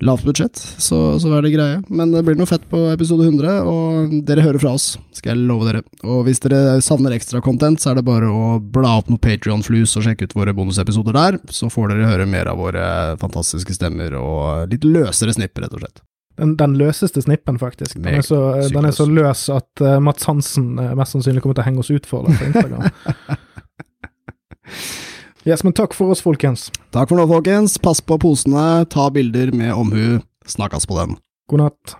lavt 0.00 0.24
budsjett, 0.24 0.58
så, 0.78 1.18
så 1.18 1.30
er 1.34 1.42
det 1.42 1.52
greie. 1.54 1.78
Men 1.90 2.12
det 2.14 2.22
blir 2.26 2.38
noe 2.38 2.48
fett 2.48 2.64
på 2.70 2.84
episode 2.92 3.26
100, 3.26 3.66
og 3.66 4.12
dere 4.28 4.44
hører 4.46 4.62
fra 4.62 4.74
oss, 4.78 4.92
skal 5.16 5.32
jeg 5.34 5.48
love 5.48 5.66
dere. 5.66 5.82
Og 6.06 6.22
hvis 6.28 6.42
dere 6.44 6.78
savner 6.84 7.16
ekstra 7.16 7.42
content, 7.44 7.80
så 7.82 7.92
er 7.92 7.98
det 7.98 8.06
bare 8.06 8.30
å 8.30 8.58
bla 8.62 8.98
opp 9.00 9.10
noe 9.10 9.22
Patrion-flus 9.22 9.96
og 9.98 10.06
sjekke 10.06 10.28
ut 10.28 10.36
våre 10.38 10.54
bonusepisoder 10.56 11.18
der, 11.18 11.40
så 11.50 11.70
får 11.72 11.94
dere 11.94 12.07
høre 12.08 12.26
mer 12.28 12.50
av 12.50 12.60
våre 12.60 12.84
fantastiske 13.20 13.76
stemmer 13.76 14.16
og 14.18 14.72
litt 14.72 14.86
løsere 14.86 15.34
snipp, 15.36 15.58
rett 15.58 15.74
og 15.74 15.84
slett. 15.84 16.02
Den, 16.38 16.54
den, 16.58 16.76
løseste 16.78 17.22
snippen, 17.24 17.58
faktisk. 17.58 17.96
Den 17.98 18.20
er, 18.20 18.22
så, 18.22 18.38
den 18.70 18.86
er 18.86 18.94
så, 18.94 19.08
løs 19.10 19.48
at 19.50 19.82
uh, 19.82 19.96
Mats 19.98 20.28
Hansen 20.28 20.76
uh, 20.78 20.92
mest 20.98 21.16
sannsynlig 21.16 21.42
kommer 21.42 21.58
til 21.58 21.64
å 21.64 21.66
henge 21.66 21.82
oss 21.82 21.90
ut 21.90 22.06
for 22.06 22.28
det 22.28 22.38
på 22.38 22.52
Instagram. 22.52 22.88
Yes, 25.46 25.62
men 25.64 25.72
takk 25.72 25.94
for 25.96 26.12
oss, 26.12 26.20
folkens. 26.20 26.66
Takk 26.92 27.08
for 27.08 27.16
nå, 27.16 27.22
folkens. 27.30 27.78
Pass 27.80 28.02
på 28.04 28.18
posene, 28.20 28.82
ta 28.92 29.06
bilder 29.14 29.48
med 29.56 29.70
omhu. 29.72 30.18
Snakkes 30.44 30.84
på 30.90 30.98
den. 30.98 31.14
God 31.48 31.62
natt. 31.62 31.94